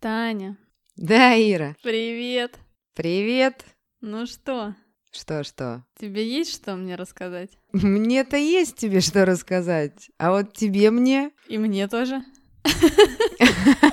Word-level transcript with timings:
Таня, 0.00 0.56
Да, 0.96 1.34
Ира. 1.36 1.76
привет. 1.82 2.58
Привет. 2.94 3.64
Ну 4.00 4.24
что, 4.26 4.74
Что-что? 5.12 5.84
тебе 5.98 6.26
есть 6.26 6.54
что 6.54 6.74
мне 6.76 6.96
рассказать? 6.96 7.50
Мне-то 7.72 8.38
есть 8.38 8.76
тебе 8.76 9.00
что 9.02 9.26
рассказать, 9.26 10.10
а 10.18 10.30
вот 10.30 10.54
тебе 10.54 10.90
мне... 10.90 11.32
И 11.48 11.58
мне 11.58 11.86
тоже. 11.86 12.22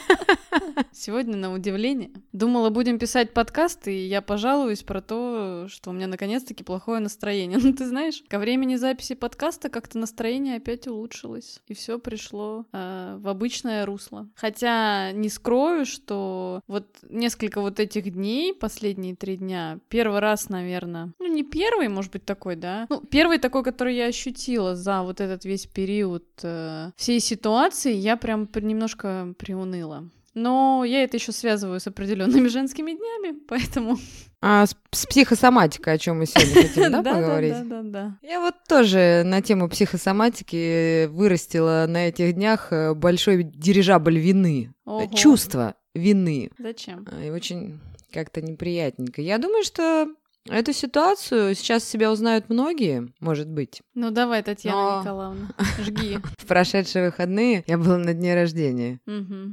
Сегодня, 0.99 1.38
на 1.38 1.54
удивление, 1.54 2.09
думала, 2.34 2.71
будем 2.71 2.97
писать 2.97 3.32
подкаст, 3.32 3.88
и 3.88 4.07
я 4.07 4.23
пожалуюсь 4.23 4.82
про 4.82 5.00
то, 5.00 5.68
что 5.70 5.91
у 5.91 5.93
меня 5.93 6.07
наконец-таки 6.07 6.64
плохое 6.64 7.00
настроение. 7.00 7.59
Ну, 7.68 7.73
ты 7.73 7.86
знаешь, 7.86 8.23
ко 8.29 8.39
времени 8.39 8.77
записи 8.77 9.14
подкаста 9.14 9.70
как-то 9.70 10.00
настроение 10.00 10.55
опять 10.55 10.88
улучшилось, 10.88 11.61
и 11.68 11.73
все 11.73 12.00
пришло 12.00 12.65
э, 12.71 13.18
в 13.20 13.28
обычное 13.28 13.86
русло. 13.86 14.29
Хотя 14.36 15.11
не 15.11 15.28
скрою, 15.28 15.86
что 15.86 16.61
вот 16.68 16.88
несколько 17.09 17.59
вот 17.61 17.79
этих 17.79 18.11
дней, 18.14 18.54
последние 18.54 19.15
три 19.15 19.36
дня, 19.36 19.79
первый 19.89 20.20
раз, 20.20 20.50
наверное, 20.50 21.14
ну, 21.20 21.28
не 21.28 21.43
первый, 21.43 21.89
может 21.89 22.14
быть, 22.14 22.25
такой, 22.25 22.56
да? 22.56 22.87
Ну, 22.89 23.01
первый 23.01 23.37
такой, 23.37 23.64
который 23.64 23.95
я 23.95 24.06
ощутила 24.06 24.75
за 24.75 25.04
вот 25.04 25.21
этот 25.21 25.45
весь 25.45 25.68
период 25.68 26.25
э, 26.42 26.92
всей 26.95 27.20
ситуации, 27.20 27.93
я 27.93 28.18
прям 28.18 28.50
немножко 28.56 29.36
приуныла. 29.37 30.09
Но 30.37 30.83
я 30.86 31.04
это 31.04 31.18
еще 31.18 31.32
связываю 31.32 31.79
с 31.79 31.87
определенными 31.87 32.47
женскими 32.50 32.91
днями, 32.91 33.39
поэтому... 33.47 33.97
А, 34.39 34.67
с, 34.67 34.75
с 34.91 35.08
психосоматикой, 35.08 35.94
о 35.94 35.97
чем 35.97 36.19
мы 36.19 36.28
сегодня 36.28 36.61
хотим, 36.67 36.83
да, 36.91 37.02
да, 37.02 37.14
поговорить? 37.16 37.53
да, 37.53 37.64
да, 37.64 37.81
да. 37.81 38.17
Я 38.22 38.39
вот 38.39 38.53
тоже 38.69 39.23
на 39.25 39.42
тему 39.42 39.67
психосоматики 39.67 41.08
вырастила 41.08 41.86
на 41.89 42.09
этих 42.09 42.33
днях 42.33 42.72
э, 42.72 42.94
большой 42.94 43.42
дирижабль 43.42 44.19
вины. 44.19 44.75
Чувство 45.16 45.73
вины. 45.95 46.52
Зачем? 46.59 47.08
А, 47.11 47.23
И 47.25 47.31
очень 47.31 47.80
как-то 48.14 48.44
неприятненько. 48.44 49.23
Я 49.23 49.39
думаю, 49.39 49.64
что 49.64 50.08
эту 50.50 50.73
ситуацию 50.73 51.56
сейчас 51.56 51.84
себя 51.84 52.12
узнают 52.12 52.50
многие, 52.50 53.12
может 53.20 53.48
быть. 53.48 53.81
Ну 53.94 54.12
давай, 54.12 54.44
Татьяна 54.44 54.78
Но- 54.95 55.02
Николаевна, 55.02 55.50
жги. 55.80 56.20
В 56.38 56.45
прошедшие 56.45 57.06
выходные 57.06 57.64
я 57.67 57.78
была 57.78 57.98
на 57.98 58.14
дне 58.14 58.36
рождения. 58.36 59.00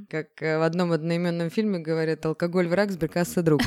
Как 0.08 0.28
э, 0.40 0.58
в 0.58 0.62
одном 0.62 0.92
одноименном 0.92 1.50
фильме 1.50 1.78
говорят, 1.78 2.24
алкоголь 2.26 2.68
враг, 2.68 2.90
сберкасса 2.90 3.42
друг. 3.42 3.60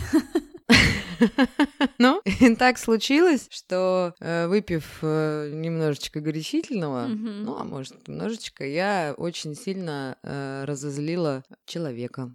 Ну, 1.97 2.21
и 2.41 2.55
так 2.55 2.77
случилось, 2.77 3.47
что 3.49 4.13
э, 4.19 4.47
выпив 4.47 4.99
э, 5.01 5.51
немножечко 5.53 6.19
горячительного, 6.19 7.07
ну, 7.07 7.57
а 7.57 7.63
может, 7.63 8.07
немножечко, 8.07 8.65
я 8.65 9.13
очень 9.17 9.55
сильно 9.55 10.17
э, 10.23 10.63
разозлила 10.65 11.43
человека. 11.65 12.33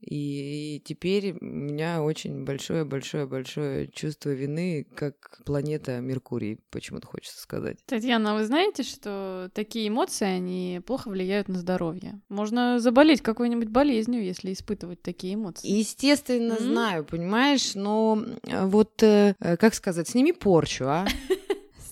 И 0.00 0.82
теперь 0.84 1.36
у 1.40 1.44
меня 1.44 2.02
очень 2.02 2.44
большое-большое-большое 2.44 3.88
чувство 3.88 4.30
вины, 4.30 4.86
как 4.94 5.40
планета 5.44 6.00
Меркурий, 6.00 6.58
почему-то 6.70 7.06
хочется 7.06 7.40
сказать. 7.40 7.78
Татьяна, 7.86 8.32
а 8.32 8.34
вы 8.34 8.44
знаете, 8.44 8.82
что 8.82 9.50
такие 9.54 9.88
эмоции, 9.88 10.26
они 10.26 10.80
плохо 10.86 11.08
влияют 11.08 11.48
на 11.48 11.58
здоровье? 11.58 12.20
Можно 12.28 12.78
заболеть 12.78 13.22
какой-нибудь 13.22 13.68
болезнью, 13.68 14.24
если 14.24 14.52
испытывать 14.52 15.02
такие 15.02 15.34
эмоции. 15.34 15.68
Естественно, 15.68 16.56
знаю, 16.58 17.04
понимаешь, 17.04 17.74
но 17.74 18.22
э, 18.42 18.66
вот, 18.82 19.02
э, 19.02 19.34
э, 19.38 19.56
как 19.56 19.74
сказать, 19.74 20.08
сними 20.08 20.32
порчу, 20.32 20.84
а? 20.86 21.06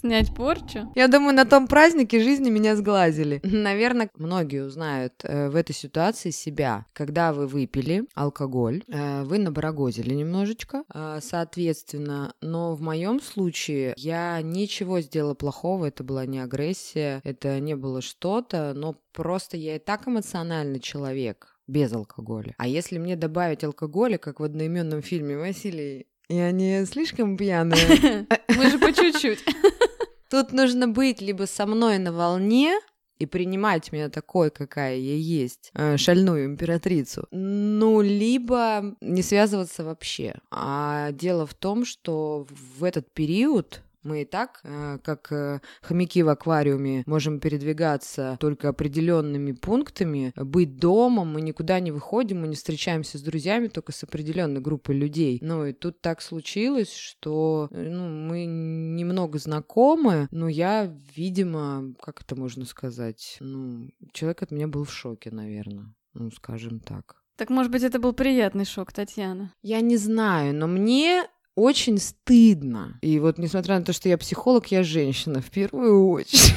Снять 0.01 0.35
порчу? 0.35 0.91
Я 0.95 1.09
думаю, 1.09 1.35
на 1.35 1.45
том 1.45 1.67
празднике 1.67 2.23
жизни 2.23 2.49
меня 2.49 2.75
сглазили. 2.75 3.41
Наверное, 3.45 4.09
многие 4.17 4.65
узнают 4.65 5.13
э, 5.23 5.51
в 5.51 5.57
этой 5.57 5.75
ситуации 5.75 6.31
себя. 6.31 6.87
Когда 6.95 7.35
вы 7.35 7.47
выпили 7.47 8.05
алкоголь, 8.15 8.83
э, 8.89 9.25
вы 9.25 9.39
набарагозили 9.39 10.15
немножечко, 10.15 10.85
э, 10.93 11.19
соответственно, 11.23 12.33
но 12.41 12.75
в 12.75 12.81
моем 12.81 13.21
случае 13.21 13.93
я 13.99 14.41
ничего 14.43 15.01
сделала 15.01 15.35
плохого, 15.35 15.85
это 15.85 16.03
была 16.03 16.25
не 16.25 16.39
агрессия, 16.39 17.21
это 17.23 17.61
не 17.61 17.77
было 17.77 18.01
что-то, 18.01 18.73
но 18.75 18.97
просто 19.13 19.59
я 19.59 19.77
и 19.77 19.79
так 19.79 20.09
эмоциональный 20.09 20.81
человек 20.81 21.61
без 21.71 21.93
алкоголя. 21.93 22.55
А 22.59 22.67
если 22.67 22.99
мне 22.99 23.17
добавить 23.17 23.65
алкоголя, 23.65 24.19
как 24.19 24.41
в 24.41 24.45
одноименном 24.45 25.03
фильме 25.03 25.39
Василий, 25.39 26.07
я 26.31 26.53
не 26.53 26.87
слишком 26.87 27.37
пьяная, 27.37 28.27
Мы 28.57 28.71
же 28.71 28.79
по 28.79 28.93
чуть-чуть. 28.93 29.45
Тут 30.31 30.53
нужно 30.53 30.87
быть 30.87 31.21
либо 31.21 31.45
со 31.47 31.67
мной 31.67 31.99
на 31.99 32.13
волне 32.13 32.79
и 33.19 33.27
принимать 33.27 33.91
меня 33.91 34.09
такой, 34.09 34.51
какая 34.51 34.97
я 34.97 35.17
есть, 35.17 35.73
э, 35.75 35.97
шальную 35.97 36.47
императрицу, 36.47 37.27
ну, 37.33 38.01
либо 38.01 38.95
не 39.01 39.23
связываться 39.23 39.85
вообще. 39.85 40.37
А 40.51 41.11
дело 41.13 41.47
в 41.47 41.55
том, 41.55 41.85
что 41.85 42.47
в 42.49 42.85
этот 42.85 43.13
период 43.13 43.83
мы 44.03 44.23
и 44.23 44.25
так, 44.25 44.61
э, 44.65 44.99
как 45.03 45.31
э, 45.33 45.61
хомяки 45.83 46.23
в 46.23 46.29
аквариуме, 46.29 47.03
можем 47.07 47.41
передвигаться 47.41 48.37
только 48.41 48.69
определенными 48.69 49.53
пунктами, 49.53 50.33
быть 50.37 50.77
дома, 50.77 51.25
мы 51.25 51.41
никуда 51.41 51.81
не 51.81 51.91
выходим, 51.91 52.41
мы 52.43 52.49
не 52.49 52.57
встречаемся 52.57 53.19
с 53.19 53.23
друзьями, 53.23 53.69
только 53.69 53.93
с 53.93 54.03
определенной 54.03 54.61
группой 54.61 54.97
людей. 54.97 55.39
Ну 55.43 55.67
и 55.67 55.73
тут 55.73 56.01
так 56.01 56.23
случилось, 56.23 56.95
что 56.95 57.69
э, 57.71 57.89
ну, 57.89 58.09
мы 58.09 58.45
немного 58.47 59.39
знакомы, 59.39 60.29
но 60.31 60.49
я, 60.49 60.93
видимо, 61.15 61.95
как 62.01 62.23
это 62.23 62.37
можно 62.37 62.65
сказать, 62.65 63.37
ну, 63.41 63.91
человек 64.13 64.43
от 64.43 64.51
меня 64.51 64.69
был 64.69 64.85
в 64.85 64.93
шоке, 64.93 65.31
наверное. 65.31 65.95
Ну, 66.15 66.31
скажем 66.31 66.81
так. 66.81 67.21
Так, 67.37 67.51
может 67.51 67.73
быть, 67.73 67.83
это 67.83 67.99
был 67.99 68.13
приятный 68.13 68.65
шок, 68.65 68.93
Татьяна? 68.93 69.55
Я 69.63 69.81
не 69.81 69.97
знаю, 69.97 70.55
но 70.55 70.67
мне 70.67 71.27
очень 71.57 71.99
стыдно. 71.99 72.99
И 73.03 73.19
вот 73.19 73.39
несмотря 73.39 73.79
на 73.79 73.85
то, 73.85 73.93
что 73.93 74.09
я 74.09 74.19
психолог, 74.19 74.67
я 74.69 74.83
женщина 74.83 75.41
в 75.41 75.51
первую 75.51 76.09
очередь. 76.09 76.55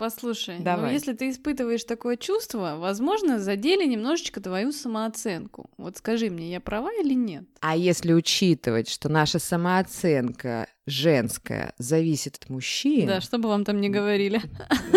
Послушай, 0.00 0.56
ну 0.60 0.64
Давай. 0.64 0.94
если 0.94 1.12
ты 1.12 1.28
испытываешь 1.28 1.84
такое 1.84 2.16
чувство, 2.16 2.76
возможно, 2.78 3.38
задели 3.38 3.84
немножечко 3.84 4.40
твою 4.40 4.72
самооценку. 4.72 5.68
Вот 5.76 5.98
скажи 5.98 6.30
мне, 6.30 6.50
я 6.50 6.58
права 6.58 6.90
или 7.02 7.12
нет? 7.12 7.44
А 7.60 7.76
если 7.76 8.14
учитывать, 8.14 8.88
что 8.88 9.10
наша 9.10 9.38
самооценка 9.38 10.68
женская 10.86 11.72
зависит 11.78 12.36
от 12.42 12.48
мужчин, 12.50 13.06
Да, 13.06 13.20
что 13.20 13.38
бы 13.38 13.48
вам 13.48 13.64
там 13.64 13.80
ни 13.80 13.88
говорили. 13.88 14.40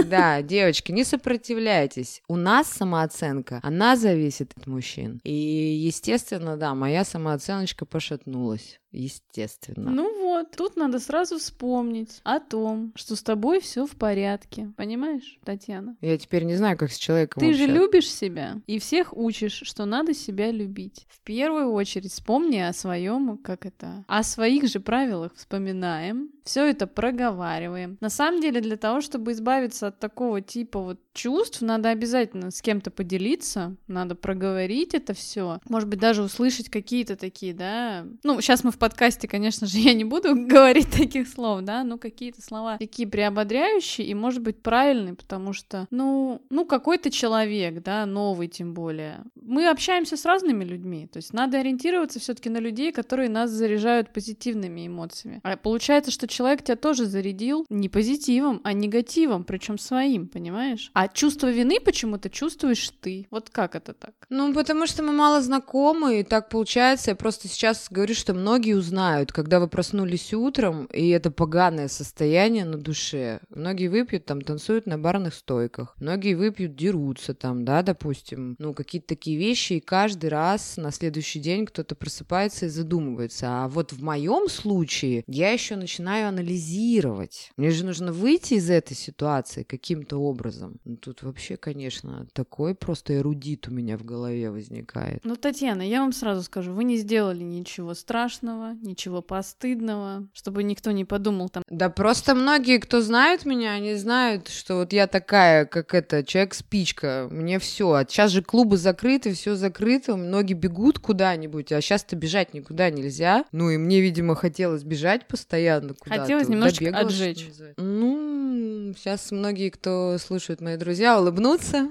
Да, 0.05 0.41
девочки, 0.41 0.91
не 0.91 1.03
сопротивляйтесь. 1.03 2.21
У 2.27 2.35
нас 2.35 2.67
самооценка, 2.67 3.59
она 3.63 3.95
зависит 3.95 4.51
от 4.55 4.67
мужчин. 4.67 5.19
И, 5.23 5.33
естественно, 5.33 6.57
да, 6.57 6.73
моя 6.73 7.03
самооценочка 7.03 7.85
пошатнулась. 7.85 8.79
Естественно. 8.91 9.89
Ну 9.89 10.21
вот, 10.21 10.51
тут 10.55 10.75
надо 10.75 10.99
сразу 10.99 11.39
вспомнить 11.39 12.21
о 12.23 12.39
том, 12.39 12.93
что 12.95 13.15
с 13.15 13.23
тобой 13.23 13.59
все 13.59 13.87
в 13.87 13.95
порядке. 13.95 14.71
Понимаешь, 14.77 15.39
Татьяна? 15.43 15.97
Я 15.99 16.15
теперь 16.19 16.43
не 16.43 16.55
знаю, 16.55 16.77
как 16.77 16.91
с 16.91 16.97
человеком 16.97 17.41
Ты 17.41 17.53
же 17.55 17.63
общаться. 17.63 17.73
любишь 17.81 18.07
себя 18.09 18.61
и 18.67 18.77
всех 18.77 19.17
учишь, 19.17 19.61
что 19.63 19.85
надо 19.85 20.13
себя 20.13 20.51
любить. 20.51 21.07
В 21.09 21.21
первую 21.21 21.71
очередь 21.71 22.11
вспомни 22.11 22.57
о 22.59 22.71
своем, 22.71 23.39
как 23.39 23.65
это, 23.65 24.05
о 24.07 24.21
своих 24.21 24.67
же 24.67 24.79
правилах 24.79 25.31
вспоминаем, 25.73 26.29
все 26.43 26.65
это 26.65 26.87
проговариваем. 26.87 27.97
На 28.01 28.09
самом 28.09 28.41
деле, 28.41 28.61
для 28.61 28.77
того, 28.77 29.01
чтобы 29.01 29.31
избавиться 29.31 29.87
от 29.87 29.99
такого 29.99 30.41
типа 30.41 30.79
вот 30.79 30.99
чувств, 31.13 31.61
надо 31.61 31.89
обязательно 31.89 32.51
с 32.51 32.61
кем-то 32.61 32.91
поделиться, 32.91 33.75
надо 33.87 34.15
проговорить 34.15 34.93
это 34.93 35.13
все. 35.13 35.59
Может 35.69 35.87
быть, 35.87 35.99
даже 35.99 36.21
услышать 36.21 36.69
какие-то 36.69 37.15
такие, 37.15 37.53
да. 37.53 38.05
Ну, 38.23 38.41
сейчас 38.41 38.63
мы 38.63 38.71
в 38.71 38.77
подкасте, 38.77 39.27
конечно 39.27 39.67
же, 39.67 39.77
я 39.79 39.93
не 39.93 40.03
буду 40.03 40.35
говорить 40.35 40.91
таких 40.91 41.27
слов, 41.27 41.61
да, 41.61 41.83
но 41.83 41.97
какие-то 41.97 42.41
слова 42.41 42.77
такие 42.77 43.07
приободряющие 43.07 44.05
и, 44.07 44.13
может 44.13 44.41
быть, 44.41 44.61
правильные, 44.61 45.15
потому 45.15 45.53
что, 45.53 45.87
ну, 45.91 46.41
ну, 46.49 46.65
какой-то 46.65 47.09
человек, 47.09 47.81
да, 47.83 48.05
новый 48.05 48.47
тем 48.47 48.73
более. 48.73 49.23
Мы 49.35 49.69
общаемся 49.69 50.17
с 50.17 50.25
разными 50.25 50.63
людьми, 50.63 51.07
то 51.07 51.17
есть 51.17 51.33
надо 51.33 51.59
ориентироваться 51.59 52.19
все-таки 52.19 52.49
на 52.49 52.57
людей, 52.57 52.91
которые 52.91 53.29
нас 53.29 53.49
заряжают 53.49 54.11
позитивными 54.11 54.87
эмоциями. 54.87 55.39
А 55.43 55.55
получается, 55.63 56.11
что 56.11 56.27
человек 56.27 56.63
тебя 56.63 56.75
тоже 56.75 57.05
зарядил 57.05 57.65
не 57.69 57.89
позитивом, 57.89 58.61
а 58.63 58.73
негативом, 58.73 59.43
причем 59.43 59.77
своим, 59.77 60.27
понимаешь? 60.27 60.91
А 60.93 61.07
чувство 61.07 61.51
вины 61.51 61.79
почему-то 61.79 62.29
чувствуешь 62.29 62.91
ты. 63.01 63.27
Вот 63.31 63.49
как 63.49 63.75
это 63.75 63.93
так? 63.93 64.13
Ну, 64.29 64.53
потому 64.53 64.85
что 64.85 65.01
мы 65.01 65.13
мало 65.13 65.41
знакомы, 65.41 66.19
и 66.19 66.23
так 66.23 66.49
получается. 66.49 67.11
Я 67.11 67.15
просто 67.15 67.47
сейчас 67.47 67.87
говорю, 67.89 68.13
что 68.13 68.33
многие 68.33 68.75
узнают, 68.75 69.31
когда 69.31 69.59
вы 69.59 69.67
проснулись 69.67 70.33
утром, 70.33 70.85
и 70.85 71.09
это 71.09 71.31
поганое 71.31 71.87
состояние 71.87 72.65
на 72.65 72.77
душе. 72.77 73.39
Многие 73.49 73.87
выпьют, 73.87 74.25
там, 74.25 74.41
танцуют 74.41 74.85
на 74.85 74.97
барных 74.97 75.33
стойках. 75.33 75.95
Многие 75.99 76.35
выпьют, 76.35 76.75
дерутся 76.75 77.33
там, 77.33 77.63
да, 77.63 77.81
допустим. 77.81 78.55
Ну, 78.59 78.73
какие-то 78.73 79.07
такие 79.07 79.37
вещи, 79.37 79.73
и 79.73 79.79
каждый 79.79 80.29
раз 80.29 80.77
на 80.77 80.91
следующий 80.91 81.39
день 81.39 81.65
кто-то 81.65 81.95
просыпается 81.95 82.65
и 82.65 82.69
задумывается. 82.69 83.47
А 83.47 83.67
вот 83.69 83.93
в 83.93 84.03
моем 84.03 84.49
случае 84.49 85.23
я 85.27 85.52
еще 85.53 85.75
начинаю 85.75 86.27
анализировать. 86.27 87.51
Мне 87.57 87.71
же 87.71 87.85
нужно 87.85 88.11
выйти 88.11 88.55
из 88.55 88.69
этой 88.69 88.95
ситуации 88.95 89.63
каким-то 89.63 90.17
образом. 90.17 90.79
Ну, 90.85 90.97
тут 90.97 91.23
вообще, 91.23 91.57
конечно, 91.57 92.27
такой 92.33 92.75
просто 92.75 93.15
эрудит 93.17 93.67
у 93.67 93.71
меня 93.71 93.97
в 93.97 94.03
голове 94.03 94.51
возникает. 94.51 95.21
Ну, 95.23 95.35
Татьяна, 95.35 95.81
я 95.81 96.01
вам 96.01 96.11
сразу 96.11 96.43
скажу, 96.43 96.73
вы 96.73 96.83
не 96.83 96.97
сделали 96.97 97.43
ничего 97.43 97.93
страшного, 97.93 98.73
ничего 98.81 99.21
постыдного, 99.21 100.27
чтобы 100.33 100.63
никто 100.63 100.91
не 100.91 101.05
подумал 101.05 101.49
там. 101.49 101.63
Да 101.69 101.89
просто 101.89 102.35
многие, 102.35 102.79
кто 102.79 103.01
знают 103.01 103.45
меня, 103.45 103.73
они 103.73 103.95
знают, 103.95 104.49
что 104.49 104.75
вот 104.75 104.93
я 104.93 105.07
такая, 105.07 105.65
как 105.65 105.93
это, 105.93 106.23
человек-спичка. 106.23 107.27
Мне 107.31 107.59
все. 107.59 107.93
А 107.93 108.05
сейчас 108.05 108.31
же 108.31 108.41
клубы 108.41 108.77
закрыты, 108.77 109.33
все 109.33 109.55
закрыто, 109.55 110.15
многие 110.15 110.53
бегут 110.53 110.99
куда-нибудь, 110.99 111.71
а 111.71 111.81
сейчас-то 111.81 112.15
бежать 112.15 112.53
никуда 112.53 112.89
нельзя. 112.89 113.45
Ну 113.51 113.69
и 113.69 113.77
мне, 113.77 114.01
видимо, 114.01 114.35
хотелось 114.35 114.83
бежать 114.83 115.27
постоянно 115.43 115.93
куда-то. 115.93 116.21
Хотелось 116.21 116.47
немножечко 116.47 116.85
Добегалась, 116.85 117.13
отжечь. 117.13 117.49
Ну, 117.77 118.93
сейчас 118.97 119.31
многие, 119.31 119.69
кто 119.69 120.17
слушают 120.17 120.61
мои 120.61 120.77
друзья, 120.77 121.19
улыбнутся. 121.19 121.89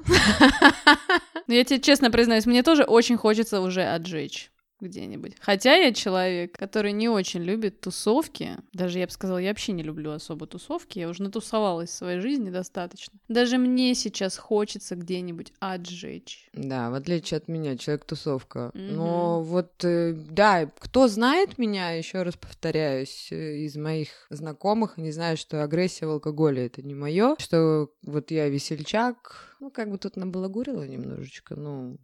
Но 1.47 1.55
я 1.55 1.65
тебе 1.65 1.81
честно 1.81 2.11
признаюсь, 2.11 2.47
мне 2.47 2.63
тоже 2.63 2.85
очень 2.85 3.17
хочется 3.17 3.61
уже 3.61 3.83
отжечь 3.83 4.52
где-нибудь. 4.83 5.37
Хотя 5.41 5.75
я 5.75 5.93
человек, 5.93 6.53
который 6.59 6.93
не 6.93 7.09
очень 7.09 7.43
любит 7.43 7.81
тусовки. 7.81 8.59
Даже 8.73 8.99
я 8.99 9.07
бы 9.07 9.13
сказала, 9.13 9.39
я 9.39 9.49
вообще 9.51 9.73
не 9.73 9.83
люблю 9.83 10.11
особо 10.11 10.47
тусовки. 10.47 10.99
Я 10.99 11.09
уже 11.09 11.23
натусовалась 11.23 11.91
в 11.91 11.95
своей 11.95 12.21
жизни 12.21 12.51
достаточно. 12.51 13.19
Даже 13.29 13.59
мне 13.59 13.95
сейчас 13.95 14.37
хочется 14.37 14.97
где-нибудь 14.97 15.53
отжечь. 15.61 16.49
Да, 16.53 16.91
в 16.91 16.95
отличие 16.95 17.39
от 17.39 17.49
меня, 17.49 17.77
человек-тусовка. 17.77 18.71
Mm-hmm. 18.75 18.93
Но 18.93 19.43
вот, 19.43 19.85
э, 19.85 20.13
да, 20.13 20.71
кто 20.79 21.09
знает 21.09 21.59
меня, 21.59 21.93
еще 21.93 22.23
раз 22.23 22.37
повторяюсь, 22.37 23.29
э, 23.31 23.59
из 23.59 23.77
моих 23.77 24.27
знакомых, 24.31 24.97
не 24.97 25.13
знаю, 25.13 25.37
что 25.37 25.63
агрессия 25.63 26.07
в 26.07 26.11
алкоголе 26.11 26.67
это 26.67 26.83
не 26.83 26.95
мое, 26.95 27.37
что 27.39 27.91
вот 28.03 28.31
я 28.31 28.49
весельчак, 28.49 29.52
ну, 29.63 29.71
как 29.71 29.89
бы 29.89 29.97
тут 29.97 30.17
набалагурила 30.17 30.83
немножечко, 30.83 31.55
ну, 31.55 31.97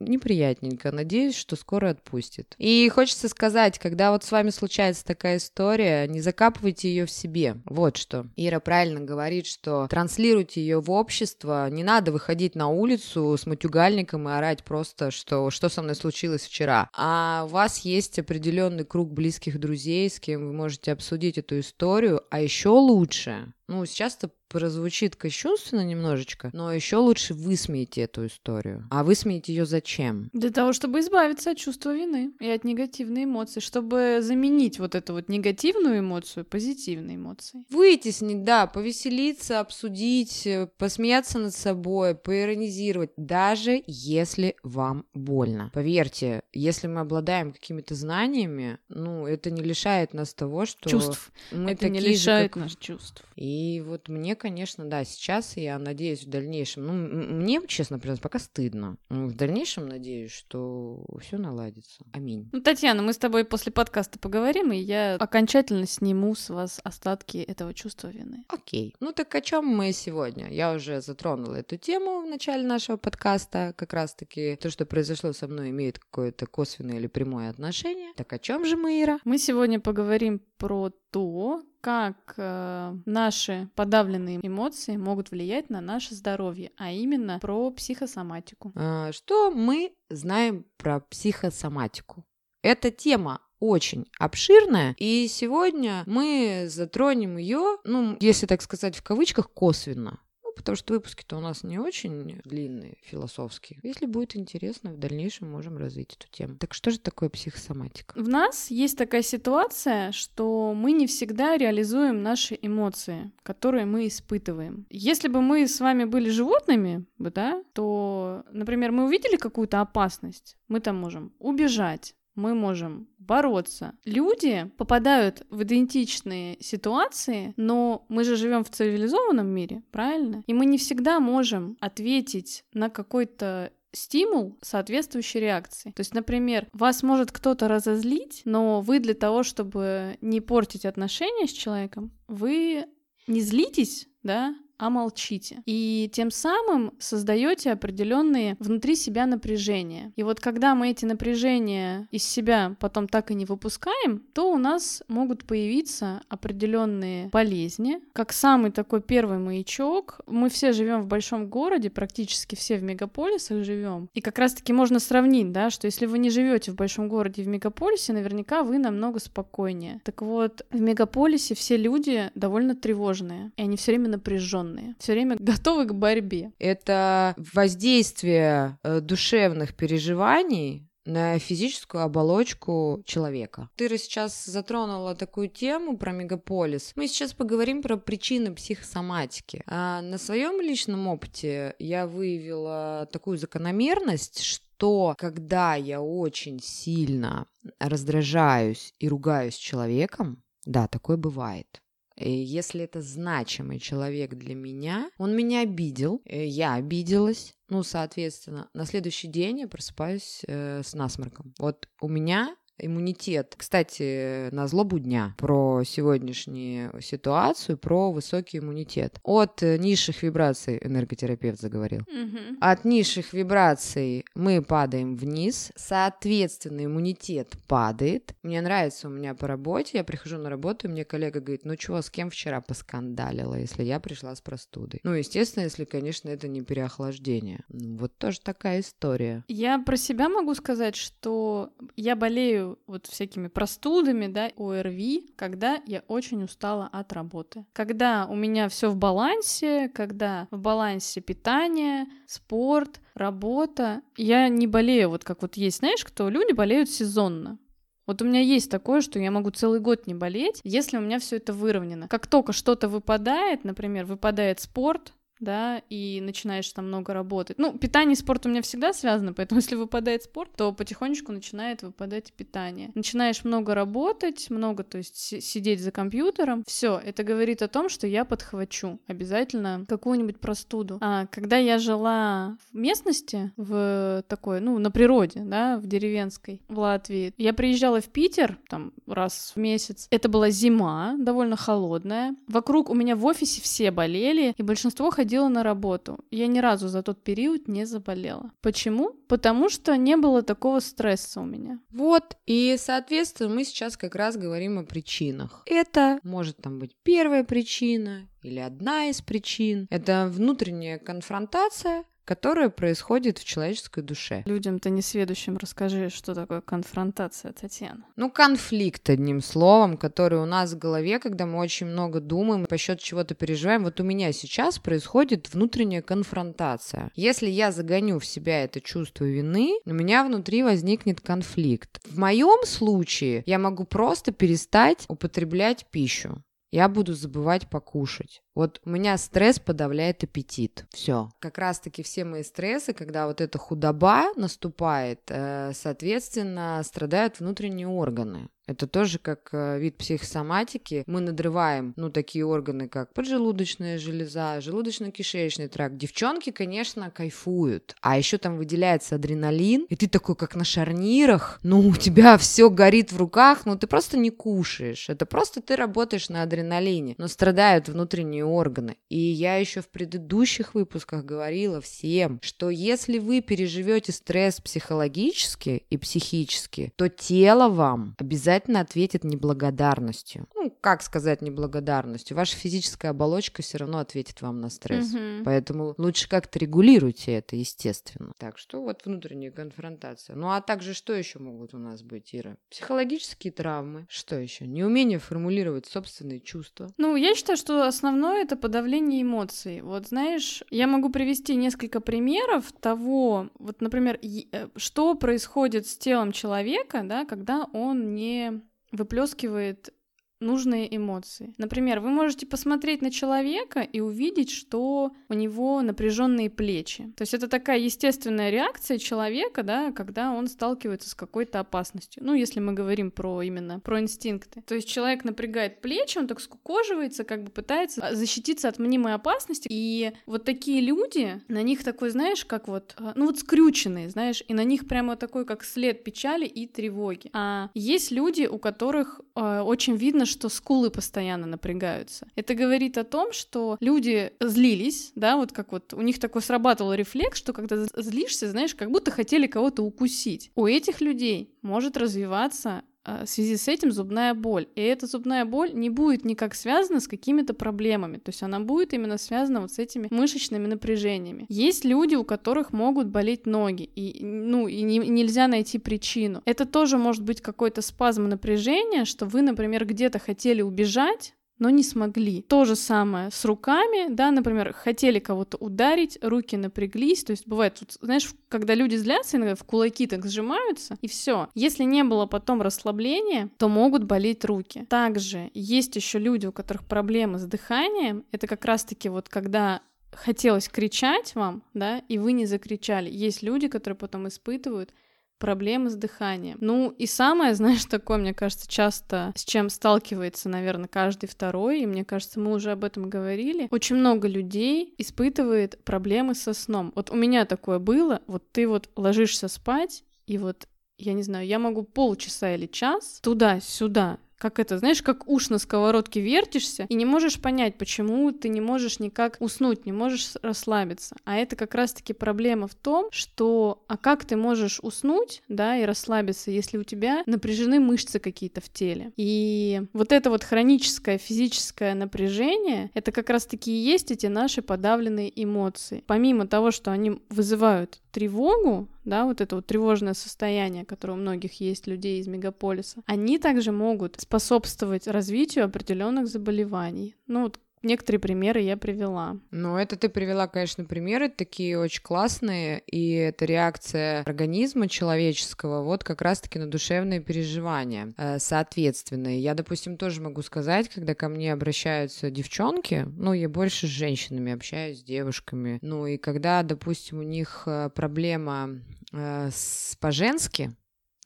неприятненько. 0.00 0.90
Надеюсь, 0.90 1.36
что 1.36 1.54
скоро 1.54 1.90
отпустит. 1.90 2.56
И 2.58 2.88
хочется 2.88 3.28
сказать, 3.28 3.78
когда 3.78 4.10
вот 4.10 4.24
с 4.24 4.32
вами 4.32 4.50
случается 4.50 5.04
такая 5.04 5.36
история, 5.36 6.08
не 6.08 6.20
закапывайте 6.20 6.88
ее 6.88 7.06
в 7.06 7.10
себе. 7.12 7.58
Вот 7.64 7.96
что. 7.96 8.26
Ира 8.34 8.58
правильно 8.58 8.98
говорит, 9.02 9.46
что 9.46 9.86
транслируйте 9.86 10.60
ее 10.60 10.80
в 10.80 10.90
общество. 10.90 11.70
Не 11.70 11.84
надо 11.84 12.10
выходить 12.10 12.56
на 12.56 12.66
улицу 12.66 13.36
с 13.38 13.46
матюгальником 13.46 14.28
и 14.28 14.32
орать 14.32 14.64
просто, 14.64 15.12
что 15.12 15.50
что 15.50 15.68
со 15.68 15.82
мной 15.82 15.94
случилось 15.94 16.44
вчера. 16.44 16.90
А 16.92 17.44
у 17.46 17.50
вас 17.50 17.78
есть 17.84 18.18
определенный 18.18 18.84
круг 18.84 19.12
близких 19.12 19.60
друзей, 19.60 20.10
с 20.10 20.18
кем 20.18 20.44
вы 20.44 20.52
можете 20.52 20.90
обсудить 20.90 21.38
эту 21.38 21.60
историю. 21.60 22.22
А 22.30 22.40
еще 22.40 22.70
лучше, 22.70 23.52
ну, 23.68 23.84
сейчас-то 23.84 24.30
прозвучит 24.48 25.16
кощунственно 25.16 25.84
немножечко, 25.84 26.50
но 26.52 26.72
еще 26.72 26.96
лучше 26.98 27.34
высмеете 27.34 28.02
эту 28.02 28.26
историю. 28.26 28.86
А 28.90 29.02
высмеете 29.02 29.52
ее 29.52 29.66
зачем? 29.66 30.30
Для 30.32 30.50
того, 30.50 30.72
чтобы 30.72 31.00
избавиться 31.00 31.50
от 31.50 31.58
чувства 31.58 31.94
вины 31.94 32.32
и 32.38 32.48
от 32.48 32.64
негативной 32.64 33.24
эмоции, 33.24 33.60
чтобы 33.60 34.20
заменить 34.22 34.78
вот 34.78 34.94
эту 34.94 35.14
вот 35.14 35.28
негативную 35.28 35.98
эмоцию 35.98 36.44
позитивной 36.44 37.16
эмоцией. 37.16 37.64
Вытеснить, 37.70 38.44
да, 38.44 38.66
повеселиться, 38.66 39.60
обсудить, 39.60 40.46
э, 40.46 40.68
посмеяться 40.78 41.38
над 41.38 41.54
собой, 41.54 42.14
поиронизировать, 42.14 43.10
даже 43.16 43.82
если 43.86 44.54
вам 44.62 45.06
больно. 45.12 45.70
Поверьте, 45.74 46.42
если 46.52 46.86
мы 46.86 47.00
обладаем 47.00 47.52
какими-то 47.52 47.94
знаниями, 47.94 48.78
ну, 48.88 49.26
это 49.26 49.50
не 49.50 49.62
лишает 49.62 50.14
нас 50.14 50.34
того, 50.34 50.66
что... 50.66 50.88
Чувств. 50.88 51.32
Мы 51.50 51.72
это 51.72 51.88
не 51.88 52.00
лишает 52.00 52.44
же, 52.44 52.48
как... 52.50 52.62
нас 52.62 52.76
чувств. 52.76 53.24
И 53.34 53.55
вот 53.84 54.08
мне, 54.08 54.34
конечно, 54.36 54.84
да, 54.84 55.04
сейчас 55.04 55.56
я 55.56 55.78
надеюсь 55.78 56.24
в 56.24 56.28
дальнейшем, 56.28 56.86
ну, 56.86 56.92
мне, 56.92 57.60
честно 57.66 57.98
признаться, 57.98 58.22
пока 58.22 58.38
стыдно. 58.38 58.96
В 59.08 59.34
дальнейшем 59.34 59.88
надеюсь, 59.88 60.32
что 60.32 61.04
все 61.20 61.38
наладится. 61.38 62.04
Аминь. 62.12 62.48
Ну, 62.52 62.60
Татьяна, 62.60 63.02
мы 63.02 63.12
с 63.12 63.18
тобой 63.18 63.44
после 63.44 63.72
подкаста 63.72 64.18
поговорим, 64.18 64.72
и 64.72 64.78
я 64.78 65.16
окончательно 65.16 65.86
сниму 65.86 66.34
с 66.34 66.50
вас 66.50 66.80
остатки 66.84 67.38
этого 67.38 67.74
чувства 67.74 68.08
вины. 68.08 68.44
Окей. 68.48 68.94
Ну 69.00 69.12
так 69.12 69.34
о 69.34 69.40
чем 69.40 69.66
мы 69.66 69.92
сегодня? 69.92 70.48
Я 70.50 70.72
уже 70.72 71.00
затронула 71.00 71.56
эту 71.56 71.76
тему 71.76 72.22
в 72.22 72.26
начале 72.26 72.66
нашего 72.66 72.96
подкаста. 72.96 73.74
Как 73.76 73.92
раз-таки 73.92 74.56
то, 74.56 74.70
что 74.70 74.86
произошло 74.86 75.32
со 75.32 75.48
мной, 75.48 75.70
имеет 75.70 75.98
какое-то 75.98 76.46
косвенное 76.46 76.96
или 76.96 77.06
прямое 77.06 77.50
отношение. 77.50 78.12
Так 78.16 78.32
о 78.32 78.38
чем 78.38 78.64
же 78.64 78.76
мы, 78.76 79.02
Ира? 79.02 79.18
Мы 79.24 79.38
сегодня 79.38 79.80
поговорим 79.80 80.40
про 80.58 80.90
то, 81.10 81.62
как 81.80 82.34
э, 82.36 82.96
наши 83.04 83.68
подавленные 83.74 84.44
эмоции 84.46 84.96
могут 84.96 85.30
влиять 85.30 85.70
на 85.70 85.80
наше 85.80 86.14
здоровье, 86.14 86.72
а 86.76 86.90
именно 86.90 87.38
про 87.40 87.70
психосоматику. 87.70 88.72
А, 88.74 89.12
что 89.12 89.50
мы 89.50 89.94
знаем 90.10 90.64
про 90.76 91.00
психосоматику? 91.00 92.24
Эта 92.62 92.90
тема 92.90 93.40
очень 93.60 94.06
обширная, 94.18 94.94
и 94.98 95.28
сегодня 95.28 96.02
мы 96.06 96.66
затронем 96.68 97.36
ее, 97.36 97.78
ну, 97.84 98.16
если 98.20 98.46
так 98.46 98.60
сказать, 98.62 98.96
в 98.96 99.02
кавычках, 99.02 99.50
косвенно 99.52 100.20
потому 100.56 100.76
что 100.76 100.94
выпуски-то 100.94 101.36
у 101.36 101.40
нас 101.40 101.62
не 101.62 101.78
очень 101.78 102.40
длинные, 102.44 102.96
философские. 103.02 103.78
Если 103.82 104.06
будет 104.06 104.36
интересно, 104.36 104.92
в 104.92 104.98
дальнейшем 104.98 105.50
можем 105.50 105.76
развить 105.76 106.16
эту 106.18 106.26
тему. 106.30 106.56
Так 106.56 106.74
что 106.74 106.90
же 106.90 106.98
такое 106.98 107.28
психосоматика? 107.28 108.18
В 108.18 108.28
нас 108.28 108.70
есть 108.70 108.98
такая 108.98 109.22
ситуация, 109.22 110.12
что 110.12 110.72
мы 110.74 110.92
не 110.92 111.06
всегда 111.06 111.56
реализуем 111.56 112.22
наши 112.22 112.58
эмоции, 112.60 113.30
которые 113.42 113.84
мы 113.84 114.08
испытываем. 114.08 114.86
Если 114.90 115.28
бы 115.28 115.42
мы 115.42 115.68
с 115.68 115.78
вами 115.80 116.04
были 116.04 116.30
животными, 116.30 117.04
да, 117.18 117.62
то, 117.74 118.44
например, 118.50 118.92
мы 118.92 119.04
увидели 119.04 119.36
какую-то 119.36 119.80
опасность, 119.80 120.56
мы 120.68 120.80
там 120.80 120.96
можем 120.96 121.32
убежать, 121.38 122.14
мы 122.36 122.54
можем 122.54 123.08
бороться. 123.18 123.94
Люди 124.04 124.70
попадают 124.76 125.44
в 125.50 125.62
идентичные 125.64 126.56
ситуации, 126.60 127.54
но 127.56 128.04
мы 128.08 128.24
же 128.24 128.36
живем 128.36 128.62
в 128.62 128.70
цивилизованном 128.70 129.48
мире, 129.48 129.82
правильно? 129.90 130.44
И 130.46 130.54
мы 130.54 130.66
не 130.66 130.78
всегда 130.78 131.18
можем 131.18 131.76
ответить 131.80 132.64
на 132.72 132.88
какой-то 132.88 133.72
стимул 133.92 134.56
соответствующей 134.60 135.40
реакции. 135.40 135.90
То 135.92 136.00
есть, 136.00 136.14
например, 136.14 136.68
вас 136.72 137.02
может 137.02 137.32
кто-то 137.32 137.66
разозлить, 137.66 138.42
но 138.44 138.80
вы 138.80 139.00
для 139.00 139.14
того, 139.14 139.42
чтобы 139.42 140.18
не 140.20 140.40
портить 140.40 140.84
отношения 140.84 141.46
с 141.46 141.52
человеком, 141.52 142.12
вы 142.28 142.86
не 143.26 143.40
злитесь, 143.40 144.06
да, 144.22 144.54
а 144.78 144.90
молчите. 144.90 145.62
И 145.66 146.10
тем 146.12 146.30
самым 146.30 146.92
создаете 146.98 147.72
определенные 147.72 148.56
внутри 148.58 148.96
себя 148.96 149.26
напряжения. 149.26 150.12
И 150.16 150.22
вот 150.22 150.40
когда 150.40 150.74
мы 150.74 150.90
эти 150.90 151.04
напряжения 151.04 152.08
из 152.10 152.24
себя 152.24 152.76
потом 152.80 153.08
так 153.08 153.30
и 153.30 153.34
не 153.34 153.44
выпускаем, 153.44 154.22
то 154.32 154.52
у 154.52 154.58
нас 154.58 155.02
могут 155.08 155.44
появиться 155.44 156.20
определенные 156.28 157.28
болезни. 157.28 158.00
Как 158.12 158.32
самый 158.32 158.70
такой 158.70 159.00
первый 159.00 159.38
маячок, 159.38 160.20
мы 160.26 160.48
все 160.48 160.72
живем 160.72 161.02
в 161.02 161.06
большом 161.06 161.48
городе, 161.48 161.90
практически 161.90 162.54
все 162.54 162.76
в 162.76 162.82
мегаполисах 162.82 163.64
живем. 163.64 164.08
И 164.14 164.20
как 164.20 164.38
раз-таки 164.38 164.72
можно 164.72 164.98
сравнить, 164.98 165.52
да, 165.52 165.70
что 165.70 165.86
если 165.86 166.06
вы 166.06 166.18
не 166.18 166.30
живете 166.30 166.70
в 166.72 166.74
большом 166.74 167.08
городе 167.08 167.42
в 167.42 167.48
мегаполисе, 167.48 168.12
наверняка 168.12 168.62
вы 168.62 168.78
намного 168.78 169.20
спокойнее. 169.20 170.00
Так 170.04 170.22
вот, 170.22 170.66
в 170.70 170.80
мегаполисе 170.80 171.54
все 171.54 171.76
люди 171.76 172.30
довольно 172.34 172.74
тревожные, 172.74 173.52
и 173.56 173.62
они 173.62 173.76
все 173.76 173.92
время 173.92 174.08
напряженные 174.08 174.65
напряженные, 174.66 174.96
все 174.98 175.12
время 175.12 175.36
готовы 175.40 175.86
к 175.86 175.94
борьбе. 175.94 176.52
Это 176.58 177.34
воздействие 177.36 178.78
э, 178.82 179.00
душевных 179.00 179.74
переживаний 179.74 180.88
на 181.04 181.38
физическую 181.38 182.02
оболочку 182.02 183.00
человека. 183.06 183.70
Ты 183.76 183.88
сейчас 183.96 184.44
затронула 184.44 185.14
такую 185.14 185.48
тему 185.48 185.96
про 185.96 186.10
мегаполис. 186.10 186.92
Мы 186.96 187.06
сейчас 187.06 187.32
поговорим 187.32 187.80
про 187.80 187.96
причины 187.96 188.52
психосоматики. 188.52 189.62
А 189.66 190.02
на 190.02 190.18
своем 190.18 190.60
личном 190.60 191.06
опыте 191.06 191.76
я 191.78 192.08
выявила 192.08 193.08
такую 193.12 193.38
закономерность, 193.38 194.42
что 194.42 195.14
когда 195.16 195.76
я 195.76 196.02
очень 196.02 196.60
сильно 196.60 197.46
раздражаюсь 197.78 198.92
и 198.98 199.08
ругаюсь 199.08 199.54
человеком, 199.54 200.42
да, 200.64 200.88
такое 200.88 201.16
бывает. 201.16 201.80
И 202.16 202.30
если 202.30 202.82
это 202.82 203.02
значимый 203.02 203.78
человек 203.78 204.34
для 204.34 204.54
меня, 204.54 205.10
он 205.18 205.36
меня 205.36 205.60
обидел, 205.60 206.22
э, 206.24 206.46
я 206.46 206.74
обиделась, 206.74 207.54
ну, 207.68 207.82
соответственно, 207.82 208.70
на 208.74 208.86
следующий 208.86 209.28
день 209.28 209.60
я 209.60 209.68
просыпаюсь 209.68 210.42
э, 210.46 210.82
с 210.82 210.94
насморком. 210.94 211.54
Вот 211.58 211.88
у 212.00 212.08
меня 212.08 212.56
иммунитет. 212.78 213.54
Кстати, 213.56 214.50
на 214.50 214.66
злобу 214.66 214.98
дня 214.98 215.34
про 215.38 215.82
сегодняшнюю 215.84 217.00
ситуацию, 217.00 217.78
про 217.78 218.12
высокий 218.12 218.58
иммунитет. 218.58 219.18
От 219.22 219.62
низших 219.62 220.22
вибраций 220.22 220.78
энерготерапевт 220.82 221.60
заговорил. 221.60 222.02
Мгм. 222.06 222.58
От 222.60 222.84
низших 222.84 223.32
вибраций 223.32 224.24
мы 224.34 224.62
падаем 224.62 225.16
вниз, 225.16 225.72
соответственно, 225.76 226.84
иммунитет 226.84 227.52
падает. 227.66 228.34
Мне 228.42 228.60
нравится 228.60 229.08
у 229.08 229.10
меня 229.10 229.34
по 229.34 229.46
работе, 229.46 229.98
я 229.98 230.04
прихожу 230.04 230.38
на 230.38 230.50
работу, 230.50 230.86
и 230.86 230.90
мне 230.90 231.04
коллега 231.04 231.40
говорит, 231.40 231.64
ну 231.64 231.76
чего, 231.76 232.02
с 232.02 232.10
кем 232.10 232.30
вчера 232.30 232.60
поскандалила, 232.60 233.54
если 233.54 233.84
я 233.84 234.00
пришла 234.00 234.34
с 234.34 234.40
простудой? 234.40 235.00
Ну, 235.02 235.12
естественно, 235.12 235.64
если, 235.64 235.84
конечно, 235.84 236.28
это 236.28 236.48
не 236.48 236.62
переохлаждение. 236.62 237.64
Ну, 237.68 237.96
вот 237.96 238.16
тоже 238.18 238.40
такая 238.40 238.80
история. 238.80 239.44
Я 239.48 239.78
про 239.78 239.96
себя 239.96 240.28
могу 240.28 240.54
сказать, 240.54 240.96
что 240.96 241.70
я 241.96 242.16
болею 242.16 242.65
вот 242.86 243.06
всякими 243.06 243.48
простудами, 243.48 244.26
да, 244.26 244.50
ОРВИ, 244.56 245.32
когда 245.36 245.80
я 245.86 246.02
очень 246.08 246.42
устала 246.44 246.88
от 246.92 247.12
работы. 247.12 247.66
Когда 247.72 248.26
у 248.26 248.34
меня 248.34 248.68
все 248.68 248.88
в 248.88 248.96
балансе, 248.96 249.88
когда 249.88 250.48
в 250.50 250.58
балансе 250.58 251.20
питание, 251.20 252.06
спорт, 252.26 253.00
работа, 253.14 254.02
я 254.16 254.48
не 254.48 254.66
болею, 254.66 255.10
вот 255.10 255.24
как 255.24 255.42
вот 255.42 255.56
есть, 255.56 255.78
знаешь, 255.78 256.04
кто 256.04 256.28
люди 256.28 256.52
болеют 256.52 256.90
сезонно. 256.90 257.58
Вот 258.06 258.22
у 258.22 258.24
меня 258.24 258.40
есть 258.40 258.70
такое, 258.70 259.00
что 259.00 259.18
я 259.18 259.30
могу 259.30 259.50
целый 259.50 259.80
год 259.80 260.06
не 260.06 260.14
болеть, 260.14 260.60
если 260.62 260.96
у 260.96 261.00
меня 261.00 261.18
все 261.18 261.36
это 261.36 261.52
выровнено. 261.52 262.06
Как 262.06 262.28
только 262.28 262.52
что-то 262.52 262.88
выпадает, 262.88 263.64
например, 263.64 264.04
выпадает 264.06 264.60
спорт, 264.60 265.12
да, 265.40 265.82
и 265.90 266.20
начинаешь 266.20 266.70
там 266.72 266.88
много 266.88 267.12
работать. 267.12 267.58
Ну, 267.58 267.76
питание 267.76 268.14
и 268.14 268.16
спорт 268.16 268.46
у 268.46 268.48
меня 268.48 268.62
всегда 268.62 268.92
связано, 268.92 269.32
поэтому 269.32 269.60
если 269.60 269.74
выпадает 269.74 270.22
спорт, 270.22 270.50
то 270.56 270.72
потихонечку 270.72 271.32
начинает 271.32 271.82
выпадать 271.82 272.32
питание. 272.32 272.90
Начинаешь 272.94 273.44
много 273.44 273.74
работать, 273.74 274.50
много, 274.50 274.84
то 274.84 274.98
есть 274.98 275.16
си- 275.16 275.40
сидеть 275.40 275.80
за 275.80 275.90
компьютером, 275.90 276.64
все, 276.66 277.00
это 277.02 277.22
говорит 277.24 277.62
о 277.62 277.68
том, 277.68 277.88
что 277.88 278.06
я 278.06 278.24
подхвачу 278.24 278.98
обязательно 279.06 279.84
какую-нибудь 279.88 280.40
простуду. 280.40 280.98
А 281.00 281.26
когда 281.26 281.56
я 281.56 281.78
жила 281.78 282.56
в 282.70 282.76
местности, 282.76 283.52
в 283.56 284.24
такой, 284.28 284.60
ну, 284.60 284.78
на 284.78 284.90
природе, 284.90 285.40
да, 285.40 285.78
в 285.78 285.86
деревенской, 285.86 286.62
в 286.68 286.78
Латвии, 286.78 287.34
я 287.36 287.52
приезжала 287.52 288.00
в 288.00 288.08
Питер, 288.08 288.58
там, 288.68 288.92
раз 289.06 289.52
в 289.54 289.58
месяц. 289.58 290.08
Это 290.10 290.28
была 290.28 290.50
зима, 290.50 291.14
довольно 291.18 291.56
холодная. 291.56 292.36
Вокруг 292.48 292.90
у 292.90 292.94
меня 292.94 293.16
в 293.16 293.24
офисе 293.24 293.60
все 293.60 293.90
болели, 293.90 294.54
и 294.56 294.62
большинство 294.62 295.10
ходило 295.26 295.48
на 295.48 295.64
работу. 295.64 296.18
Я 296.30 296.46
ни 296.46 296.60
разу 296.60 296.88
за 296.88 297.02
тот 297.02 297.24
период 297.24 297.66
не 297.66 297.84
заболела. 297.84 298.52
Почему? 298.62 299.10
Потому 299.28 299.68
что 299.68 299.96
не 299.96 300.16
было 300.16 300.42
такого 300.42 300.78
стресса 300.78 301.40
у 301.40 301.44
меня. 301.44 301.80
Вот, 301.90 302.36
и, 302.46 302.76
соответственно, 302.78 303.52
мы 303.52 303.64
сейчас 303.64 303.96
как 303.96 304.14
раз 304.14 304.36
говорим 304.36 304.78
о 304.78 304.84
причинах. 304.84 305.62
Это 305.66 306.20
может 306.22 306.58
там 306.58 306.78
быть 306.78 306.92
первая 307.02 307.42
причина 307.42 308.28
или 308.42 308.60
одна 308.60 309.08
из 309.08 309.20
причин. 309.20 309.88
Это 309.90 310.28
внутренняя 310.32 310.98
конфронтация, 310.98 312.04
которая 312.26 312.68
происходит 312.68 313.38
в 313.38 313.44
человеческой 313.44 314.02
душе. 314.02 314.42
Людям-то 314.44 314.90
несведущим 314.90 315.56
расскажи, 315.56 316.10
что 316.10 316.34
такое 316.34 316.60
конфронтация, 316.60 317.52
Татьяна. 317.52 318.04
Ну, 318.16 318.30
конфликт, 318.30 319.08
одним 319.08 319.40
словом, 319.40 319.96
который 319.96 320.40
у 320.40 320.44
нас 320.44 320.72
в 320.72 320.78
голове, 320.78 321.20
когда 321.20 321.46
мы 321.46 321.58
очень 321.58 321.86
много 321.86 322.20
думаем, 322.20 322.66
по 322.66 322.76
счету 322.76 323.02
чего-то 323.02 323.34
переживаем. 323.34 323.84
Вот 323.84 324.00
у 324.00 324.04
меня 324.04 324.32
сейчас 324.32 324.78
происходит 324.78 325.54
внутренняя 325.54 326.02
конфронтация. 326.02 327.10
Если 327.14 327.48
я 327.48 327.70
загоню 327.70 328.18
в 328.18 328.26
себя 328.26 328.64
это 328.64 328.80
чувство 328.80 329.24
вины, 329.24 329.78
у 329.84 329.94
меня 329.94 330.24
внутри 330.24 330.64
возникнет 330.64 331.20
конфликт. 331.20 332.00
В 332.04 332.18
моем 332.18 332.66
случае 332.66 333.44
я 333.46 333.58
могу 333.60 333.84
просто 333.84 334.32
перестать 334.32 335.04
употреблять 335.08 335.86
пищу. 335.92 336.42
Я 336.72 336.88
буду 336.88 337.14
забывать 337.14 337.70
покушать. 337.70 338.42
Вот 338.56 338.80
у 338.86 338.90
меня 338.90 339.18
стресс 339.18 339.60
подавляет 339.60 340.24
аппетит. 340.24 340.86
Все. 340.90 341.28
Как 341.40 341.58
раз-таки 341.58 342.02
все 342.02 342.24
мои 342.24 342.42
стрессы, 342.42 342.94
когда 342.94 343.26
вот 343.26 343.42
эта 343.42 343.58
худоба 343.58 344.32
наступает, 344.34 345.20
э, 345.28 345.72
соответственно, 345.74 346.82
страдают 346.82 347.38
внутренние 347.38 347.86
органы. 347.86 348.48
Это 348.66 348.88
тоже 348.88 349.18
как 349.20 349.50
э, 349.52 349.78
вид 349.78 349.96
психосоматики. 349.96 351.04
Мы 351.06 351.20
надрываем, 351.20 351.94
ну, 351.96 352.10
такие 352.10 352.44
органы, 352.44 352.88
как 352.88 353.12
поджелудочная 353.14 353.96
железа, 353.96 354.58
желудочно-кишечный 354.58 355.68
тракт. 355.68 355.96
Девчонки, 355.96 356.50
конечно, 356.50 357.10
кайфуют. 357.10 357.94
А 358.00 358.18
еще 358.18 358.38
там 358.38 358.56
выделяется 358.56 359.14
адреналин, 359.14 359.86
и 359.88 359.94
ты 359.94 360.08
такой, 360.08 360.34
как 360.34 360.56
на 360.56 360.64
шарнирах. 360.64 361.60
Ну, 361.62 361.80
у 361.80 361.94
тебя 361.94 362.36
все 362.38 362.68
горит 362.68 363.12
в 363.12 363.18
руках, 363.18 363.66
но 363.66 363.76
ты 363.76 363.86
просто 363.86 364.16
не 364.16 364.30
кушаешь. 364.30 365.08
Это 365.08 365.26
просто 365.26 365.62
ты 365.62 365.76
работаешь 365.76 366.28
на 366.28 366.42
адреналине. 366.42 367.14
Но 367.18 367.28
страдают 367.28 367.88
внутренние 367.88 368.45
органы. 368.46 368.96
И 369.08 369.18
я 369.18 369.56
еще 369.56 369.80
в 369.80 369.88
предыдущих 369.88 370.74
выпусках 370.74 371.24
говорила 371.24 371.80
всем, 371.80 372.40
что 372.42 372.70
если 372.70 373.18
вы 373.18 373.40
переживете 373.40 374.12
стресс 374.12 374.60
психологически 374.60 375.84
и 375.90 375.96
психически, 375.96 376.92
то 376.96 377.08
тело 377.08 377.68
вам 377.68 378.14
обязательно 378.18 378.80
ответит 378.80 379.24
неблагодарностью. 379.24 380.46
Ну, 380.54 380.70
как 380.80 381.02
сказать 381.02 381.42
неблагодарностью? 381.42 382.36
Ваша 382.36 382.56
физическая 382.56 383.10
оболочка 383.10 383.62
все 383.62 383.78
равно 383.78 383.98
ответит 383.98 384.42
вам 384.42 384.60
на 384.60 384.70
стресс. 384.70 385.12
Мгм. 385.12 385.44
Поэтому 385.44 385.94
лучше 385.98 386.28
как-то 386.28 386.58
регулируйте 386.58 387.32
это, 387.32 387.56
естественно. 387.56 388.32
Так 388.38 388.58
что 388.58 388.82
вот 388.82 389.04
внутренняя 389.04 389.50
конфронтация. 389.50 390.36
Ну 390.36 390.50
а 390.50 390.60
также 390.60 390.94
что 390.94 391.12
еще 391.12 391.38
могут 391.38 391.74
у 391.74 391.78
нас 391.78 392.02
быть, 392.02 392.34
Ира? 392.34 392.56
Психологические 392.70 393.52
травмы. 393.52 394.06
Что 394.08 394.36
еще? 394.36 394.66
Неумение 394.66 395.18
формулировать 395.18 395.86
собственные 395.86 396.40
чувства. 396.40 396.92
Ну, 396.98 397.16
я 397.16 397.34
считаю, 397.34 397.56
что 397.56 397.86
основное 397.86 398.35
это 398.36 398.56
подавление 398.56 399.22
эмоций. 399.22 399.80
Вот 399.82 400.08
знаешь, 400.08 400.62
я 400.70 400.86
могу 400.86 401.10
привести 401.10 401.56
несколько 401.56 402.00
примеров 402.00 402.72
того, 402.72 403.48
вот, 403.58 403.80
например, 403.80 404.18
э, 404.22 404.68
что 404.76 405.14
происходит 405.14 405.86
с 405.86 405.96
телом 405.96 406.32
человека, 406.32 407.02
да, 407.04 407.24
когда 407.24 407.64
он 407.72 408.14
не 408.14 408.62
выплескивает 408.92 409.92
нужные 410.40 410.94
эмоции. 410.94 411.54
Например, 411.58 412.00
вы 412.00 412.10
можете 412.10 412.46
посмотреть 412.46 413.02
на 413.02 413.10
человека 413.10 413.80
и 413.80 414.00
увидеть, 414.00 414.50
что 414.50 415.12
у 415.28 415.34
него 415.34 415.80
напряженные 415.82 416.50
плечи. 416.50 417.12
То 417.16 417.22
есть 417.22 417.34
это 417.34 417.48
такая 417.48 417.78
естественная 417.78 418.50
реакция 418.50 418.98
человека, 418.98 419.62
да, 419.62 419.92
когда 419.92 420.32
он 420.32 420.48
сталкивается 420.48 421.08
с 421.08 421.14
какой-то 421.14 421.60
опасностью. 421.60 422.22
Ну, 422.24 422.34
если 422.34 422.60
мы 422.60 422.72
говорим 422.72 423.10
про 423.10 423.42
именно 423.42 423.80
про 423.80 424.00
инстинкты. 424.00 424.62
То 424.62 424.74
есть 424.74 424.88
человек 424.88 425.24
напрягает 425.24 425.80
плечи, 425.80 426.18
он 426.18 426.26
так 426.26 426.40
скукоживается, 426.40 427.24
как 427.24 427.44
бы 427.44 427.50
пытается 427.50 428.14
защититься 428.14 428.68
от 428.68 428.78
мнимой 428.78 429.14
опасности. 429.14 429.68
И 429.70 430.12
вот 430.26 430.44
такие 430.44 430.80
люди, 430.80 431.42
на 431.48 431.62
них 431.62 431.82
такой, 431.82 432.10
знаешь, 432.10 432.44
как 432.44 432.68
вот, 432.68 432.94
э, 432.98 433.12
ну 433.14 433.26
вот 433.26 433.38
скрюченные, 433.38 434.10
знаешь, 434.10 434.42
и 434.46 434.54
на 434.54 434.64
них 434.64 434.86
прямо 434.86 435.16
такой, 435.16 435.44
как 435.44 435.64
след 435.64 436.04
печали 436.04 436.46
и 436.46 436.66
тревоги. 436.66 437.30
А 437.32 437.70
есть 437.74 438.10
люди, 438.10 438.46
у 438.46 438.58
которых 438.58 439.20
э, 439.34 439.60
очень 439.60 439.96
видно, 439.96 440.25
что 440.28 440.48
скулы 440.48 440.90
постоянно 440.90 441.46
напрягаются. 441.46 442.26
Это 442.34 442.54
говорит 442.54 442.98
о 442.98 443.04
том, 443.04 443.32
что 443.32 443.76
люди 443.80 444.32
злились, 444.40 445.12
да, 445.14 445.36
вот 445.36 445.52
как 445.52 445.72
вот 445.72 445.94
у 445.94 446.02
них 446.02 446.18
такой 446.18 446.42
срабатывал 446.42 446.94
рефлекс, 446.94 447.38
что 447.38 447.52
когда 447.52 447.76
злишься, 447.96 448.50
знаешь, 448.50 448.74
как 448.74 448.90
будто 448.90 449.10
хотели 449.10 449.46
кого-то 449.46 449.82
укусить. 449.82 450.50
У 450.54 450.66
этих 450.66 451.00
людей 451.00 451.54
может 451.62 451.96
развиваться 451.96 452.82
в 453.06 453.26
связи 453.26 453.56
с 453.56 453.68
этим 453.68 453.92
зубная 453.92 454.34
боль. 454.34 454.66
И 454.74 454.80
эта 454.82 455.06
зубная 455.06 455.44
боль 455.44 455.72
не 455.72 455.90
будет 455.90 456.24
никак 456.24 456.54
связана 456.54 457.00
с 457.00 457.08
какими-то 457.08 457.54
проблемами. 457.54 458.18
То 458.18 458.30
есть 458.30 458.42
она 458.42 458.60
будет 458.60 458.92
именно 458.94 459.18
связана 459.18 459.60
вот 459.60 459.72
с 459.72 459.78
этими 459.78 460.08
мышечными 460.10 460.66
напряжениями. 460.66 461.46
Есть 461.48 461.84
люди, 461.84 462.14
у 462.14 462.24
которых 462.24 462.72
могут 462.72 463.08
болеть 463.08 463.46
ноги, 463.46 463.88
и, 463.94 464.24
ну, 464.24 464.66
и 464.68 464.82
не- 464.82 464.98
нельзя 464.98 465.48
найти 465.48 465.78
причину. 465.78 466.42
Это 466.44 466.66
тоже 466.66 466.98
может 466.98 467.22
быть 467.22 467.40
какой-то 467.40 467.82
спазм 467.82 468.28
напряжения, 468.28 469.04
что 469.04 469.26
вы, 469.26 469.42
например, 469.42 469.86
где-то 469.86 470.18
хотели 470.18 470.62
убежать, 470.62 471.34
но 471.58 471.70
не 471.70 471.82
смогли. 471.82 472.42
То 472.42 472.64
же 472.64 472.76
самое 472.76 473.30
с 473.30 473.44
руками, 473.44 474.12
да, 474.12 474.30
например, 474.30 474.72
хотели 474.72 475.18
кого-то 475.18 475.56
ударить, 475.56 476.18
руки 476.22 476.56
напряглись, 476.56 477.24
то 477.24 477.32
есть 477.32 477.46
бывает, 477.46 477.76
тут, 477.78 477.92
знаешь, 478.00 478.30
когда 478.48 478.74
люди 478.74 478.96
злятся, 478.96 479.36
иногда 479.36 479.54
в 479.54 479.64
кулаки 479.64 480.06
так 480.06 480.26
сжимаются, 480.26 480.98
и 481.00 481.08
все. 481.08 481.48
Если 481.54 481.84
не 481.84 482.04
было 482.04 482.26
потом 482.26 482.62
расслабления, 482.62 483.50
то 483.58 483.68
могут 483.68 484.04
болеть 484.04 484.44
руки. 484.44 484.84
Также 484.88 485.50
есть 485.54 485.96
еще 485.96 486.18
люди, 486.18 486.46
у 486.46 486.52
которых 486.52 486.84
проблемы 486.84 487.38
с 487.38 487.44
дыханием, 487.44 488.24
это 488.32 488.46
как 488.46 488.64
раз-таки 488.64 489.08
вот 489.08 489.28
когда 489.28 489.80
хотелось 490.12 490.68
кричать 490.68 491.34
вам, 491.34 491.62
да, 491.74 491.98
и 492.08 492.18
вы 492.18 492.32
не 492.32 492.46
закричали. 492.46 493.10
Есть 493.10 493.42
люди, 493.42 493.68
которые 493.68 493.96
потом 493.96 494.28
испытывают 494.28 494.92
проблемы 495.38 495.90
с 495.90 495.94
дыханием. 495.94 496.58
Ну 496.60 496.90
и 496.90 497.06
самое, 497.06 497.54
знаешь, 497.56 497.84
такое, 497.84 498.18
мне 498.18 498.34
кажется, 498.34 498.68
часто 498.68 499.32
с 499.34 499.44
чем 499.44 499.68
сталкивается, 499.68 500.48
наверное, 500.48 500.88
каждый 500.88 501.26
второй, 501.26 501.80
и 501.82 501.86
мне 501.86 502.04
кажется, 502.04 502.40
мы 502.40 502.52
уже 502.52 502.72
об 502.72 502.84
этом 502.84 503.08
говорили. 503.08 503.68
Очень 503.70 503.96
много 503.96 504.28
людей 504.28 504.94
испытывает 504.98 505.82
проблемы 505.84 506.34
со 506.34 506.54
сном. 506.54 506.92
Вот 506.94 507.10
у 507.10 507.14
меня 507.14 507.44
такое 507.44 507.78
было, 507.78 508.22
вот 508.26 508.50
ты 508.52 508.66
вот 508.66 508.90
ложишься 508.96 509.48
спать, 509.48 510.04
и 510.26 510.38
вот 510.38 510.68
я 510.98 511.12
не 511.12 511.22
знаю, 511.22 511.46
я 511.46 511.58
могу 511.58 511.82
полчаса 511.82 512.54
или 512.54 512.66
час 512.66 513.20
туда-сюда 513.22 514.18
как 514.38 514.58
это, 514.58 514.78
знаешь, 514.78 515.02
как 515.02 515.28
уж 515.28 515.50
на 515.50 515.58
сковородке 515.58 516.20
вертишься, 516.20 516.86
и 516.88 516.94
не 516.94 517.04
можешь 517.04 517.40
понять, 517.40 517.78
почему 517.78 518.32
ты 518.32 518.48
не 518.48 518.60
можешь 518.60 518.98
никак 518.98 519.36
уснуть, 519.40 519.86
не 519.86 519.92
можешь 519.92 520.32
расслабиться. 520.42 521.16
А 521.24 521.36
это 521.36 521.56
как 521.56 521.74
раз-таки 521.74 522.12
проблема 522.12 522.68
в 522.68 522.74
том, 522.74 523.08
что, 523.10 523.84
а 523.88 523.96
как 523.96 524.24
ты 524.24 524.36
можешь 524.36 524.80
уснуть, 524.80 525.42
да, 525.48 525.76
и 525.76 525.84
расслабиться, 525.84 526.50
если 526.50 526.78
у 526.78 526.84
тебя 526.84 527.22
напряжены 527.26 527.80
мышцы 527.80 528.18
какие-то 528.18 528.60
в 528.60 528.68
теле. 528.68 529.12
И 529.16 529.82
вот 529.92 530.12
это 530.12 530.30
вот 530.30 530.44
хроническое 530.44 531.18
физическое 531.18 531.94
напряжение, 531.94 532.90
это 532.94 533.12
как 533.12 533.30
раз-таки 533.30 533.72
и 533.72 533.82
есть 533.82 534.10
эти 534.10 534.26
наши 534.26 534.62
подавленные 534.62 535.32
эмоции. 535.42 536.04
Помимо 536.06 536.46
того, 536.46 536.70
что 536.70 536.90
они 536.90 537.20
вызывают 537.28 538.00
тревогу, 538.16 538.88
да, 539.04 539.26
вот 539.26 539.42
это 539.42 539.56
вот 539.56 539.66
тревожное 539.66 540.14
состояние, 540.14 540.86
которое 540.86 541.12
у 541.12 541.16
многих 541.16 541.60
есть 541.60 541.86
людей 541.86 542.18
из 542.18 542.26
мегаполиса, 542.26 543.02
они 543.04 543.38
также 543.38 543.72
могут 543.72 544.18
способствовать 544.18 545.06
развитию 545.06 545.66
определенных 545.66 546.26
заболеваний. 546.26 547.14
Ну, 547.26 547.42
вот 547.42 547.60
Некоторые 547.82 548.20
примеры 548.20 548.60
я 548.60 548.76
привела. 548.76 549.36
Ну, 549.50 549.76
это 549.76 549.96
ты 549.96 550.08
привела, 550.08 550.48
конечно, 550.48 550.84
примеры 550.84 551.28
такие 551.28 551.78
очень 551.78 552.02
классные, 552.02 552.80
и 552.86 553.12
это 553.12 553.44
реакция 553.44 554.22
организма 554.22 554.88
человеческого 554.88 555.82
вот 555.82 556.02
как 556.02 556.22
раз-таки 556.22 556.58
на 556.58 556.66
душевные 556.66 557.20
переживания 557.20 558.14
э, 558.16 558.38
соответственные. 558.38 559.40
Я, 559.40 559.54
допустим, 559.54 559.96
тоже 559.96 560.20
могу 560.20 560.42
сказать, 560.42 560.88
когда 560.88 561.14
ко 561.14 561.28
мне 561.28 561.52
обращаются 561.52 562.30
девчонки, 562.30 563.06
ну, 563.16 563.32
я 563.32 563.48
больше 563.48 563.86
с 563.86 563.90
женщинами 563.90 564.52
общаюсь, 564.52 565.00
с 565.00 565.02
девушками, 565.02 565.78
ну, 565.82 566.06
и 566.06 566.16
когда, 566.16 566.62
допустим, 566.62 567.20
у 567.20 567.22
них 567.22 567.64
э, 567.66 567.90
проблема 567.94 568.80
э, 569.12 569.50
с 569.52 569.96
по-женски, 570.00 570.74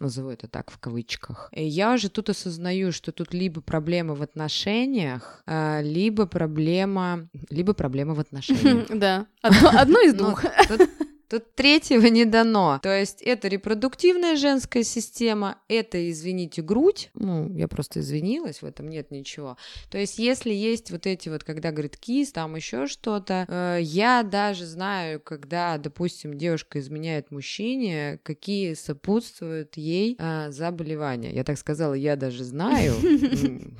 назову 0.01 0.31
это 0.31 0.49
так 0.49 0.71
в 0.71 0.79
кавычках. 0.79 1.51
И 1.53 1.65
я 1.65 1.95
уже 1.95 2.09
тут 2.09 2.31
осознаю, 2.31 2.93
что 2.93 3.13
тут 3.13 3.35
либо 3.35 3.61
проблема 3.61 4.15
в 4.15 4.23
отношениях, 4.23 5.43
а, 5.47 5.81
либо 5.81 6.27
проблема, 6.27 7.29
либо 7.51 7.73
проблема 7.73 8.15
в 8.15 8.21
отношениях. 8.21 8.87
Да, 9.01 9.27
одно 9.43 10.01
из 10.01 10.15
двух. 10.15 10.45
Тут 11.31 11.55
третьего 11.55 12.07
не 12.07 12.25
дано. 12.25 12.81
То 12.83 12.89
есть 12.91 13.23
это 13.23 13.47
репродуктивная 13.47 14.35
женская 14.35 14.83
система, 14.83 15.59
это, 15.69 16.11
извините, 16.11 16.61
грудь. 16.61 17.11
Ну, 17.15 17.55
я 17.55 17.69
просто 17.69 18.01
извинилась, 18.01 18.63
в 18.63 18.65
этом 18.65 18.89
нет 18.89 19.13
ничего. 19.13 19.57
То 19.91 19.99
есть 19.99 20.19
если 20.19 20.51
есть 20.53 20.91
вот 20.91 21.07
эти 21.07 21.29
вот, 21.29 21.45
когда 21.45 21.71
говорит 21.71 21.97
кист, 21.97 22.35
там 22.35 22.57
еще 22.57 22.89
что-то, 22.89 23.47
э, 23.49 23.79
я 23.81 24.25
даже 24.25 24.67
знаю, 24.67 25.21
когда, 25.21 25.79
допустим, 25.79 26.37
девушка 26.37 26.81
изменяет 26.81 27.31
мужчине, 27.31 28.19
какие 28.25 28.75
сопутствуют 28.75 29.77
ей 29.77 30.17
э, 30.19 30.51
заболевания. 30.51 31.33
Я 31.33 31.45
так 31.45 31.59
сказала, 31.59 31.95
я 31.95 32.17
даже 32.17 32.43
знаю. 32.43 32.95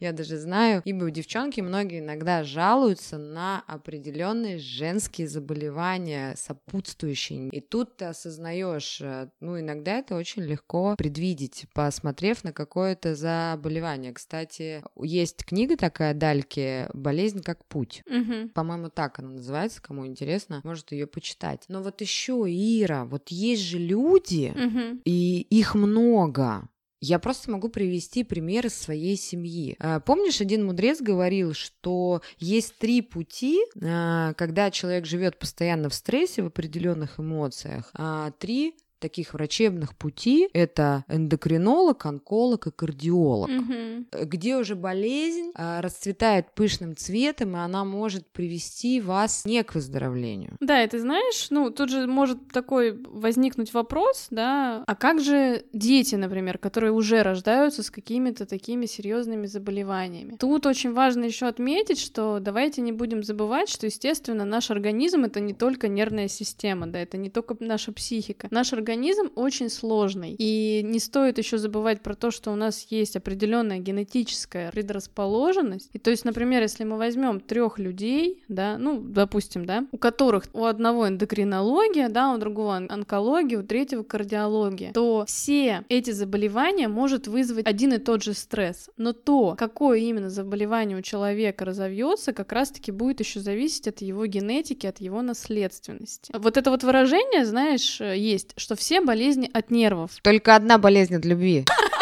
Я 0.00 0.12
даже 0.12 0.36
знаю, 0.36 0.82
ибо 0.84 1.10
девчонки 1.10 1.62
многие 1.62 2.00
иногда 2.00 2.44
жалуются 2.44 3.16
на 3.16 3.64
определенные 3.66 4.58
женские 4.58 5.28
заболевания, 5.28 6.34
сопутствующие. 6.66 7.48
И 7.48 7.60
тут 7.60 7.96
ты 7.96 8.06
осознаешь, 8.06 9.00
э, 9.00 9.28
ну, 9.40 9.58
иногда 9.58 9.98
это 9.98 10.16
очень 10.16 10.42
легко 10.42 10.94
предвидеть, 10.96 11.66
посмотрев 11.74 12.44
на 12.44 12.52
какое-то 12.52 13.14
заболевание. 13.14 14.12
Кстати, 14.12 14.82
есть 15.00 15.44
книга 15.44 15.76
такая 15.76 16.14
Дальки 16.14 16.88
«Болезнь 16.92 17.42
как 17.42 17.64
путь». 17.66 18.02
Угу. 18.06 18.50
По-моему, 18.54 18.90
так 18.90 19.18
она 19.18 19.30
называется, 19.30 19.82
кому 19.82 20.06
интересно, 20.06 20.60
может 20.64 20.92
ее 20.92 21.06
почитать. 21.06 21.64
Но 21.68 21.82
вот 21.82 22.00
еще, 22.00 22.44
Ира, 22.46 23.04
вот 23.04 23.28
есть 23.28 23.62
же 23.62 23.78
люди, 23.78 24.52
угу. 24.54 25.00
и 25.04 25.40
их 25.50 25.74
много. 25.74 26.68
Я 27.06 27.18
просто 27.18 27.50
могу 27.50 27.68
привести 27.68 28.24
примеры 28.24 28.70
своей 28.70 29.18
семьи. 29.18 29.76
А, 29.78 30.00
помнишь, 30.00 30.40
один 30.40 30.64
мудрец 30.64 31.02
говорил, 31.02 31.52
что 31.52 32.22
есть 32.38 32.78
три 32.78 33.02
пути, 33.02 33.60
а, 33.82 34.32
когда 34.32 34.70
человек 34.70 35.04
живет 35.04 35.38
постоянно 35.38 35.90
в 35.90 35.94
стрессе, 35.94 36.42
в 36.42 36.46
определенных 36.46 37.20
эмоциях. 37.20 37.90
А, 37.92 38.30
три 38.38 38.74
таких 39.04 39.34
врачебных 39.34 39.94
пути 39.94 40.48
это 40.54 41.04
эндокринолог, 41.08 42.06
онколог 42.06 42.68
и 42.68 42.70
кардиолог, 42.70 43.50
угу. 43.50 44.24
где 44.24 44.56
уже 44.56 44.76
болезнь 44.76 45.52
а, 45.54 45.82
расцветает 45.82 46.54
пышным 46.54 46.96
цветом, 46.96 47.54
и 47.54 47.58
она 47.58 47.84
может 47.84 48.26
привести 48.26 49.02
вас 49.02 49.44
не 49.44 49.62
к 49.62 49.74
выздоровлению. 49.74 50.56
Да, 50.60 50.82
и 50.82 50.88
ты 50.88 50.98
знаешь, 50.98 51.48
ну, 51.50 51.70
тут 51.70 51.90
же 51.90 52.06
может 52.06 52.48
такой 52.50 52.98
возникнуть 53.06 53.74
вопрос, 53.74 54.28
да, 54.30 54.82
а 54.86 54.94
как 54.94 55.20
же 55.20 55.64
дети, 55.74 56.14
например, 56.14 56.56
которые 56.56 56.92
уже 56.92 57.22
рождаются 57.22 57.82
с 57.82 57.90
какими-то 57.90 58.46
такими 58.46 58.86
серьезными 58.86 59.44
заболеваниями? 59.44 60.36
Тут 60.40 60.64
очень 60.64 60.94
важно 60.94 61.24
еще 61.24 61.44
отметить, 61.44 62.00
что 62.00 62.38
давайте 62.40 62.80
не 62.80 62.92
будем 62.92 63.22
забывать, 63.22 63.68
что, 63.68 63.84
естественно, 63.84 64.46
наш 64.46 64.70
организм— 64.70 65.24
это 65.26 65.40
не 65.40 65.52
только 65.52 65.88
нервная 65.88 66.28
система, 66.28 66.86
да, 66.86 67.00
это 67.00 67.18
не 67.18 67.28
только 67.28 67.54
наша 67.60 67.92
психика. 67.92 68.48
Наш 68.50 68.72
организм 68.72 68.93
организм 68.94 69.30
очень 69.34 69.68
сложный. 69.70 70.36
И 70.38 70.82
не 70.84 71.00
стоит 71.00 71.38
еще 71.38 71.58
забывать 71.58 72.00
про 72.00 72.14
то, 72.14 72.30
что 72.30 72.52
у 72.52 72.54
нас 72.54 72.86
есть 72.90 73.16
определенная 73.16 73.78
генетическая 73.78 74.70
предрасположенность. 74.70 75.90
И 75.92 75.98
то 75.98 76.10
есть, 76.10 76.24
например, 76.24 76.62
если 76.62 76.84
мы 76.84 76.96
возьмем 76.96 77.40
трех 77.40 77.80
людей, 77.80 78.44
да, 78.46 78.78
ну, 78.78 79.00
допустим, 79.00 79.64
да, 79.64 79.84
у 79.90 79.98
которых 79.98 80.44
у 80.52 80.64
одного 80.64 81.08
эндокринология, 81.08 82.08
да, 82.08 82.32
у 82.32 82.38
другого 82.38 82.76
онкология, 82.76 83.58
у 83.58 83.62
третьего 83.64 84.04
кардиология, 84.04 84.92
то 84.92 85.24
все 85.26 85.84
эти 85.88 86.12
заболевания 86.12 86.86
может 86.86 87.26
вызвать 87.26 87.66
один 87.66 87.94
и 87.94 87.98
тот 87.98 88.22
же 88.22 88.32
стресс. 88.32 88.90
Но 88.96 89.12
то, 89.12 89.56
какое 89.58 89.98
именно 89.98 90.30
заболевание 90.30 90.96
у 90.96 91.02
человека 91.02 91.64
разовьется, 91.64 92.32
как 92.32 92.52
раз-таки 92.52 92.92
будет 92.92 93.18
еще 93.18 93.40
зависеть 93.40 93.88
от 93.88 94.02
его 94.02 94.24
генетики, 94.26 94.86
от 94.86 95.00
его 95.00 95.20
наследственности. 95.20 96.32
Вот 96.32 96.56
это 96.56 96.70
вот 96.70 96.84
выражение, 96.84 97.44
знаешь, 97.44 98.00
есть, 98.00 98.52
что 98.56 98.76
все 98.84 99.00
болезни 99.00 99.48
от 99.54 99.70
нервов. 99.70 100.10
Только 100.20 100.54
одна 100.54 100.76
болезнь 100.76 101.16
от 101.16 101.24
любви. 101.24 101.64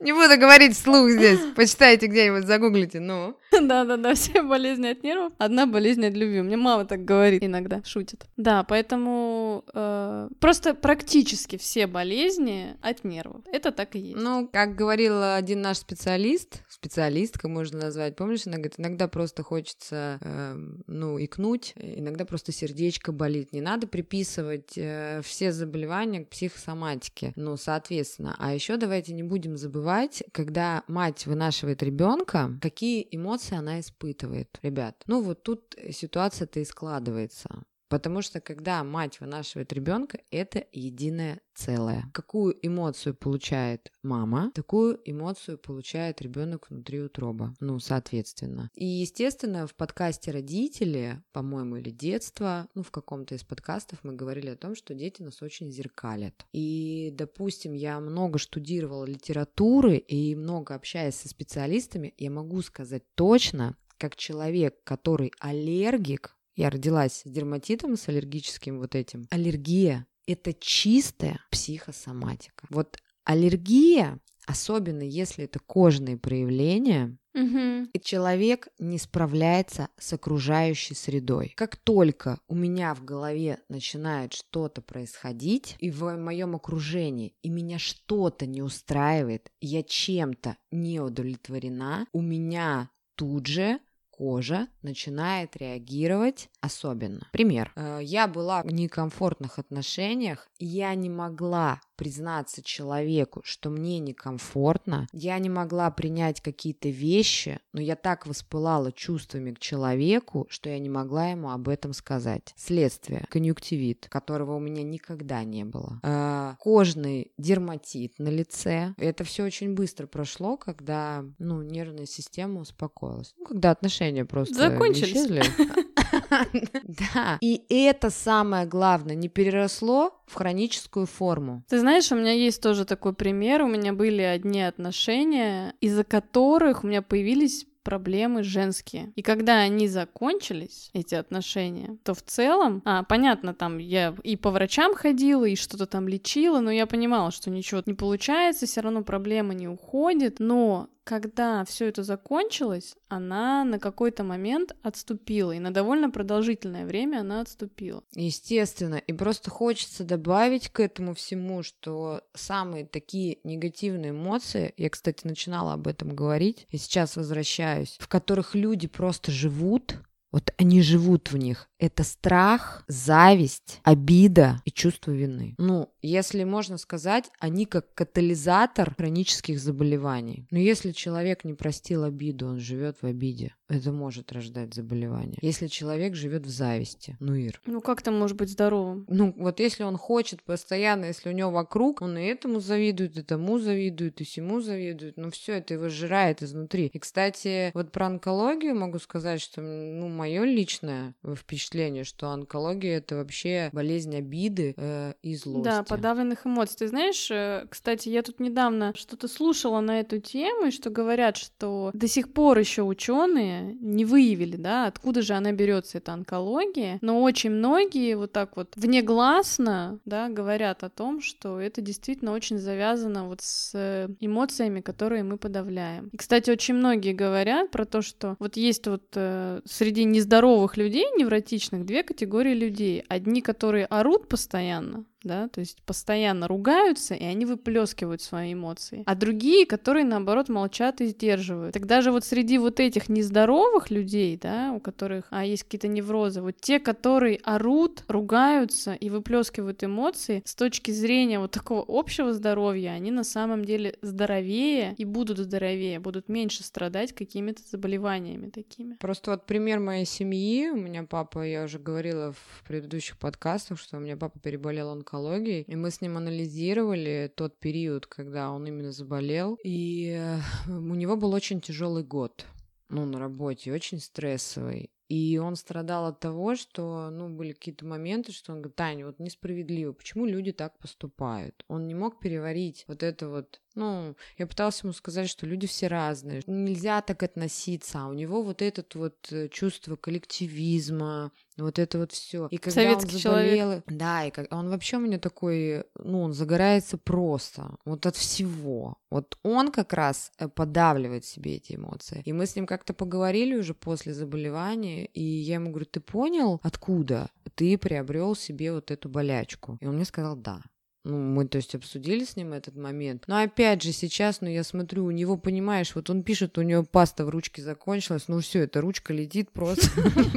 Не 0.00 0.12
буду 0.12 0.38
говорить 0.38 0.74
вслух 0.74 1.10
здесь. 1.10 1.40
Почитайте 1.54 2.06
где-нибудь, 2.06 2.46
загуглите, 2.46 3.00
ну. 3.00 3.36
Да-да-да, 3.60 4.14
все 4.14 4.42
болезни 4.42 4.88
от 4.88 5.02
нервов, 5.02 5.32
одна 5.38 5.66
болезнь 5.66 6.04
от 6.04 6.14
любви. 6.14 6.42
Мне 6.42 6.56
мама 6.56 6.84
так 6.84 7.04
говорит 7.04 7.42
иногда, 7.42 7.82
шутит. 7.84 8.26
Да, 8.36 8.64
поэтому 8.64 9.64
э, 9.72 10.28
просто 10.40 10.74
практически 10.74 11.56
все 11.56 11.86
болезни 11.86 12.76
от 12.82 13.04
нервов. 13.04 13.42
Это 13.50 13.72
так 13.72 13.96
и 13.96 13.98
есть. 13.98 14.16
Ну, 14.16 14.48
как 14.52 14.74
говорил 14.74 15.22
один 15.22 15.62
наш 15.62 15.78
специалист, 15.78 16.62
специалистка 16.68 17.48
можно 17.48 17.78
назвать, 17.78 18.16
помнишь, 18.16 18.46
она 18.46 18.56
говорит, 18.56 18.74
иногда 18.78 19.08
просто 19.08 19.42
хочется, 19.42 20.18
э, 20.20 20.56
ну, 20.86 21.22
икнуть, 21.22 21.72
иногда 21.76 22.24
просто 22.24 22.52
сердечко 22.52 23.12
болит. 23.12 23.52
Не 23.52 23.60
надо 23.60 23.86
приписывать 23.86 24.76
э, 24.76 25.20
все 25.24 25.52
заболевания 25.52 26.24
к 26.24 26.28
психосоматике. 26.28 27.32
Ну, 27.36 27.56
соответственно. 27.56 28.36
А 28.38 28.54
еще 28.54 28.76
давайте 28.76 29.12
не 29.12 29.22
будем 29.22 29.56
забывать, 29.56 29.85
когда 30.32 30.82
мать 30.88 31.26
вынашивает 31.26 31.82
ребенка, 31.82 32.50
какие 32.60 33.06
эмоции 33.10 33.56
она 33.56 33.80
испытывает. 33.80 34.58
Ребят, 34.62 35.02
ну 35.06 35.22
вот 35.22 35.42
тут 35.42 35.74
ситуация-то 35.90 36.60
и 36.60 36.64
складывается. 36.64 37.62
Потому 37.88 38.22
что 38.22 38.40
когда 38.40 38.82
мать 38.82 39.20
вынашивает 39.20 39.72
ребенка, 39.72 40.18
это 40.30 40.64
единое 40.72 41.40
целое. 41.54 42.10
Какую 42.12 42.56
эмоцию 42.66 43.14
получает 43.14 43.92
мама, 44.02 44.50
такую 44.54 45.00
эмоцию 45.04 45.58
получает 45.58 46.20
ребенок 46.20 46.68
внутри 46.68 47.00
утроба. 47.00 47.54
Ну, 47.60 47.78
соответственно. 47.78 48.70
И, 48.74 48.84
естественно, 48.84 49.66
в 49.66 49.74
подкасте 49.74 50.30
«Родители», 50.30 51.22
по-моему, 51.32 51.76
или 51.76 51.90
«Детство», 51.90 52.68
ну, 52.74 52.82
в 52.82 52.90
каком-то 52.90 53.34
из 53.34 53.44
подкастов 53.44 54.00
мы 54.02 54.14
говорили 54.14 54.50
о 54.50 54.56
том, 54.56 54.74
что 54.74 54.94
дети 54.94 55.22
нас 55.22 55.40
очень 55.40 55.70
зеркалят. 55.70 56.46
И, 56.52 57.10
допустим, 57.14 57.72
я 57.72 58.00
много 58.00 58.38
штудировала 58.38 59.04
литературы 59.04 59.96
и 59.96 60.34
много 60.34 60.74
общаясь 60.74 61.14
со 61.14 61.28
специалистами, 61.28 62.14
я 62.18 62.30
могу 62.30 62.60
сказать 62.62 63.04
точно, 63.14 63.76
как 63.98 64.16
человек, 64.16 64.82
который 64.84 65.32
аллергик, 65.40 66.35
я 66.56 66.70
родилась 66.70 67.22
с 67.24 67.30
дерматитом, 67.30 67.96
с 67.96 68.08
аллергическим 68.08 68.78
вот 68.78 68.94
этим. 68.94 69.26
Аллергия– 69.30 70.06
это 70.26 70.52
чистая 70.52 71.40
психосоматика. 71.50 72.66
Вот 72.70 72.96
аллергия, 73.24 74.18
особенно 74.46 75.02
если 75.02 75.44
это 75.44 75.58
кожные 75.60 76.16
проявления, 76.16 77.16
Угу. 77.36 77.88
И 77.92 78.00
человек 78.00 78.68
не 78.78 78.98
справляется 78.98 79.90
с 79.98 80.14
окружающей 80.14 80.94
средой. 80.94 81.52
Как 81.54 81.76
только 81.76 82.40
у 82.48 82.54
меня 82.54 82.94
в 82.94 83.04
голове 83.04 83.58
начинает 83.68 84.32
что-то 84.32 84.80
происходить, 84.80 85.76
и 85.78 85.90
в 85.90 86.16
моем 86.16 86.56
окружении, 86.56 87.34
и 87.42 87.50
меня 87.50 87.78
что-то 87.78 88.46
не 88.46 88.62
устраивает, 88.62 89.52
я 89.60 89.82
чем-то 89.82 90.56
не 90.70 90.98
удовлетворена, 90.98 92.06
у 92.12 92.22
меня 92.22 92.90
тут 93.16 93.46
же 93.46 93.80
кожа 94.16 94.68
начинает 94.82 95.56
реагировать 95.56 96.48
особенно. 96.60 97.28
Пример. 97.32 97.72
Э, 97.76 97.98
я 98.02 98.26
была 98.26 98.62
в 98.62 98.66
некомфортных 98.66 99.58
отношениях, 99.58 100.48
я 100.58 100.94
не 100.94 101.10
могла 101.10 101.80
признаться 101.96 102.62
человеку, 102.62 103.42
что 103.44 103.70
мне 103.70 103.98
некомфортно, 103.98 105.06
я 105.12 105.38
не 105.38 105.48
могла 105.48 105.90
принять 105.90 106.40
какие-то 106.40 106.88
вещи, 106.88 107.58
но 107.72 107.80
я 107.80 107.96
так 107.96 108.26
воспылала 108.26 108.92
чувствами 108.92 109.52
к 109.52 109.58
человеку, 109.58 110.46
что 110.48 110.68
я 110.68 110.78
не 110.78 110.88
могла 110.88 111.28
ему 111.28 111.50
об 111.50 111.68
этом 111.68 111.92
сказать. 111.92 112.54
Следствие. 112.56 113.26
Конъюнктивит, 113.30 114.08
которого 114.08 114.56
у 114.56 114.60
меня 114.60 114.82
никогда 114.82 115.44
не 115.44 115.64
было. 115.64 116.00
Э, 116.02 116.54
кожный 116.58 117.32
дерматит 117.38 118.18
на 118.18 118.28
лице. 118.28 118.94
Это 118.98 119.24
все 119.24 119.44
очень 119.44 119.74
быстро 119.74 120.06
прошло, 120.06 120.56
когда, 120.56 121.24
ну, 121.38 121.62
нервная 121.62 122.06
система 122.06 122.60
успокоилась. 122.60 123.34
Ну, 123.38 123.46
когда 123.46 123.70
отношения 123.70 124.24
просто 124.24 124.54
Закончились. 124.54 125.10
исчезли. 125.10 125.42
Да. 126.84 127.38
И 127.40 127.62
это 127.68 128.10
самое 128.10 128.66
главное, 128.66 129.14
не 129.14 129.28
переросло 129.28 130.20
в 130.26 130.34
хроническую 130.34 131.06
форму. 131.06 131.62
Ты 131.68 131.80
знаешь, 131.80 132.10
у 132.12 132.16
меня 132.16 132.32
есть 132.32 132.62
тоже 132.62 132.84
такой 132.84 133.12
пример. 133.12 133.62
У 133.62 133.68
меня 133.68 133.92
были 133.92 134.22
одни 134.22 134.62
отношения, 134.62 135.74
из-за 135.80 136.04
которых 136.04 136.84
у 136.84 136.86
меня 136.86 137.02
появились 137.02 137.66
проблемы 137.86 138.42
женские. 138.42 139.12
И 139.14 139.22
когда 139.22 139.58
они 139.58 139.86
закончились, 139.86 140.90
эти 140.92 141.14
отношения, 141.14 141.96
то 142.02 142.14
в 142.14 142.22
целом, 142.22 142.82
а, 142.84 143.04
понятно, 143.04 143.54
там 143.54 143.78
я 143.78 144.12
и 144.24 144.34
по 144.34 144.50
врачам 144.50 144.96
ходила, 144.96 145.44
и 145.44 145.54
что-то 145.54 145.86
там 145.86 146.08
лечила, 146.08 146.58
но 146.58 146.72
я 146.72 146.86
понимала, 146.86 147.30
что 147.30 147.48
ничего 147.48 147.82
не 147.86 147.94
получается, 147.94 148.66
все 148.66 148.80
равно 148.80 149.04
проблема 149.04 149.54
не 149.54 149.68
уходит, 149.68 150.40
но 150.40 150.88
когда 151.06 151.64
все 151.64 151.86
это 151.86 152.02
закончилось, 152.02 152.96
она 153.06 153.62
на 153.62 153.78
какой-то 153.78 154.24
момент 154.24 154.74
отступила, 154.82 155.52
и 155.52 155.60
на 155.60 155.72
довольно 155.72 156.10
продолжительное 156.10 156.84
время 156.84 157.20
она 157.20 157.42
отступила. 157.42 158.02
Естественно, 158.16 158.96
и 158.96 159.12
просто 159.12 159.48
хочется 159.48 160.02
добавить 160.02 160.68
к 160.68 160.80
этому 160.80 161.14
всему, 161.14 161.62
что 161.62 162.22
самые 162.34 162.86
такие 162.86 163.38
негативные 163.44 164.10
эмоции, 164.10 164.74
я, 164.76 164.90
кстати, 164.90 165.24
начинала 165.24 165.74
об 165.74 165.86
этом 165.86 166.14
говорить, 166.16 166.66
и 166.70 166.76
сейчас 166.76 167.14
возвращаюсь, 167.14 167.96
в 168.00 168.08
которых 168.08 168.56
люди 168.56 168.88
просто 168.88 169.30
живут, 169.30 170.00
вот 170.32 170.52
они 170.58 170.82
живут 170.82 171.32
в 171.32 171.38
них. 171.38 171.70
Это 171.78 172.02
страх, 172.02 172.84
зависть, 172.88 173.80
обида 173.84 174.60
и 174.64 174.70
чувство 174.70 175.12
вины. 175.12 175.54
Ну, 175.56 175.88
если 176.06 176.44
можно 176.44 176.78
сказать, 176.78 177.30
они 177.38 177.66
как 177.66 177.92
катализатор 177.94 178.94
хронических 178.96 179.58
заболеваний. 179.58 180.46
Но 180.50 180.58
если 180.58 180.92
человек 180.92 181.44
не 181.44 181.54
простил 181.54 182.04
обиду, 182.04 182.46
он 182.46 182.60
живет 182.60 182.98
в 183.02 183.06
обиде. 183.06 183.54
Это 183.68 183.90
может 183.90 184.30
рождать 184.32 184.74
заболевание. 184.74 185.38
Если 185.42 185.66
человек 185.66 186.14
живет 186.14 186.46
в 186.46 186.50
зависти, 186.50 187.16
ну, 187.18 187.34
Ир. 187.34 187.60
Ну, 187.66 187.80
как 187.80 188.00
там 188.00 188.16
может 188.16 188.36
быть 188.36 188.50
здоровым? 188.50 189.04
Ну, 189.08 189.34
вот 189.36 189.58
если 189.58 189.82
он 189.82 189.96
хочет 189.96 190.42
постоянно, 190.44 191.06
если 191.06 191.30
у 191.30 191.32
него 191.32 191.50
вокруг, 191.50 192.00
он 192.00 192.16
и 192.16 192.24
этому 192.24 192.60
завидует, 192.60 193.18
и 193.18 193.22
тому 193.22 193.58
завидует, 193.58 194.20
и 194.20 194.24
всему 194.24 194.60
завидует, 194.60 195.16
ну, 195.16 195.30
все 195.30 195.54
это 195.54 195.74
его 195.74 195.88
сжирает 195.88 196.42
изнутри. 196.42 196.90
И, 196.92 196.98
кстати, 196.98 197.72
вот 197.74 197.90
про 197.90 198.06
онкологию 198.06 198.76
могу 198.76 199.00
сказать, 199.00 199.40
что, 199.40 199.60
ну, 199.60 200.08
мое 200.08 200.44
личное 200.44 201.14
впечатление, 201.36 202.04
что 202.04 202.30
онкология 202.30 202.98
это 202.98 203.16
вообще 203.16 203.70
болезнь 203.72 204.14
обиды 204.14 204.74
э, 204.76 205.14
и 205.22 205.34
злости. 205.34 205.64
Да, 205.64 205.82
подавленных 205.96 206.46
эмоций. 206.46 206.76
Ты 206.78 206.88
знаешь, 206.88 207.30
э, 207.30 207.66
кстати, 207.70 208.08
я 208.08 208.22
тут 208.22 208.40
недавно 208.40 208.92
что-то 208.96 209.28
слушала 209.28 209.80
на 209.80 210.00
эту 210.00 210.18
тему, 210.18 210.66
и 210.66 210.70
что 210.70 210.90
говорят, 210.90 211.36
что 211.36 211.90
до 211.94 212.08
сих 212.08 212.32
пор 212.32 212.58
еще 212.58 212.82
ученые 212.82 213.76
не 213.80 214.04
выявили, 214.04 214.56
да, 214.56 214.86
откуда 214.86 215.22
же 215.22 215.34
она 215.34 215.52
берется, 215.52 215.98
эта 215.98 216.12
онкология, 216.12 216.98
но 217.00 217.22
очень 217.22 217.50
многие 217.50 218.14
вот 218.16 218.32
так 218.32 218.56
вот 218.56 218.72
внегласно, 218.76 219.98
да, 220.04 220.28
говорят 220.28 220.84
о 220.84 220.90
том, 220.90 221.20
что 221.20 221.60
это 221.60 221.80
действительно 221.80 222.32
очень 222.32 222.58
завязано 222.58 223.26
вот 223.26 223.40
с 223.42 223.72
э, 223.74 224.08
эмоциями, 224.20 224.80
которые 224.80 225.22
мы 225.22 225.38
подавляем. 225.38 226.08
И, 226.12 226.16
кстати, 226.16 226.50
очень 226.50 226.74
многие 226.74 227.12
говорят 227.12 227.70
про 227.70 227.84
то, 227.84 228.02
что 228.02 228.36
вот 228.38 228.56
есть 228.56 228.86
вот 228.86 229.04
э, 229.14 229.60
среди 229.64 230.04
нездоровых 230.04 230.76
людей, 230.76 231.06
невротичных, 231.18 231.84
две 231.84 232.02
категории 232.02 232.54
людей. 232.54 233.04
Одни, 233.08 233.40
которые 233.40 233.86
орут 233.86 234.28
постоянно, 234.28 235.04
да, 235.26 235.48
то 235.48 235.60
есть 235.60 235.82
постоянно 235.82 236.48
ругаются, 236.48 237.14
и 237.14 237.24
они 237.24 237.44
выплескивают 237.44 238.22
свои 238.22 238.54
эмоции. 238.54 239.02
А 239.06 239.14
другие, 239.14 239.66
которые, 239.66 240.04
наоборот, 240.04 240.48
молчат 240.48 241.00
и 241.00 241.06
сдерживают. 241.06 241.74
Тогда 241.74 242.00
же 242.00 242.10
вот 242.10 242.24
среди 242.24 242.58
вот 242.58 242.80
этих 242.80 243.08
нездоровых 243.08 243.90
людей, 243.90 244.38
да, 244.40 244.72
у 244.72 244.80
которых 244.80 245.26
а, 245.30 245.44
есть 245.44 245.64
какие-то 245.64 245.88
неврозы, 245.88 246.42
вот 246.42 246.56
те, 246.60 246.78
которые 246.78 247.36
орут, 247.44 248.04
ругаются 248.08 248.94
и 248.94 249.10
выплескивают 249.10 249.82
эмоции, 249.84 250.42
с 250.44 250.54
точки 250.54 250.90
зрения 250.90 251.38
вот 251.38 251.50
такого 251.50 251.84
общего 251.86 252.32
здоровья, 252.32 252.90
они 252.90 253.10
на 253.10 253.24
самом 253.24 253.64
деле 253.64 253.96
здоровее 254.02 254.94
и 254.96 255.04
будут 255.04 255.38
здоровее, 255.38 255.98
будут 255.98 256.28
меньше 256.28 256.62
страдать 256.62 257.12
какими-то 257.12 257.62
заболеваниями 257.70 258.50
такими. 258.50 258.94
Просто 259.00 259.32
вот 259.32 259.46
пример 259.46 259.80
моей 259.80 260.04
семьи, 260.04 260.68
у 260.68 260.76
меня 260.76 261.04
папа, 261.04 261.46
я 261.46 261.64
уже 261.64 261.78
говорила 261.78 262.32
в 262.32 262.64
предыдущих 262.66 263.18
подкастах, 263.18 263.78
что 263.78 263.96
у 263.96 264.00
меня 264.00 264.16
папа 264.16 264.38
переболел 264.38 264.90
онкологией, 264.90 265.15
онкологией, 265.16 265.62
и 265.62 265.76
мы 265.76 265.90
с 265.90 266.00
ним 266.00 266.16
анализировали 266.16 267.32
тот 267.34 267.58
период, 267.58 268.06
когда 268.06 268.50
он 268.50 268.66
именно 268.66 268.92
заболел, 268.92 269.58
и 269.64 270.16
э, 270.18 270.38
у 270.68 270.94
него 270.94 271.16
был 271.16 271.32
очень 271.32 271.60
тяжелый 271.60 272.04
год 272.04 272.44
ну, 272.88 273.04
на 273.04 273.18
работе, 273.18 273.72
очень 273.72 274.00
стрессовый. 274.00 274.90
И 275.08 275.38
он 275.38 275.56
страдал 275.56 276.06
от 276.06 276.20
того, 276.20 276.56
что, 276.56 277.10
ну, 277.10 277.28
были 277.28 277.52
какие-то 277.52 277.86
моменты, 277.86 278.32
что 278.32 278.52
он 278.52 278.58
говорит, 278.58 278.76
Таня, 278.76 279.06
вот 279.06 279.18
несправедливо, 279.18 279.92
почему 279.92 280.26
люди 280.26 280.52
так 280.52 280.78
поступают? 280.78 281.64
Он 281.68 281.86
не 281.86 281.94
мог 281.94 282.18
переварить 282.18 282.84
вот 282.88 283.02
это 283.02 283.28
вот 283.28 283.60
ну, 283.76 284.16
я 284.38 284.46
пыталась 284.46 284.82
ему 284.82 284.92
сказать, 284.92 285.28
что 285.28 285.46
люди 285.46 285.66
все 285.66 285.86
разные, 285.86 286.42
нельзя 286.46 287.02
так 287.02 287.22
относиться, 287.22 288.00
а 288.00 288.06
у 288.08 288.14
него 288.14 288.42
вот 288.42 288.62
этот 288.62 288.94
вот 288.94 289.14
э, 289.30 289.48
чувство 289.48 289.96
коллективизма, 289.96 291.30
вот 291.58 291.78
это 291.78 291.98
вот 291.98 292.12
все. 292.12 292.48
И 292.50 292.56
когда 292.56 292.82
Советский 292.82 293.16
он 293.16 293.20
заболел, 293.20 293.58
человек. 293.58 293.84
да, 293.86 294.24
и 294.24 294.30
как, 294.30 294.50
он 294.50 294.70
вообще 294.70 294.96
у 294.96 295.00
меня 295.00 295.18
такой, 295.18 295.84
ну, 295.94 296.22
он 296.22 296.32
загорается 296.32 296.96
просто, 296.96 297.76
вот 297.84 298.06
от 298.06 298.16
всего. 298.16 298.96
Вот 299.10 299.38
он 299.42 299.70
как 299.70 299.92
раз 299.92 300.32
э, 300.38 300.48
подавливает 300.48 301.26
себе 301.26 301.56
эти 301.56 301.74
эмоции. 301.76 302.22
И 302.24 302.32
мы 302.32 302.46
с 302.46 302.56
ним 302.56 302.66
как-то 302.66 302.94
поговорили 302.94 303.54
уже 303.54 303.74
после 303.74 304.14
заболевания, 304.14 304.95
и 305.04 305.22
я 305.22 305.54
ему 305.54 305.70
говорю, 305.70 305.86
ты 305.86 306.00
понял, 306.00 306.60
откуда 306.62 307.30
ты 307.54 307.78
приобрел 307.78 308.34
себе 308.34 308.72
вот 308.72 308.90
эту 308.90 309.08
болячку? 309.08 309.78
И 309.80 309.86
он 309.86 309.96
мне 309.96 310.04
сказал, 310.04 310.36
да. 310.36 310.62
Ну, 311.06 311.18
мы, 311.18 311.46
то 311.46 311.58
есть, 311.58 311.72
обсудили 311.76 312.24
с 312.24 312.34
ним 312.34 312.52
этот 312.52 312.74
момент. 312.74 313.24
Но 313.28 313.38
опять 313.38 313.80
же, 313.80 313.92
сейчас, 313.92 314.40
ну, 314.40 314.48
я 314.48 314.64
смотрю, 314.64 315.04
у 315.04 315.12
него, 315.12 315.36
понимаешь, 315.36 315.94
вот 315.94 316.10
он 316.10 316.24
пишет, 316.24 316.58
у 316.58 316.62
него 316.62 316.82
паста 316.82 317.24
в 317.24 317.28
ручке 317.28 317.62
закончилась, 317.62 318.24
ну, 318.26 318.40
все, 318.40 318.64
эта 318.64 318.80
ручка 318.80 319.14
летит 319.14 319.52
просто, 319.52 319.88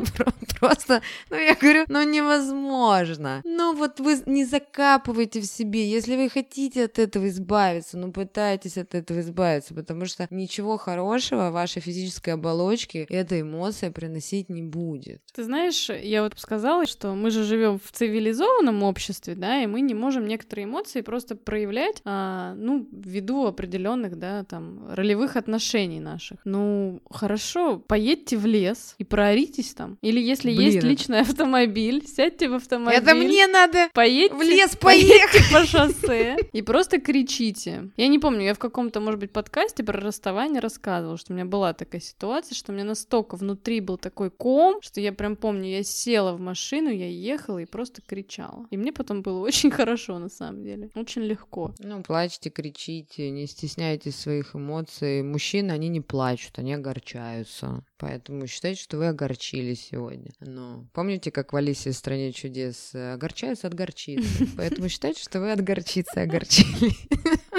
просто, 0.60 1.02
ну, 1.32 1.38
я 1.38 1.56
говорю, 1.56 1.86
ну, 1.88 2.04
невозможно. 2.04 3.42
Ну, 3.46 3.76
вот 3.76 4.00
вы 4.00 4.22
не 4.28 4.46
закапывайте 4.46 5.42
в 5.42 5.46
себе, 5.46 5.90
если 5.90 6.16
вы 6.16 6.30
хотите 6.30 6.86
от 6.86 7.00
этого 7.00 7.28
избавиться, 7.30 7.98
ну, 7.98 8.12
пытайтесь 8.12 8.78
от 8.78 8.94
этого 8.94 9.22
избавиться, 9.22 9.74
потому 9.74 10.06
что 10.06 10.28
ничего 10.30 10.78
хорошего 10.78 11.50
вашей 11.50 11.82
физической 11.82 12.36
оболочке 12.36 13.08
эта 13.10 13.42
эмоция 13.42 13.90
приносить 13.90 14.50
не 14.50 14.62
будет. 14.62 15.24
Ты 15.34 15.46
знаешь, 15.46 15.90
я 15.90 16.22
вот 16.22 16.34
сказала, 16.38 16.86
что 16.86 17.16
мы 17.16 17.32
же 17.32 17.44
живем 17.44 17.80
в 17.80 17.92
цивилизованном 17.92 18.84
обществе, 18.84 19.34
да, 19.34 19.64
и 19.64 19.66
мы 19.66 19.82
не 19.82 19.96
можем 19.96 20.28
некоторые 20.28 20.59
некоторые 20.60 20.66
эмоции 20.66 21.02
просто 21.02 21.36
проявлять, 21.36 22.02
а, 22.06 22.54
ну, 22.56 22.88
ввиду 22.92 23.46
определенных, 23.46 24.18
да, 24.18 24.44
там, 24.44 24.94
ролевых 24.94 25.36
отношений 25.36 26.00
наших. 26.00 26.40
Ну, 26.46 27.02
хорошо, 27.10 27.78
поедьте 27.78 28.38
в 28.38 28.46
лес 28.46 28.96
и 28.98 29.04
прооритесь 29.04 29.74
там. 29.74 29.98
Или 30.02 30.20
если 30.20 30.54
Блин, 30.54 30.72
есть 30.72 30.84
личный 30.84 31.22
автомобиль, 31.22 32.06
сядьте 32.08 32.50
в 32.50 32.54
автомобиль. 32.54 33.00
Это 33.00 33.16
мне 33.16 33.48
надо 33.48 33.90
поедьте, 33.94 34.36
в 34.36 34.42
лес 34.42 34.76
поехать 34.76 35.52
по 35.52 35.66
шоссе 35.66 36.38
и 36.54 36.62
просто 36.62 37.00
кричите. 37.00 37.90
Я 37.98 38.08
не 38.08 38.20
помню, 38.20 38.46
я 38.46 38.54
в 38.54 38.60
каком-то, 38.60 39.00
может 39.00 39.20
быть, 39.20 39.32
подкасте 39.32 39.84
про 39.84 40.00
расставание 40.00 40.60
рассказывала, 40.60 41.18
что 41.18 41.34
у 41.34 41.36
меня 41.36 41.46
была 41.46 41.74
такая 41.74 42.02
ситуация, 42.02 42.56
что 42.56 42.72
у 42.72 42.76
меня 42.76 42.86
настолько 42.86 43.36
внутри 43.36 43.82
был 43.82 43.98
такой 43.98 44.30
ком, 44.30 44.82
что 44.82 45.02
я 45.02 45.12
прям 45.12 45.36
помню, 45.36 45.70
я 45.70 45.84
села 45.84 46.34
в 46.34 46.40
машину, 46.40 46.90
я 46.90 47.08
ехала 47.08 47.60
и 47.60 47.66
просто 47.66 48.02
кричала. 48.02 48.66
И 48.72 48.78
мне 48.78 48.92
потом 48.92 49.22
было 49.22 49.40
очень 49.40 49.72
хорошо, 49.80 50.20
на 50.20 50.30
самом 50.30 50.49
самом 50.50 50.64
деле. 50.64 50.90
Очень 50.96 51.24
легко. 51.24 51.74
Ну, 51.80 52.04
плачьте, 52.04 52.50
кричите, 52.50 53.30
не 53.30 53.48
стесняйтесь 53.48 54.16
своих 54.16 54.56
эмоций. 54.56 55.22
Мужчины, 55.24 55.72
они 55.72 55.90
не 55.90 56.02
плачут, 56.02 56.60
они 56.60 56.74
огорчаются. 56.74 57.84
Поэтому 57.98 58.48
считайте, 58.48 58.82
что 58.82 58.98
вы 58.98 59.08
огорчились 59.08 59.88
сегодня. 59.92 60.32
Но 60.40 60.88
помните, 60.94 61.32
как 61.32 61.54
в 61.54 61.56
Алисе 61.56 61.92
в 61.92 61.96
«Стране 61.96 62.32
чудес» 62.32 62.94
огорчаются 62.94 63.68
от 63.68 63.74
горчицы. 63.74 64.48
Поэтому 64.58 64.90
считайте, 64.90 65.22
что 65.22 65.40
вы 65.40 65.52
от 65.52 65.62
горчицы 65.62 66.18
огорчили. 66.18 66.94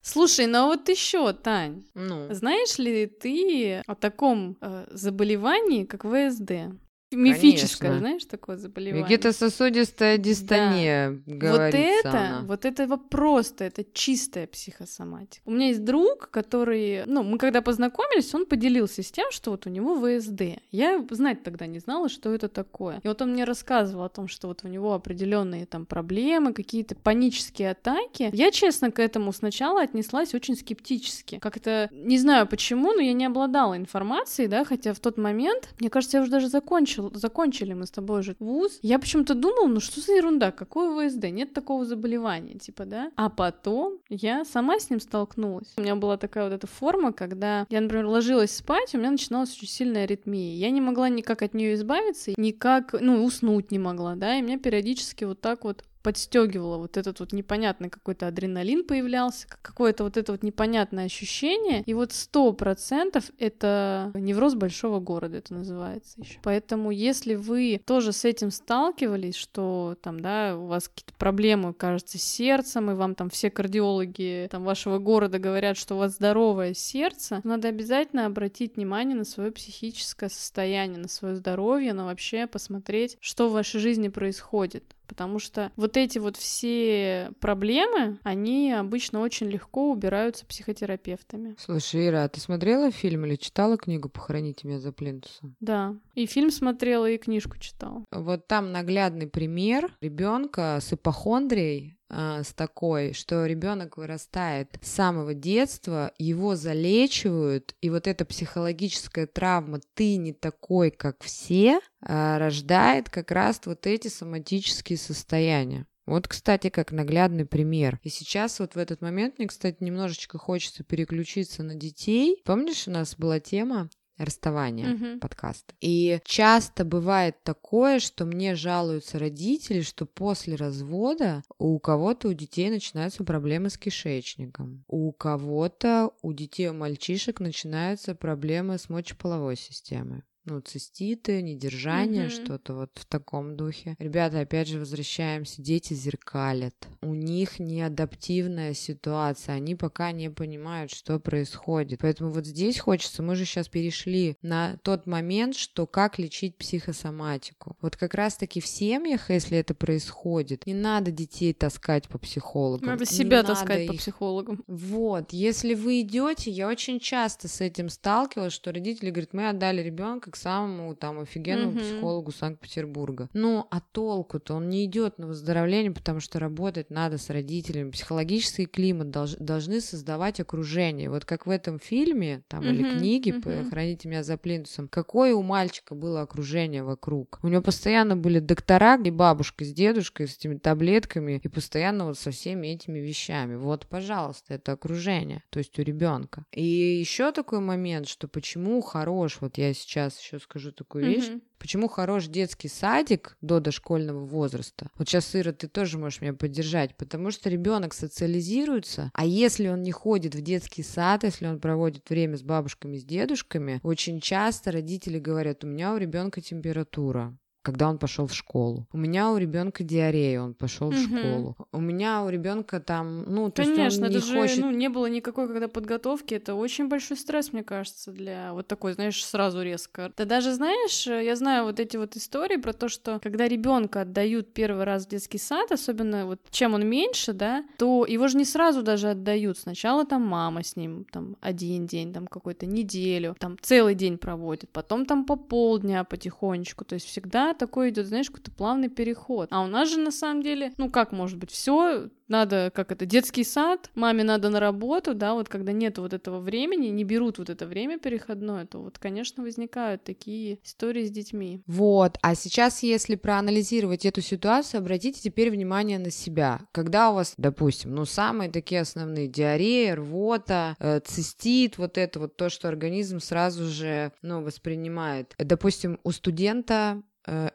Слушай, 0.00 0.46
ну 0.46 0.58
а 0.58 0.66
вот 0.66 0.88
еще, 0.88 1.34
Тань, 1.34 1.84
ну. 1.92 2.32
знаешь 2.32 2.78
ли 2.78 3.06
ты 3.06 3.82
о 3.86 3.94
таком 3.94 4.56
э, 4.60 4.86
заболевании, 4.90 5.84
как 5.84 6.04
ВСД? 6.04 6.72
Мифическое, 7.10 7.88
Конечно. 7.90 7.98
знаешь, 8.08 8.24
такое 8.26 8.58
заболевание. 8.58 9.02
Вегетососудистая 9.04 10.18
дистония, 10.18 11.22
Вот 11.26 11.36
говорится 11.36 11.78
это, 11.78 12.10
она. 12.10 12.42
вот 12.46 12.64
это 12.66 12.86
вот 12.86 13.08
просто, 13.08 13.64
это 13.64 13.82
чистая 13.94 14.46
психосоматика. 14.46 15.42
У 15.46 15.52
меня 15.52 15.68
есть 15.68 15.84
друг, 15.84 16.28
который, 16.30 17.04
ну, 17.06 17.22
мы 17.22 17.38
когда 17.38 17.62
познакомились, 17.62 18.34
он 18.34 18.44
поделился 18.44 19.02
с 19.02 19.10
тем, 19.10 19.30
что 19.30 19.52
вот 19.52 19.66
у 19.66 19.70
него 19.70 19.94
ВСД. 19.96 20.60
Я 20.70 21.02
знать 21.10 21.42
тогда 21.42 21.66
не 21.66 21.78
знала, 21.78 22.10
что 22.10 22.30
это 22.34 22.48
такое. 22.48 23.00
И 23.02 23.08
вот 23.08 23.22
он 23.22 23.32
мне 23.32 23.44
рассказывал 23.44 24.04
о 24.04 24.08
том, 24.10 24.28
что 24.28 24.48
вот 24.48 24.60
у 24.64 24.68
него 24.68 24.92
определенные 24.92 25.64
там 25.64 25.86
проблемы, 25.86 26.52
какие-то 26.52 26.94
панические 26.94 27.70
атаки. 27.70 28.28
Я, 28.34 28.50
честно, 28.50 28.90
к 28.90 28.98
этому 28.98 29.32
сначала 29.32 29.80
отнеслась 29.80 30.34
очень 30.34 30.56
скептически. 30.56 31.38
Как 31.38 31.56
это, 31.56 31.88
не 31.90 32.18
знаю 32.18 32.46
почему, 32.46 32.92
но 32.92 33.00
я 33.00 33.14
не 33.14 33.24
обладала 33.24 33.78
информацией, 33.78 34.48
да, 34.48 34.64
хотя 34.66 34.92
в 34.92 35.00
тот 35.00 35.16
момент, 35.16 35.70
мне 35.80 35.88
кажется, 35.88 36.18
я 36.18 36.22
уже 36.22 36.30
даже 36.30 36.48
закончила, 36.48 36.97
закончили 37.14 37.72
мы 37.74 37.86
с 37.86 37.90
тобой 37.90 38.20
уже 38.20 38.36
вуз. 38.38 38.78
Я 38.82 38.98
почему-то 38.98 39.34
думала, 39.34 39.68
ну 39.68 39.80
что 39.80 40.00
за 40.00 40.12
ерунда, 40.14 40.50
какое 40.50 41.08
ВСД, 41.08 41.24
нет 41.24 41.52
такого 41.52 41.84
заболевания, 41.84 42.54
типа, 42.54 42.84
да. 42.84 43.10
А 43.16 43.28
потом 43.28 43.98
я 44.08 44.44
сама 44.44 44.78
с 44.78 44.90
ним 44.90 45.00
столкнулась. 45.00 45.72
У 45.76 45.80
меня 45.80 45.96
была 45.96 46.16
такая 46.16 46.44
вот 46.44 46.52
эта 46.52 46.66
форма, 46.66 47.12
когда 47.12 47.66
я, 47.68 47.80
например, 47.80 48.06
ложилась 48.06 48.54
спать, 48.54 48.94
у 48.94 48.98
меня 48.98 49.10
начиналась 49.10 49.54
очень 49.56 49.68
сильная 49.68 50.04
аритмия. 50.04 50.54
Я 50.54 50.70
не 50.70 50.80
могла 50.80 51.08
никак 51.08 51.42
от 51.42 51.54
нее 51.54 51.74
избавиться, 51.74 52.32
никак, 52.36 52.94
ну, 53.00 53.24
уснуть 53.24 53.70
не 53.70 53.78
могла, 53.78 54.14
да, 54.14 54.36
и 54.36 54.42
меня 54.42 54.58
периодически 54.58 55.24
вот 55.24 55.40
так 55.40 55.64
вот 55.64 55.84
подстегивало 56.08 56.78
вот 56.78 56.96
этот 56.96 57.20
вот 57.20 57.34
непонятный 57.34 57.90
какой-то 57.90 58.28
адреналин 58.28 58.84
появлялся, 58.84 59.46
какое-то 59.60 60.04
вот 60.04 60.16
это 60.16 60.32
вот 60.32 60.42
непонятное 60.42 61.04
ощущение, 61.04 61.82
и 61.82 61.92
вот 61.92 62.14
сто 62.14 62.54
процентов 62.54 63.30
это 63.38 64.10
невроз 64.14 64.54
большого 64.54 65.00
города, 65.00 65.36
это 65.36 65.52
называется 65.52 66.18
еще. 66.18 66.38
Поэтому 66.42 66.92
если 66.92 67.34
вы 67.34 67.82
тоже 67.84 68.14
с 68.14 68.24
этим 68.24 68.50
сталкивались, 68.50 69.36
что 69.36 69.98
там, 70.00 70.20
да, 70.20 70.56
у 70.56 70.64
вас 70.64 70.88
какие-то 70.88 71.12
проблемы, 71.18 71.74
кажется, 71.74 72.16
с 72.16 72.22
сердцем, 72.22 72.90
и 72.90 72.94
вам 72.94 73.14
там 73.14 73.28
все 73.28 73.50
кардиологи 73.50 74.48
там 74.50 74.64
вашего 74.64 74.96
города 74.98 75.38
говорят, 75.38 75.76
что 75.76 75.94
у 75.94 75.98
вас 75.98 76.14
здоровое 76.14 76.72
сердце, 76.72 77.42
надо 77.44 77.68
обязательно 77.68 78.24
обратить 78.24 78.76
внимание 78.76 79.14
на 79.14 79.24
свое 79.24 79.50
психическое 79.50 80.30
состояние, 80.30 81.00
на 81.00 81.08
свое 81.08 81.36
здоровье, 81.36 81.92
на 81.92 82.06
вообще 82.06 82.46
посмотреть, 82.46 83.18
что 83.20 83.50
в 83.50 83.52
вашей 83.52 83.78
жизни 83.78 84.08
происходит. 84.08 84.94
Потому 85.08 85.38
что 85.38 85.72
вот 85.76 85.96
эти 85.96 86.18
вот 86.18 86.36
все 86.36 87.32
проблемы, 87.40 88.18
они 88.22 88.72
обычно 88.72 89.20
очень 89.20 89.48
легко 89.48 89.90
убираются 89.90 90.46
психотерапевтами. 90.46 91.56
Слушай, 91.58 92.08
Ира, 92.08 92.24
а 92.24 92.28
ты 92.28 92.40
смотрела 92.40 92.90
фильм 92.90 93.24
или 93.24 93.36
читала 93.36 93.76
книгу 93.76 94.08
«Похороните 94.08 94.68
меня 94.68 94.78
за 94.78 94.92
плинтусом»? 94.92 95.56
Да. 95.60 95.96
И 96.14 96.26
фильм 96.26 96.50
смотрела, 96.50 97.10
и 97.10 97.18
книжку 97.18 97.58
читала. 97.58 98.04
Вот 98.12 98.46
там 98.46 98.70
наглядный 98.70 99.26
пример 99.26 99.92
ребенка 100.00 100.78
с 100.80 100.92
ипохондрией, 100.92 101.97
с 102.10 102.52
такой, 102.54 103.12
что 103.12 103.44
ребенок 103.46 103.96
вырастает 103.96 104.78
с 104.82 104.90
самого 104.90 105.34
детства, 105.34 106.12
его 106.18 106.56
залечивают, 106.56 107.74
и 107.80 107.90
вот 107.90 108.06
эта 108.06 108.24
психологическая 108.24 109.26
травма 109.26 109.80
«ты 109.94 110.16
не 110.16 110.32
такой, 110.32 110.90
как 110.90 111.22
все» 111.22 111.80
а, 112.00 112.38
рождает 112.38 113.10
как 113.10 113.30
раз 113.30 113.60
вот 113.64 113.86
эти 113.86 114.08
соматические 114.08 114.98
состояния. 114.98 115.86
Вот, 116.08 116.26
кстати, 116.26 116.70
как 116.70 116.90
наглядный 116.90 117.44
пример. 117.44 118.00
И 118.02 118.08
сейчас 118.08 118.60
вот 118.60 118.74
в 118.74 118.78
этот 118.78 119.02
момент 119.02 119.38
мне, 119.38 119.46
кстати, 119.46 119.76
немножечко 119.80 120.38
хочется 120.38 120.82
переключиться 120.82 121.62
на 121.62 121.74
детей. 121.74 122.40
Помнишь, 122.46 122.88
у 122.88 122.90
нас 122.90 123.14
была 123.14 123.40
тема 123.40 123.90
расставания 124.18 124.88
Мгм. 124.88 125.20
подкаста. 125.20 125.74
И 125.80 126.20
часто 126.24 126.84
бывает 126.84 127.36
такое, 127.42 128.00
что 128.00 128.24
мне 128.24 128.54
жалуются 128.54 129.18
родители, 129.18 129.80
что 129.80 130.06
после 130.06 130.56
развода 130.56 131.42
у 131.58 131.78
кого-то 131.78 132.28
у 132.28 132.32
детей 132.32 132.70
начинаются 132.70 133.24
проблемы 133.24 133.70
с 133.70 133.78
кишечником, 133.78 134.84
у 134.88 135.12
кого-то 135.12 136.10
у 136.22 136.32
детей, 136.32 136.68
у 136.68 136.74
мальчишек 136.74 137.40
начинаются 137.40 138.14
проблемы 138.14 138.78
с 138.78 138.88
мочеполовой 138.88 139.56
системой. 139.56 140.22
Ну, 140.48 140.60
циститы, 140.60 141.42
недержание, 141.42 142.22
Мгм. 142.24 142.30
что-то 142.30 142.74
вот 142.74 142.90
в 142.94 143.04
таком 143.04 143.56
духе. 143.56 143.96
Ребята, 143.98 144.40
опять 144.40 144.68
же, 144.68 144.78
возвращаемся. 144.78 145.60
Дети 145.60 145.92
зеркалят. 145.94 146.74
У 147.02 147.14
них 147.14 147.58
неадаптивная 147.58 148.72
ситуация. 148.74 149.56
Они 149.56 149.74
пока 149.74 150.12
не 150.12 150.30
понимают, 150.30 150.90
что 150.90 151.18
происходит. 151.20 152.00
Поэтому 152.00 152.30
вот 152.32 152.46
здесь 152.46 152.78
хочется, 152.78 153.22
мы 153.22 153.36
же 153.36 153.44
сейчас 153.44 153.68
перешли 153.68 154.36
на 154.42 154.78
тот 154.82 155.06
момент, 155.06 155.54
что 155.54 155.86
как 155.86 156.18
лечить 156.18 156.56
психосоматику. 156.56 157.76
Вот 157.80 157.96
как 157.96 158.14
раз-таки 158.14 158.60
в 158.60 158.66
семьях, 158.66 159.30
если 159.30 159.58
это 159.58 159.74
происходит, 159.74 160.66
не 160.66 160.74
надо 160.74 161.10
детей 161.10 161.52
таскать 161.52 162.08
по 162.08 162.18
психологам. 162.18 162.86
Надо 162.88 163.04
не 163.04 163.06
себя 163.06 163.38
надо 163.38 163.48
таскать 163.48 163.86
по 163.86 163.92
их 163.92 164.00
психологам. 164.00 164.64
вот, 164.66 165.32
если 165.32 165.74
вы 165.74 166.00
идете, 166.00 166.50
я 166.50 166.68
очень 166.68 167.00
часто 167.00 167.48
с 167.48 167.60
этим 167.60 167.88
сталкивалась, 167.88 168.52
что 168.52 168.72
родители 168.72 169.10
говорят, 169.10 169.32
мы 169.32 169.48
отдали 169.48 169.82
ребенка 169.82 170.30
к 170.30 170.36
самому 170.38 170.94
там 170.94 171.20
офигенному 171.20 171.72
Мгм. 171.72 171.80
психологу 171.80 172.32
Санкт-Петербурга. 172.32 173.28
Ну, 173.32 173.66
а 173.70 173.80
толку-то? 173.80 174.54
Он 174.54 174.68
не 174.68 174.84
идет 174.84 175.18
на 175.18 175.26
выздоровление, 175.26 175.92
потому 175.92 176.20
что 176.20 176.38
работать 176.38 176.90
надо 176.90 177.18
с 177.18 177.30
родителями. 177.30 177.90
Психологический 177.90 178.66
климат 178.66 179.08
долж- 179.08 179.36
должны 179.38 179.80
создавать 179.80 180.40
окружение. 180.40 181.10
Вот 181.10 181.24
как 181.24 181.46
в 181.46 181.50
этом 181.50 181.78
фильме, 181.78 182.42
там, 182.48 182.64
или 182.68 182.82
Мгм, 182.82 182.90
книге 182.98 183.32
мгм. 183.34 183.70
«Храните 183.70 184.08
меня 184.08 184.22
за 184.22 184.36
плинтусом», 184.36 184.88
какое 184.88 185.34
у 185.34 185.42
мальчика 185.42 185.94
было 185.94 186.22
окружение 186.22 186.82
вокруг? 186.82 187.38
У 187.42 187.48
него 187.48 187.62
постоянно 187.62 188.16
были 188.16 188.38
доктора 188.38 188.96
и 189.02 189.10
бабушка 189.10 189.64
с 189.64 189.72
дедушкой 189.72 190.28
с 190.28 190.36
этими 190.36 190.56
таблетками 190.56 191.40
и 191.42 191.48
постоянно 191.48 192.06
вот 192.06 192.18
со 192.18 192.30
всеми 192.30 192.68
этими 192.68 192.98
вещами. 192.98 193.56
Вот, 193.56 193.86
пожалуйста, 193.86 194.54
это 194.54 194.72
окружение, 194.72 195.42
то 195.50 195.58
есть 195.58 195.78
у 195.78 195.82
ребенка. 195.82 196.44
И 196.52 196.62
еще 196.62 197.32
такой 197.32 197.60
момент, 197.60 198.06
что 198.08 198.28
почему 198.28 198.80
хорош, 198.80 199.38
вот 199.40 199.58
я 199.58 199.72
сейчас 199.74 200.18
еще 200.28 200.38
скажу 200.38 200.72
такую 200.72 201.04
вещь, 201.06 201.28
Мгм. 201.28 201.42
Почему 201.58 201.88
хорош 201.88 202.28
детский 202.28 202.68
садик 202.68 203.36
до 203.40 203.58
дошкольного 203.58 204.24
возраста? 204.24 204.90
Вот 204.96 205.08
сейчас, 205.08 205.34
Ира, 205.34 205.52
ты 205.52 205.66
тоже 205.66 205.98
можешь 205.98 206.20
меня 206.20 206.32
поддержать, 206.32 206.96
потому 206.96 207.32
что 207.32 207.50
ребенок 207.50 207.94
социализируется, 207.94 209.10
а 209.12 209.26
если 209.26 209.68
он 209.68 209.82
не 209.82 209.90
ходит 209.90 210.36
в 210.36 210.40
детский 210.40 210.84
сад, 210.84 211.24
если 211.24 211.46
он 211.46 211.58
проводит 211.58 212.08
время 212.10 212.36
с 212.36 212.42
бабушками, 212.42 212.96
с 212.96 213.04
дедушками, 213.04 213.80
очень 213.82 214.20
часто 214.20 214.70
родители 214.70 215.18
говорят, 215.18 215.64
у 215.64 215.66
меня 215.66 215.94
у 215.94 215.96
ребенка 215.96 216.40
температура 216.40 217.36
когда 217.68 217.90
он 217.90 217.98
пошел 217.98 218.26
в 218.26 218.32
школу. 218.34 218.86
У 218.94 218.96
меня 218.96 219.30
у 219.30 219.36
ребенка 219.36 219.84
диарея, 219.84 220.40
он 220.40 220.54
пошел 220.54 220.90
в 220.90 220.94
Мгм. 220.94 221.18
школу. 221.18 221.56
У 221.72 221.80
меня 221.80 222.24
у 222.24 222.30
ребенка 222.30 222.80
там, 222.80 223.24
ну, 223.26 223.50
то 223.50 223.60
есть 223.60 223.74
Конечно, 223.74 224.06
он 224.06 224.12
не 224.12 224.20
же 224.20 224.34
хочет. 224.34 224.58
ну, 224.64 224.70
не 224.70 224.88
было 224.88 225.04
никакой 225.06 225.46
когда 225.48 225.68
подготовки. 225.68 226.32
Это 226.32 226.54
очень 226.54 226.88
большой 226.88 227.18
стресс, 227.18 227.52
мне 227.52 227.62
кажется, 227.62 228.10
для 228.10 228.54
вот 228.54 228.66
такой, 228.68 228.94
знаешь, 228.94 229.22
сразу 229.22 229.60
резко. 229.60 230.10
Ты 230.16 230.24
даже 230.24 230.54
знаешь, 230.54 231.06
э, 231.06 231.22
я 231.26 231.36
знаю 231.36 231.64
вот 231.64 231.78
эти 231.78 231.98
вот 231.98 232.16
истории 232.16 232.56
про 232.56 232.72
то, 232.72 232.88
что 232.88 233.20
когда 233.22 233.46
ребенка 233.46 234.00
отдают 234.00 234.54
первый 234.54 234.84
раз 234.84 235.04
в 235.04 235.10
детский 235.10 235.38
сад, 235.38 235.70
особенно 235.70 236.24
вот 236.24 236.40
чем 236.50 236.72
он 236.72 236.86
меньше, 236.88 237.34
да, 237.34 237.64
то 237.76 238.06
его 238.06 238.28
же 238.28 238.38
не 238.38 238.46
сразу 238.46 238.82
даже 238.82 239.10
отдают. 239.10 239.58
Сначала 239.58 240.06
там 240.06 240.22
мама 240.22 240.62
с 240.62 240.74
ним 240.74 241.04
там 241.12 241.36
один 241.42 241.86
день, 241.86 242.14
там 242.14 242.26
какую-то 242.26 242.64
неделю, 242.64 243.36
там 243.38 243.58
целый 243.60 243.94
день 243.94 244.16
проводит, 244.16 244.70
потом 244.70 245.04
там 245.04 245.26
по 245.26 245.36
полдня 245.36 246.04
потихонечку. 246.04 246.84
То 246.86 246.94
есть 246.94 247.06
всегда 247.06 247.52
такой 247.58 247.90
идет, 247.90 248.06
знаешь, 248.06 248.28
какой-то 248.28 248.50
плавный 248.50 248.88
переход. 248.88 249.48
А 249.50 249.62
у 249.62 249.66
нас 249.66 249.90
же 249.90 249.98
на 249.98 250.10
самом 250.10 250.42
деле, 250.42 250.72
ну 250.76 250.90
как 250.90 251.12
может 251.12 251.38
быть, 251.38 251.50
все 251.50 252.08
надо, 252.28 252.70
как 252.74 252.92
это, 252.92 253.06
детский 253.06 253.44
сад, 253.44 253.90
маме 253.94 254.22
надо 254.22 254.50
на 254.50 254.60
работу, 254.60 255.14
да, 255.14 255.34
вот 255.34 255.48
когда 255.48 255.72
нет 255.72 255.98
вот 255.98 256.12
этого 256.12 256.40
времени, 256.40 256.88
не 256.88 257.04
берут 257.04 257.38
вот 257.38 257.50
это 257.50 257.66
время 257.66 257.98
переходное, 257.98 258.66
то 258.66 258.80
вот, 258.80 258.98
конечно, 258.98 259.42
возникают 259.42 260.04
такие 260.04 260.58
истории 260.62 261.06
с 261.06 261.10
детьми. 261.10 261.62
Вот, 261.66 262.18
а 262.22 262.34
сейчас, 262.34 262.82
если 262.82 263.16
проанализировать 263.16 264.04
эту 264.04 264.20
ситуацию, 264.20 264.80
обратите 264.80 265.20
теперь 265.20 265.50
внимание 265.50 265.98
на 265.98 266.10
себя. 266.10 266.60
Когда 266.72 267.10
у 267.10 267.14
вас, 267.14 267.34
допустим, 267.36 267.94
ну, 267.94 268.04
самые 268.04 268.50
такие 268.50 268.82
основные 268.82 269.26
диарея, 269.26 269.96
рвота, 269.96 270.76
э, 270.78 271.00
цистит, 271.00 271.78
вот 271.78 271.98
это 271.98 272.20
вот 272.20 272.36
то, 272.36 272.50
что 272.50 272.68
организм 272.68 273.20
сразу 273.20 273.64
же, 273.64 274.12
ну, 274.22 274.42
воспринимает. 274.42 275.34
Допустим, 275.38 275.98
у 276.04 276.12
студента 276.12 277.02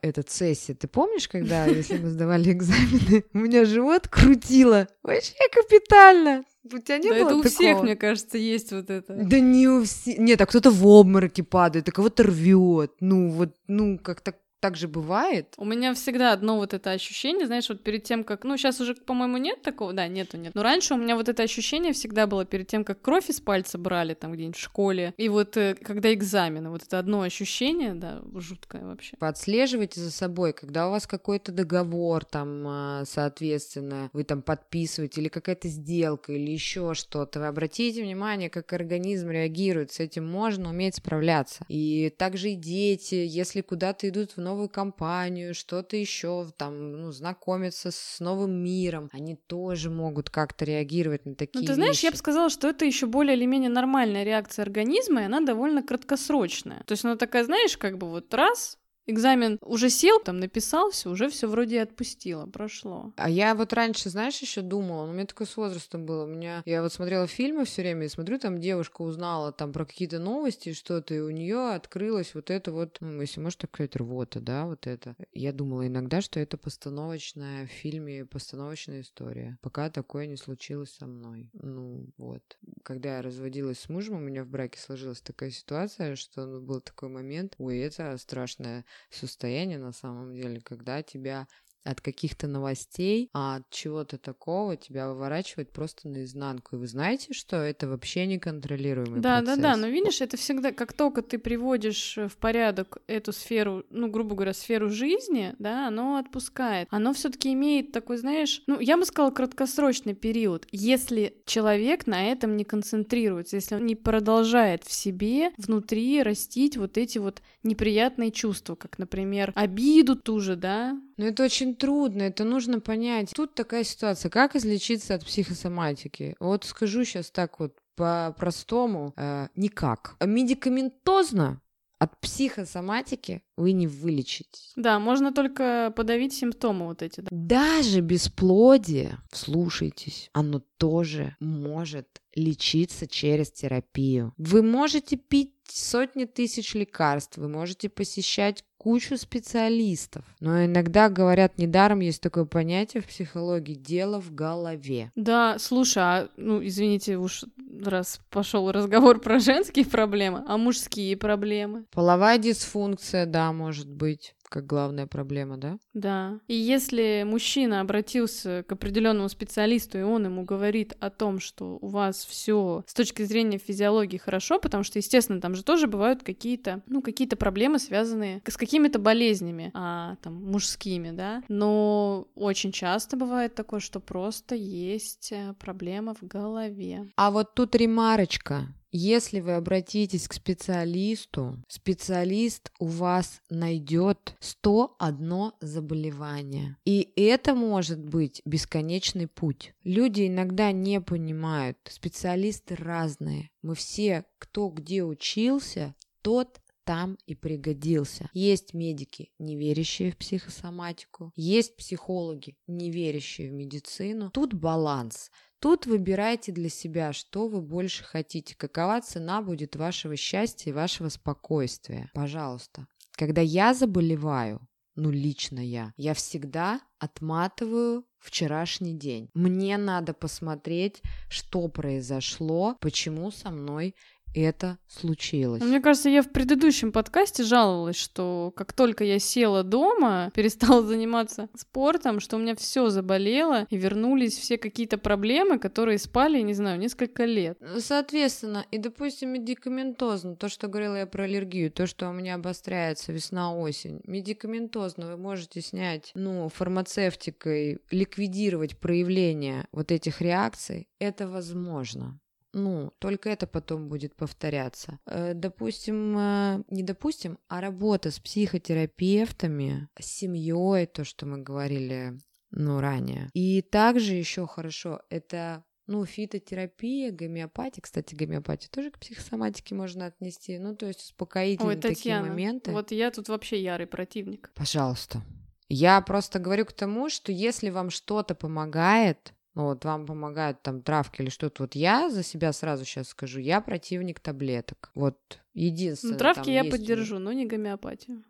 этот 0.01 0.29
сессия. 0.29 0.73
Ты 0.73 0.87
помнишь, 0.87 1.27
когда, 1.27 1.65
если 1.67 1.97
мы 1.97 2.09
сдавали 2.09 2.51
экзамены, 2.51 3.23
у 3.33 3.37
меня 3.39 3.65
живот 3.65 4.07
крутило? 4.07 4.87
Вообще 5.01 5.33
капитально. 5.51 6.43
У 6.65 6.77
тебя 6.77 6.97
не 6.97 7.09
да 7.09 7.15
было 7.15 7.25
это 7.25 7.35
у 7.35 7.41
такого? 7.41 7.49
всех, 7.49 7.81
мне 7.81 7.95
кажется, 7.95 8.37
есть 8.37 8.71
вот 8.71 8.89
это. 8.89 9.13
Да 9.15 9.39
не 9.39 9.67
у 9.67 9.83
всех. 9.83 10.17
Нет, 10.17 10.39
а 10.39 10.45
кто-то 10.45 10.71
в 10.71 10.87
обмороке 10.87 11.43
падает, 11.43 11.89
а 11.89 11.91
кого-то 11.91 12.23
рвет. 12.23 12.93
Ну, 13.01 13.29
вот, 13.29 13.55
ну, 13.67 13.99
как-то 13.99 14.31
Так 14.31 14.42
же 14.75 14.87
бывает? 14.87 15.53
У 15.57 15.65
меня 15.65 15.93
всегда 15.93 16.33
одно 16.33 16.57
вот 16.57 16.73
это 16.73 16.91
ощущение, 16.91 17.47
знаешь, 17.47 17.69
вот 17.69 17.83
перед 17.83 18.03
тем, 18.03 18.23
как... 18.23 18.43
Ну, 18.43 18.57
сейчас 18.57 18.79
уже, 18.81 18.95
по-моему, 18.95 19.37
нет 19.37 19.61
такого, 19.61 19.93
да, 19.93 20.07
нету, 20.07 20.37
нет. 20.37 20.55
Но 20.55 20.63
раньше 20.63 20.93
у 20.93 20.97
меня 20.97 21.15
вот 21.15 21.29
это 21.29 21.43
ощущение 21.43 21.93
всегда 21.93 22.27
было 22.27 22.45
перед 22.45 22.67
тем, 22.67 22.83
как 22.83 23.01
кровь 23.01 23.29
из 23.29 23.39
пальца 23.39 23.77
брали 23.77 24.13
там 24.13 24.33
где-нибудь 24.33 24.57
в 24.57 24.61
школе, 24.61 25.13
и 25.17 25.29
вот 25.29 25.57
э, 25.57 25.75
когда 25.75 26.13
экзамены, 26.13 26.69
вот 26.69 26.83
это 26.83 26.99
одно 26.99 27.21
ощущение, 27.21 27.93
да, 27.93 28.21
жуткое 28.35 28.85
вообще. 28.85 29.17
Подслеживайте 29.17 29.99
за 29.99 30.11
собой, 30.11 30.53
когда 30.53 30.87
у 30.87 30.91
вас 30.91 31.07
какой-то 31.07 31.51
договор 31.51 32.25
там, 32.25 32.63
а, 32.67 33.03
соответственно, 33.05 34.09
вы 34.13 34.23
там 34.23 34.41
подписываете, 34.41 35.21
или 35.21 35.27
какая-то 35.29 35.67
сделка, 35.67 36.33
или 36.33 36.51
еще 36.51 36.93
что-то, 36.93 37.39
вы 37.39 37.47
обратите 37.47 38.03
внимание, 38.03 38.49
как 38.49 38.71
организм 38.73 39.29
реагирует, 39.29 39.91
с 39.91 39.99
этим 39.99 40.25
можно 40.25 40.69
уметь 40.69 40.95
справляться. 40.95 41.65
И 41.67 42.13
также 42.17 42.51
и 42.51 42.55
дети, 42.55 43.15
если 43.15 43.61
куда-то 43.61 44.07
идут 44.09 44.35
в 44.35 44.37
новую 44.37 44.52
компанию, 44.69 45.53
что-то 45.53 45.97
еще, 45.97 46.51
там, 46.57 47.01
ну, 47.01 47.11
знакомиться 47.11 47.91
с 47.91 48.19
новым 48.19 48.51
миром, 48.63 49.09
они 49.11 49.35
тоже 49.35 49.89
могут 49.89 50.29
как-то 50.29 50.65
реагировать 50.65 51.25
на 51.25 51.35
такие 51.35 51.61
Ну, 51.61 51.67
ты 51.67 51.73
знаешь, 51.75 51.95
вещи. 51.95 52.05
я 52.05 52.11
бы 52.11 52.17
сказала, 52.17 52.49
что 52.49 52.67
это 52.67 52.85
еще 52.85 53.05
более 53.05 53.35
или 53.35 53.45
менее 53.45 53.69
нормальная 53.69 54.23
реакция 54.23 54.63
организма, 54.63 55.21
и 55.21 55.25
она 55.25 55.41
довольно 55.41 55.83
краткосрочная. 55.83 56.83
То 56.85 56.93
есть 56.93 57.05
она 57.05 57.15
такая, 57.15 57.43
знаешь, 57.43 57.77
как 57.77 57.97
бы 57.97 58.09
вот 58.09 58.33
раз, 58.33 58.77
Экзамен 59.05 59.57
уже 59.61 59.89
сел, 59.89 60.19
там 60.19 60.39
написал 60.39 60.91
все, 60.91 61.09
уже 61.09 61.29
все 61.29 61.47
вроде 61.47 61.81
отпустило, 61.81 62.45
прошло. 62.45 63.13
А 63.17 63.29
я 63.29 63.53
вот 63.53 63.73
раньше, 63.73 64.09
знаешь, 64.09 64.39
еще 64.39 64.61
думала, 64.61 65.05
ну, 65.05 65.11
у 65.11 65.13
меня 65.13 65.25
такое 65.25 65.45
с 65.45 65.57
возрастом 65.57 66.05
было. 66.05 66.23
У 66.23 66.27
меня 66.27 66.61
я 66.65 66.81
вот 66.81 66.93
смотрела 66.93 67.27
фильмы 67.27 67.65
все 67.65 67.81
время 67.81 68.05
и 68.05 68.09
смотрю, 68.09 68.39
там 68.39 68.59
девушка 68.59 69.01
узнала 69.01 69.51
там 69.51 69.73
про 69.73 69.85
какие-то 69.85 70.19
новости 70.19 70.71
что-то, 70.73 71.13
и 71.13 71.19
у 71.19 71.29
нее 71.31 71.73
открылось 71.73 72.33
вот 72.33 72.49
это 72.49 72.71
вот, 72.71 72.97
ну, 73.01 73.19
если 73.19 73.41
можно 73.41 73.61
так 73.61 73.71
сказать, 73.71 73.95
рвота, 73.97 74.39
да, 74.39 74.65
вот 74.65 74.87
это. 74.87 75.15
Я 75.33 75.51
думала 75.51 75.85
иногда, 75.85 76.21
что 76.21 76.39
это 76.39 76.57
постановочная 76.57 77.67
в 77.67 77.71
фильме, 77.71 78.25
постановочная 78.25 79.01
история. 79.01 79.57
Пока 79.61 79.89
такое 79.89 80.27
не 80.27 80.37
случилось 80.37 80.95
со 80.95 81.07
мной. 81.07 81.49
Ну, 81.53 82.07
вот. 82.17 82.57
Когда 82.83 83.17
я 83.17 83.21
разводилась 83.21 83.79
с 83.79 83.89
мужем, 83.89 84.15
у 84.15 84.19
меня 84.19 84.45
в 84.45 84.47
браке 84.47 84.79
сложилась 84.79 85.21
такая 85.21 85.51
ситуация, 85.51 86.15
что 86.15 86.45
ну, 86.45 86.61
был 86.61 86.79
такой 86.79 87.09
момент, 87.09 87.55
ой, 87.57 87.79
это 87.79 88.17
страшное 88.17 88.85
состояние 89.09 89.77
на 89.77 89.91
самом 89.91 90.33
деле, 90.33 90.61
когда 90.61 91.03
тебя 91.03 91.47
от 91.83 92.01
каких-то 92.01 92.47
новостей, 92.47 93.29
а 93.33 93.57
от 93.57 93.69
чего-то 93.69 94.17
такого 94.17 94.77
тебя 94.77 95.09
выворачивает 95.09 95.71
просто 95.71 96.07
наизнанку. 96.07 96.75
И 96.75 96.79
вы 96.79 96.87
знаете, 96.87 97.33
что 97.33 97.57
это 97.57 97.87
вообще 97.87 98.25
неконтролируемый 98.25 99.21
Да, 99.21 99.39
процесс. 99.39 99.57
да, 99.57 99.61
да, 99.63 99.75
но 99.77 99.87
видишь, 99.87 100.21
это 100.21 100.37
всегда, 100.37 100.71
как 100.71 100.93
только 100.93 101.21
ты 101.21 101.37
приводишь 101.37 102.17
в 102.17 102.37
порядок 102.37 102.97
эту 103.07 103.33
сферу, 103.33 103.83
ну, 103.89 104.09
грубо 104.09 104.35
говоря, 104.35 104.53
сферу 104.53 104.89
жизни, 104.89 105.55
да, 105.59 105.87
оно 105.87 106.17
отпускает. 106.17 106.87
Оно 106.91 107.13
все 107.13 107.29
таки 107.29 107.53
имеет 107.53 107.91
такой, 107.91 108.17
знаешь, 108.17 108.63
ну, 108.67 108.79
я 108.79 108.97
бы 108.97 109.05
сказала, 109.05 109.31
краткосрочный 109.31 110.13
период, 110.13 110.67
если 110.71 111.41
человек 111.45 112.07
на 112.07 112.31
этом 112.31 112.55
не 112.57 112.63
концентрируется, 112.63 113.55
если 113.57 113.75
он 113.75 113.85
не 113.85 113.95
продолжает 113.95 114.83
в 114.83 114.93
себе 114.93 115.51
внутри 115.57 116.23
растить 116.23 116.77
вот 116.77 116.97
эти 116.97 117.17
вот 117.17 117.41
неприятные 117.63 118.31
чувства, 118.31 118.75
как, 118.75 118.97
например, 118.99 119.51
обиду 119.55 120.15
ту 120.15 120.39
же, 120.39 120.55
да, 120.55 120.99
Но 121.17 121.25
это 121.25 121.43
очень 121.43 121.75
трудно, 121.75 122.23
это 122.23 122.43
нужно 122.43 122.79
понять. 122.79 123.31
Тут 123.35 123.55
такая 123.55 123.83
ситуация, 123.83 124.29
как 124.29 124.55
излечиться 124.55 125.15
от 125.15 125.25
психосоматики? 125.25 126.35
Вот 126.39 126.65
скажу 126.65 127.03
сейчас 127.03 127.31
так 127.31 127.59
вот 127.59 127.77
по-простому, 127.95 129.13
э, 129.15 129.47
никак. 129.55 130.15
Медикаментозно 130.23 131.61
от 132.03 132.19
психосоматики 132.19 133.43
вы 133.55 133.71
не 133.71 133.87
вылечитесь. 133.87 134.73
да, 134.75 134.99
можно 134.99 135.31
только 135.31 135.93
подавить 135.95 136.33
симптомы 136.33 136.87
вот 136.87 137.01
эти, 137.01 137.21
да. 137.21 137.29
Даже 137.31 138.01
бесплодие, 138.01 139.19
вслушайтесь, 139.31 140.29
оно 140.33 140.61
тоже 140.77 141.37
может 141.39 142.21
лечиться 142.35 143.07
через 143.07 143.51
терапию. 143.51 144.33
Вы 144.37 144.63
можете 144.63 145.15
пить 145.15 145.53
сотни 145.69 146.25
тысяч 146.25 146.73
лекарств, 146.73 147.37
вы 147.37 147.47
можете 147.47 147.87
посещать 147.87 148.65
кучу 148.83 149.17
специалистов, 149.17 150.25
но 150.41 150.65
иногда 150.65 151.07
говорят, 151.07 151.57
недаром 151.57 152.01
есть 152.01 152.21
такое 152.21 152.43
понятие 152.43 153.01
в 153.01 153.07
психологии 153.07 153.75
«дело 153.75 154.19
в 154.19 154.35
голове». 154.35 155.09
Да, 155.15 155.57
слушай, 155.57 156.03
а, 156.03 156.29
ну, 156.35 156.61
извините, 156.61 157.15
уж 157.17 157.45
раз 157.81 158.19
пошел 158.29 158.69
разговор 158.71 159.21
про 159.21 159.39
женские 159.39 159.85
проблемы, 159.85 160.43
а 160.49 160.57
мужские 160.57 161.15
проблемы. 161.15 161.85
Половая 161.93 162.37
дисфункция, 162.37 163.25
да, 163.25 163.53
может 163.53 163.89
быть, 163.89 164.35
как 164.53 164.67
главная 164.67 165.07
проблема, 165.07 165.57
да? 165.57 165.79
Да. 165.95 166.39
И 166.47 166.53
если 166.53 167.25
мужчина 167.25 167.81
обратился 167.81 168.63
к 168.67 168.71
определенному 168.71 169.27
специалисту, 169.27 169.97
и 169.97 170.03
он 170.03 170.25
ему 170.25 170.43
говорит 170.43 170.93
о 170.99 171.09
том, 171.09 171.39
что 171.39 171.79
у 171.81 171.87
вас 171.87 172.23
все 172.23 172.83
с 172.85 172.93
точки 172.93 173.23
зрения 173.23 173.57
физиологии 173.57 174.17
хорошо, 174.17 174.59
потому 174.59 174.83
что, 174.83 174.99
естественно, 174.99 175.41
там 175.41 175.55
же 175.55 175.63
тоже 175.63 175.87
бывают 175.87 176.21
какие-то, 176.21 176.83
ну, 176.85 177.01
какие-то 177.01 177.35
проблемы, 177.35 177.79
связанные 177.79 178.43
с 178.47 178.55
какими-то 178.55 178.99
болезнями, 178.99 179.71
а, 179.73 180.17
там, 180.21 180.35
мужскими, 180.35 181.09
да. 181.09 181.41
Но 181.49 182.27
очень 182.35 182.71
часто 182.71 183.17
бывает 183.17 183.55
такое, 183.55 183.79
что 183.79 183.99
просто 183.99 184.53
есть 184.53 185.31
э, 185.31 185.55
проблема 185.57 186.13
в 186.13 186.21
голове. 186.21 187.11
А 187.15 187.31
вот 187.31 187.55
тут 187.55 187.75
ремарочка. 187.75 188.67
Если 188.95 189.39
вы 189.39 189.53
обратитесь 189.53 190.27
к 190.27 190.33
специалисту, 190.33 191.59
специалист 191.67 192.71
у 192.77 192.85
вас 192.85 193.41
найдет 193.49 194.35
101 194.39 195.53
заболевание. 195.61 196.77
И 196.85 197.11
это 197.15 197.55
может 197.55 197.99
быть 197.99 198.43
бесконечный 198.45 199.25
путь. 199.25 199.73
Люди 199.83 200.27
иногда 200.27 200.71
не 200.71 201.01
понимают, 201.01 201.79
специалисты 201.89 202.75
разные. 202.75 203.49
Мы 203.63 203.73
все, 203.73 204.25
кто 204.37 204.69
где 204.69 205.03
учился, 205.03 205.95
тот 206.21 206.59
там 206.83 207.17
и 207.25 207.33
пригодился. 207.33 208.29
Есть 208.33 208.73
медики, 208.73 209.31
не 209.39 209.55
верящие 209.55 210.11
в 210.11 210.17
психосоматику, 210.17 211.31
есть 211.35 211.75
психологи, 211.77 212.57
не 212.67 212.91
верящие 212.91 213.49
в 213.49 213.53
медицину. 213.53 214.29
Тут 214.31 214.53
баланс. 214.53 215.31
Тут 215.63 215.85
выбирайте 215.85 216.51
для 216.51 216.67
себя, 216.67 217.13
что 217.13 217.47
вы 217.47 217.61
больше 217.61 218.03
хотите, 218.03 218.53
какова 218.53 218.99
цена 218.99 219.41
будет 219.41 219.77
вашего 219.77 220.17
счастья 220.17 220.71
и 220.71 220.73
вашего 220.73 221.07
спокойствия. 221.07 222.11
Пожалуйста. 222.13 222.85
Когда 223.13 223.39
я 223.39 223.73
заболеваю, 223.73 224.67
ну 224.95 225.09
лично 225.09 225.61
я, 225.61 225.93
я 225.95 226.15
всегда 226.15 226.81
отматываю 226.99 228.05
вчерашний 228.19 228.93
день. 228.93 229.29
Мне 229.33 229.77
надо 229.77 230.13
посмотреть, 230.13 231.01
что 231.29 231.69
произошло, 231.69 232.75
почему 232.81 233.31
со 233.31 233.49
мной 233.49 233.95
это 234.33 234.77
случилось. 234.87 235.61
Мне 235.61 235.81
кажется, 235.81 236.09
я 236.09 236.21
в 236.21 236.29
предыдущем 236.29 236.91
подкасте 236.91 237.43
жаловалась, 237.43 237.95
что 237.95 238.53
как 238.55 238.73
только 238.73 239.03
я 239.03 239.19
села 239.19 239.63
дома, 239.63 240.31
перестала 240.35 240.83
заниматься 240.83 241.49
спортом, 241.55 242.19
что 242.19 242.37
у 242.37 242.39
меня 242.39 242.55
все 242.55 242.89
заболело, 242.89 243.65
и 243.69 243.77
вернулись 243.77 244.37
все 244.37 244.57
какие-то 244.57 244.97
проблемы, 244.97 245.59
которые 245.59 245.97
спали, 245.97 246.41
не 246.41 246.53
знаю, 246.53 246.79
несколько 246.79 247.25
лет. 247.25 247.57
Соответственно, 247.77 248.65
и, 248.71 248.77
допустим, 248.77 249.29
медикаментозно, 249.29 250.35
то, 250.35 250.49
что 250.49 250.67
говорила 250.67 250.95
я 250.95 251.07
про 251.07 251.23
аллергию, 251.23 251.71
то, 251.71 251.87
что 251.87 252.09
у 252.09 252.13
меня 252.13 252.35
обостряется 252.35 253.11
весна-осень, 253.11 254.01
медикаментозно 254.05 255.07
вы 255.07 255.17
можете 255.17 255.61
снять, 255.61 256.11
ну, 256.15 256.49
фармацевтикой, 256.49 257.79
ликвидировать 257.91 258.77
проявление 258.77 259.67
вот 259.71 259.91
этих 259.91 260.21
реакций, 260.21 260.87
это 260.99 261.27
возможно. 261.27 262.19
Ну, 262.53 262.93
только 262.99 263.29
это 263.29 263.47
потом 263.47 263.89
будет 263.89 264.15
повторяться. 264.15 264.99
Э, 265.05 265.33
Допустим, 265.33 266.17
э, 266.17 266.63
не 266.69 266.83
допустим, 266.83 267.39
а 267.47 267.61
работа 267.61 268.11
с 268.11 268.19
психотерапевтами, 268.19 269.89
с 269.99 270.05
семьей, 270.05 270.85
то, 270.85 271.03
что 271.03 271.25
мы 271.25 271.39
говорили, 271.39 272.13
ну, 272.51 272.79
ранее. 272.79 273.29
И 273.33 273.61
также 273.63 274.13
еще 274.13 274.45
хорошо, 274.45 275.01
это 275.09 275.63
ну, 275.87 276.05
фитотерапия, 276.05 277.11
гомеопатия. 277.11 277.81
Кстати, 277.81 278.15
гомеопатию 278.15 278.69
тоже 278.71 278.91
к 278.91 278.99
психосоматике 278.99 279.75
можно 279.75 280.05
отнести. 280.05 280.57
Ну, 280.57 280.75
то 280.75 280.85
есть 280.85 281.01
успокоительные 281.01 281.75
Ой, 281.75 281.81
такие 281.81 281.95
Татьяна, 281.95 282.27
моменты. 282.29 282.71
вот 282.71 282.91
я 282.91 283.11
тут 283.11 283.27
вообще 283.27 283.61
ярый 283.61 283.87
противник. 283.87 284.51
Пожалуйста. 284.55 285.21
Я 285.67 285.99
просто 286.01 286.39
говорю 286.39 286.65
к 286.65 286.73
тому, 286.73 287.09
что 287.09 287.31
если 287.31 287.69
вам 287.69 287.89
что-то 287.89 288.35
помогает, 288.35 289.33
вот 289.55 289.85
вам 289.85 290.05
помогают 290.05 290.61
там 290.61 290.81
травки 290.81 291.21
или 291.21 291.29
что-то, 291.29 291.63
вот 291.63 291.75
я 291.75 292.09
за 292.09 292.23
себя 292.23 292.51
сразу 292.53 292.85
сейчас 292.85 293.09
скажу, 293.09 293.39
я 293.39 293.61
противник 293.61 294.19
таблеток. 294.19 294.91
Вот 294.95 295.17
единственное. 295.53 296.13
Ну, 296.13 296.19
травки 296.19 296.49
я 296.49 296.61
есть 296.61 296.71
поддержу, 296.71 297.19
но 297.19 297.31
не 297.33 297.45
гомеопатию. 297.45 298.23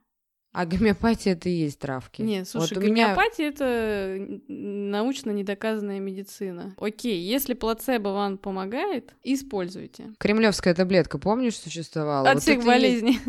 А 0.52 0.68
гомеопатия 0.68 1.34
это 1.34 1.50
и 1.50 1.54
есть 1.54 1.80
травки. 1.80 2.22
Нет, 2.22 2.48
слушай, 2.48 2.76
вот 2.76 2.84
у 2.84 2.86
меня 2.86 3.16
гомеопатия 3.16 3.48
это 3.50 4.40
научно 4.48 5.32
недоказанная 5.32 6.00
медицина. 6.00 6.76
Окей, 6.78 7.20
если 7.24 7.56
плацебо 7.56 8.10
вам 8.10 8.38
помогает, 8.38 9.16
используйте. 9.24 10.14
Кремлевская 10.20 10.76
таблетка, 10.76 11.18
помнишь, 11.18 11.58
существовала? 11.58 12.28
От 12.30 12.36
Вот 12.36 12.44
всех 12.44 12.56
и 12.56 12.58
есть- 12.58 12.68
болезней. 12.68 13.20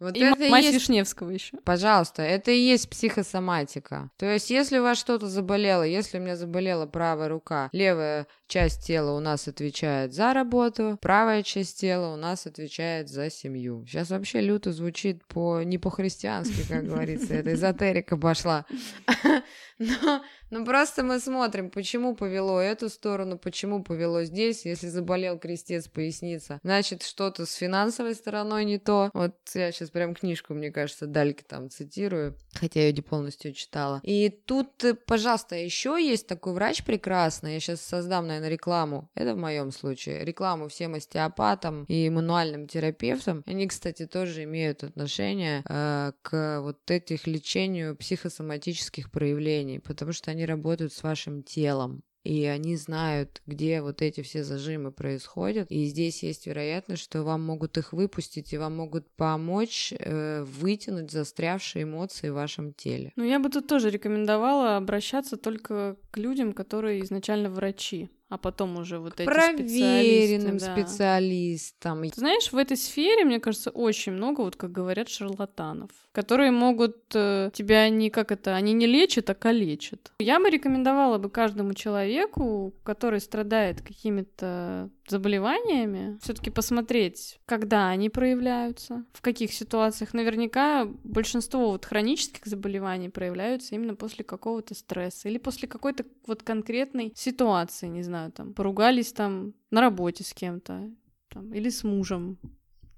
Вот 0.00 0.16
И 0.16 0.20
это 0.20 0.48
мать 0.48 0.64
есть 0.64 0.74
Вишневского 0.74 1.30
еще. 1.30 1.56
Пожалуйста, 1.64 2.22
это 2.22 2.52
и 2.52 2.58
есть 2.58 2.88
психосоматика. 2.88 4.10
То 4.16 4.26
есть, 4.26 4.50
если 4.50 4.78
у 4.78 4.82
вас 4.82 4.96
что-то 4.98 5.26
заболело, 5.26 5.82
если 5.82 6.18
у 6.18 6.20
меня 6.20 6.36
заболела 6.36 6.86
правая 6.86 7.28
рука, 7.28 7.68
левая 7.72 8.26
часть 8.46 8.86
тела 8.86 9.12
у 9.12 9.20
нас 9.20 9.48
отвечает 9.48 10.14
за 10.14 10.32
работу, 10.32 10.98
правая 11.02 11.42
часть 11.42 11.80
тела 11.80 12.14
у 12.14 12.16
нас 12.16 12.46
отвечает 12.46 13.08
за 13.08 13.28
семью. 13.28 13.84
Сейчас 13.86 14.10
вообще 14.10 14.40
люто 14.40 14.72
звучит 14.72 15.24
по 15.26 15.62
не 15.62 15.78
по-христиански, 15.78 16.66
как 16.68 16.86
говорится, 16.86 17.34
это 17.34 17.54
эзотерика 17.54 18.16
пошла. 18.16 18.66
Но, 19.78 20.22
но 20.50 20.64
просто 20.64 21.04
мы 21.04 21.20
смотрим, 21.20 21.70
почему 21.70 22.16
повело 22.16 22.60
эту 22.60 22.88
сторону, 22.88 23.38
почему 23.38 23.84
повело 23.84 24.24
здесь. 24.24 24.64
Если 24.64 24.88
заболел 24.88 25.38
крестец 25.38 25.86
поясница, 25.86 26.58
значит, 26.64 27.04
что-то 27.04 27.46
с 27.46 27.54
финансовой 27.54 28.16
стороной 28.16 28.64
не 28.64 28.78
то. 28.78 29.10
Вот 29.14 29.36
я 29.54 29.70
сейчас 29.70 29.87
прям 29.90 30.14
книжку, 30.14 30.54
мне 30.54 30.70
кажется, 30.70 31.06
Дальки 31.06 31.42
там 31.42 31.70
цитирую, 31.70 32.36
хотя 32.54 32.80
я 32.80 32.86
ее 32.86 32.92
не 32.92 33.02
полностью 33.02 33.52
читала. 33.52 34.00
И 34.02 34.28
тут, 34.28 34.84
э, 34.84 34.94
пожалуйста, 34.94 35.56
еще 35.56 35.96
есть 36.00 36.26
такой 36.26 36.52
врач 36.52 36.84
прекрасный, 36.84 37.54
я 37.54 37.60
сейчас 37.60 37.80
создам, 37.80 38.26
наверное, 38.26 38.50
рекламу. 38.50 39.10
Это 39.14 39.34
в 39.34 39.38
моем 39.38 39.72
случае. 39.72 40.24
Рекламу 40.24 40.68
всем 40.68 40.94
остеопатам 40.94 41.84
и 41.84 42.08
мануальным 42.10 42.66
терапевтам. 42.66 43.42
Они, 43.46 43.66
кстати, 43.66 44.06
тоже 44.06 44.44
имеют 44.44 44.84
отношение 44.84 45.62
э, 45.68 46.12
к 46.22 46.60
вот 46.60 46.90
этих 46.90 47.26
лечению 47.26 47.96
психосоматических 47.96 49.10
проявлений 49.10 49.78
потому 49.78 50.12
что 50.12 50.30
они 50.30 50.46
работают 50.46 50.92
с 50.92 51.02
вашим 51.02 51.42
телом 51.42 52.02
и 52.24 52.44
они 52.44 52.76
знают, 52.76 53.42
где 53.46 53.80
вот 53.80 54.02
эти 54.02 54.22
все 54.22 54.44
зажимы 54.44 54.92
происходят, 54.92 55.70
и 55.70 55.84
здесь 55.84 56.22
есть 56.22 56.46
вероятность, 56.46 57.02
что 57.02 57.22
вам 57.22 57.42
могут 57.42 57.78
их 57.78 57.92
выпустить, 57.92 58.52
и 58.52 58.58
вам 58.58 58.76
могут 58.76 59.08
помочь 59.16 59.92
э, 59.98 60.42
вытянуть 60.42 61.10
застрявшие 61.10 61.84
эмоции 61.84 62.28
в 62.28 62.34
вашем 62.34 62.72
теле. 62.74 63.12
Ну, 63.16 63.24
я 63.24 63.38
бы 63.38 63.48
тут 63.48 63.66
тоже 63.66 63.90
рекомендовала 63.90 64.76
обращаться 64.76 65.36
только 65.36 65.96
к 66.10 66.18
людям, 66.18 66.52
которые 66.52 67.02
изначально 67.02 67.50
врачи 67.50 68.10
а 68.28 68.36
потом 68.36 68.78
уже 68.78 68.98
вот 68.98 69.20
эти 69.20 69.24
проверенным 69.24 70.58
специалисты, 70.58 70.66
да. 70.66 70.72
специалистам. 70.74 72.10
Ты 72.10 72.20
знаешь, 72.20 72.52
в 72.52 72.56
этой 72.56 72.76
сфере, 72.76 73.24
мне 73.24 73.40
кажется, 73.40 73.70
очень 73.70 74.12
много, 74.12 74.42
вот 74.42 74.56
как 74.56 74.70
говорят, 74.70 75.08
шарлатанов, 75.08 75.90
которые 76.12 76.50
могут 76.50 76.96
э, 77.14 77.50
тебя 77.54 77.88
не 77.88 78.10
как 78.10 78.30
это, 78.30 78.54
они 78.54 78.74
не 78.74 78.86
лечат, 78.86 79.30
а 79.30 79.34
калечат. 79.34 80.12
Я 80.18 80.40
бы 80.40 80.50
рекомендовала 80.50 81.18
бы 81.18 81.30
каждому 81.30 81.72
человеку, 81.74 82.74
который 82.82 83.20
страдает 83.20 83.80
какими-то 83.80 84.90
заболеваниями, 85.10 86.18
все-таки 86.22 86.50
посмотреть, 86.50 87.40
когда 87.46 87.88
они 87.88 88.10
проявляются, 88.10 89.04
в 89.12 89.20
каких 89.20 89.52
ситуациях. 89.52 90.14
Наверняка 90.14 90.86
большинство 91.04 91.70
вот 91.70 91.84
хронических 91.84 92.46
заболеваний 92.46 93.08
проявляются 93.08 93.74
именно 93.74 93.94
после 93.94 94.24
какого-то 94.24 94.74
стресса 94.74 95.28
или 95.28 95.38
после 95.38 95.68
какой-то 95.68 96.04
вот 96.26 96.42
конкретной 96.42 97.12
ситуации, 97.14 97.86
не 97.86 98.02
знаю, 98.02 98.32
там 98.32 98.54
поругались 98.54 99.12
там 99.12 99.54
на 99.70 99.80
работе 99.80 100.24
с 100.24 100.32
кем-то, 100.32 100.90
там, 101.28 101.52
или 101.52 101.68
с 101.68 101.84
мужем, 101.84 102.38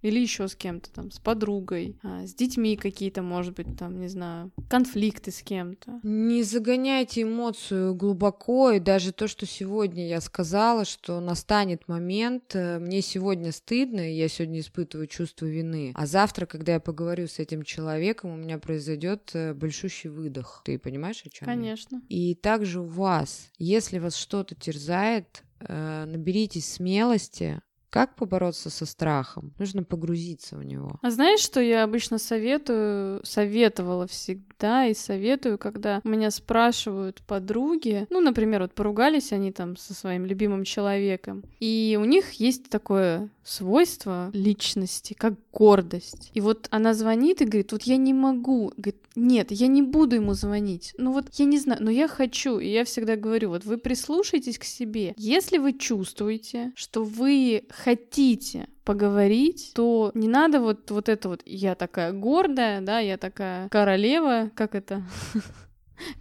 или 0.03 0.19
еще 0.19 0.49
с 0.49 0.55
кем-то 0.55 0.91
там, 0.91 1.11
с 1.11 1.19
подругой, 1.19 1.99
а, 2.03 2.27
с 2.27 2.35
детьми 2.35 2.77
какие-то, 2.77 3.23
может 3.23 3.55
быть, 3.55 3.77
там, 3.79 4.01
не 4.01 4.09
знаю, 4.09 4.51
конфликты 4.69 5.31
с 5.31 5.43
кем-то. 5.43 6.01
Не 6.03 6.43
загоняйте 6.43 7.23
эмоцию 7.23 7.95
глубоко, 7.95 8.73
и 8.73 8.81
даже 8.81 9.13
то, 9.13 9.29
что 9.29 9.47
сегодня 9.47 10.09
я 10.09 10.21
сказала, 10.21 10.85
что 10.85 11.21
настанет 11.21 11.89
момент, 11.89 12.55
э, 12.55 12.79
мне 12.79 13.03
сегодня 13.03 13.53
стыдно, 13.53 14.11
и 14.11 14.17
я 14.17 14.29
сегодня 14.29 14.61
испытываю 14.61 15.07
чувство 15.07 15.47
вины, 15.47 15.93
а 15.95 16.07
завтра, 16.07 16.47
когда 16.47 16.75
я 16.75 16.81
поговорю 16.81 17.27
с 17.27 17.39
этим 17.39 17.63
человеком, 17.63 18.31
у 18.33 18.37
меня 18.37 18.59
произойдет 18.59 19.31
э, 19.35 19.55
большущий 19.55 20.11
выдох. 20.11 20.63
Ты 20.65 20.79
понимаешь, 20.79 21.23
о 21.25 21.31
чем? 21.31 21.47
Конечно. 21.47 22.03
И 22.09 22.35
также 22.35 22.81
у 22.81 22.87
вас, 22.87 23.51
если 23.59 23.99
вас 23.99 24.17
что-то 24.17 24.55
терзает, 24.55 25.43
э, 25.61 26.05
наберитесь 26.07 26.73
смелости, 26.73 27.61
как 27.91 28.15
побороться 28.15 28.71
со 28.71 28.87
страхом? 28.87 29.53
Нужно 29.59 29.83
погрузиться 29.83 30.57
в 30.57 30.65
него. 30.65 30.99
А 31.03 31.11
знаешь, 31.11 31.41
что 31.41 31.61
я 31.61 31.83
обычно 31.83 32.19
советую, 32.19 33.21
советовала 33.25 34.07
всегда 34.07 34.87
и 34.87 34.95
советую, 34.95 35.59
когда 35.59 36.01
меня 36.05 36.31
спрашивают 36.31 37.21
подруги, 37.23 38.07
ну, 38.11 38.21
например, 38.21 38.63
вот 38.63 38.73
поругались 38.73 39.33
они 39.33 39.53
там 39.53 39.77
со 39.77 39.93
своим 39.93 40.25
любимым 40.25 40.65
человеком, 40.65 41.43
и 41.59 41.99
у 42.01 42.05
них 42.05 42.33
есть 42.35 42.71
такое 42.71 43.29
свойство 43.51 44.31
личности, 44.33 45.15
как 45.15 45.35
гордость. 45.53 46.31
И 46.35 46.41
вот 46.41 46.69
она 46.71 46.95
звонит 46.95 47.43
и 47.43 47.45
говорит, 47.45 47.73
вот 47.73 47.83
я 47.83 47.97
не 47.97 48.15
могу, 48.15 48.73
говорит, 48.77 49.03
нет, 49.17 49.51
я 49.51 49.67
не 49.67 49.83
буду 49.83 50.17
ему 50.17 50.35
звонить. 50.35 50.95
Ну 50.99 51.13
вот 51.13 51.27
я 51.35 51.45
не 51.45 51.59
знаю, 51.59 51.83
но 51.83 51.91
я 51.91 52.07
хочу. 52.07 52.59
И 52.59 52.69
я 52.69 52.85
всегда 52.85 53.17
говорю, 53.17 53.51
вот 53.51 53.65
вы 53.65 53.77
прислушайтесь 53.77 54.59
к 54.59 54.65
себе. 54.65 55.15
Если 55.17 55.59
вы 55.59 55.73
чувствуете, 55.73 56.73
что 56.77 57.03
вы 57.03 57.65
хотите 57.71 58.69
поговорить, 58.85 59.73
то 59.75 60.11
не 60.15 60.29
надо 60.29 60.61
вот, 60.61 60.91
вот 60.91 61.09
это 61.09 61.29
вот 61.29 61.43
«я 61.45 61.75
такая 61.75 62.13
гордая», 62.13 62.81
да, 62.81 62.99
«я 62.99 63.19
такая 63.19 63.69
королева», 63.69 64.51
как 64.55 64.75
это? 64.75 65.05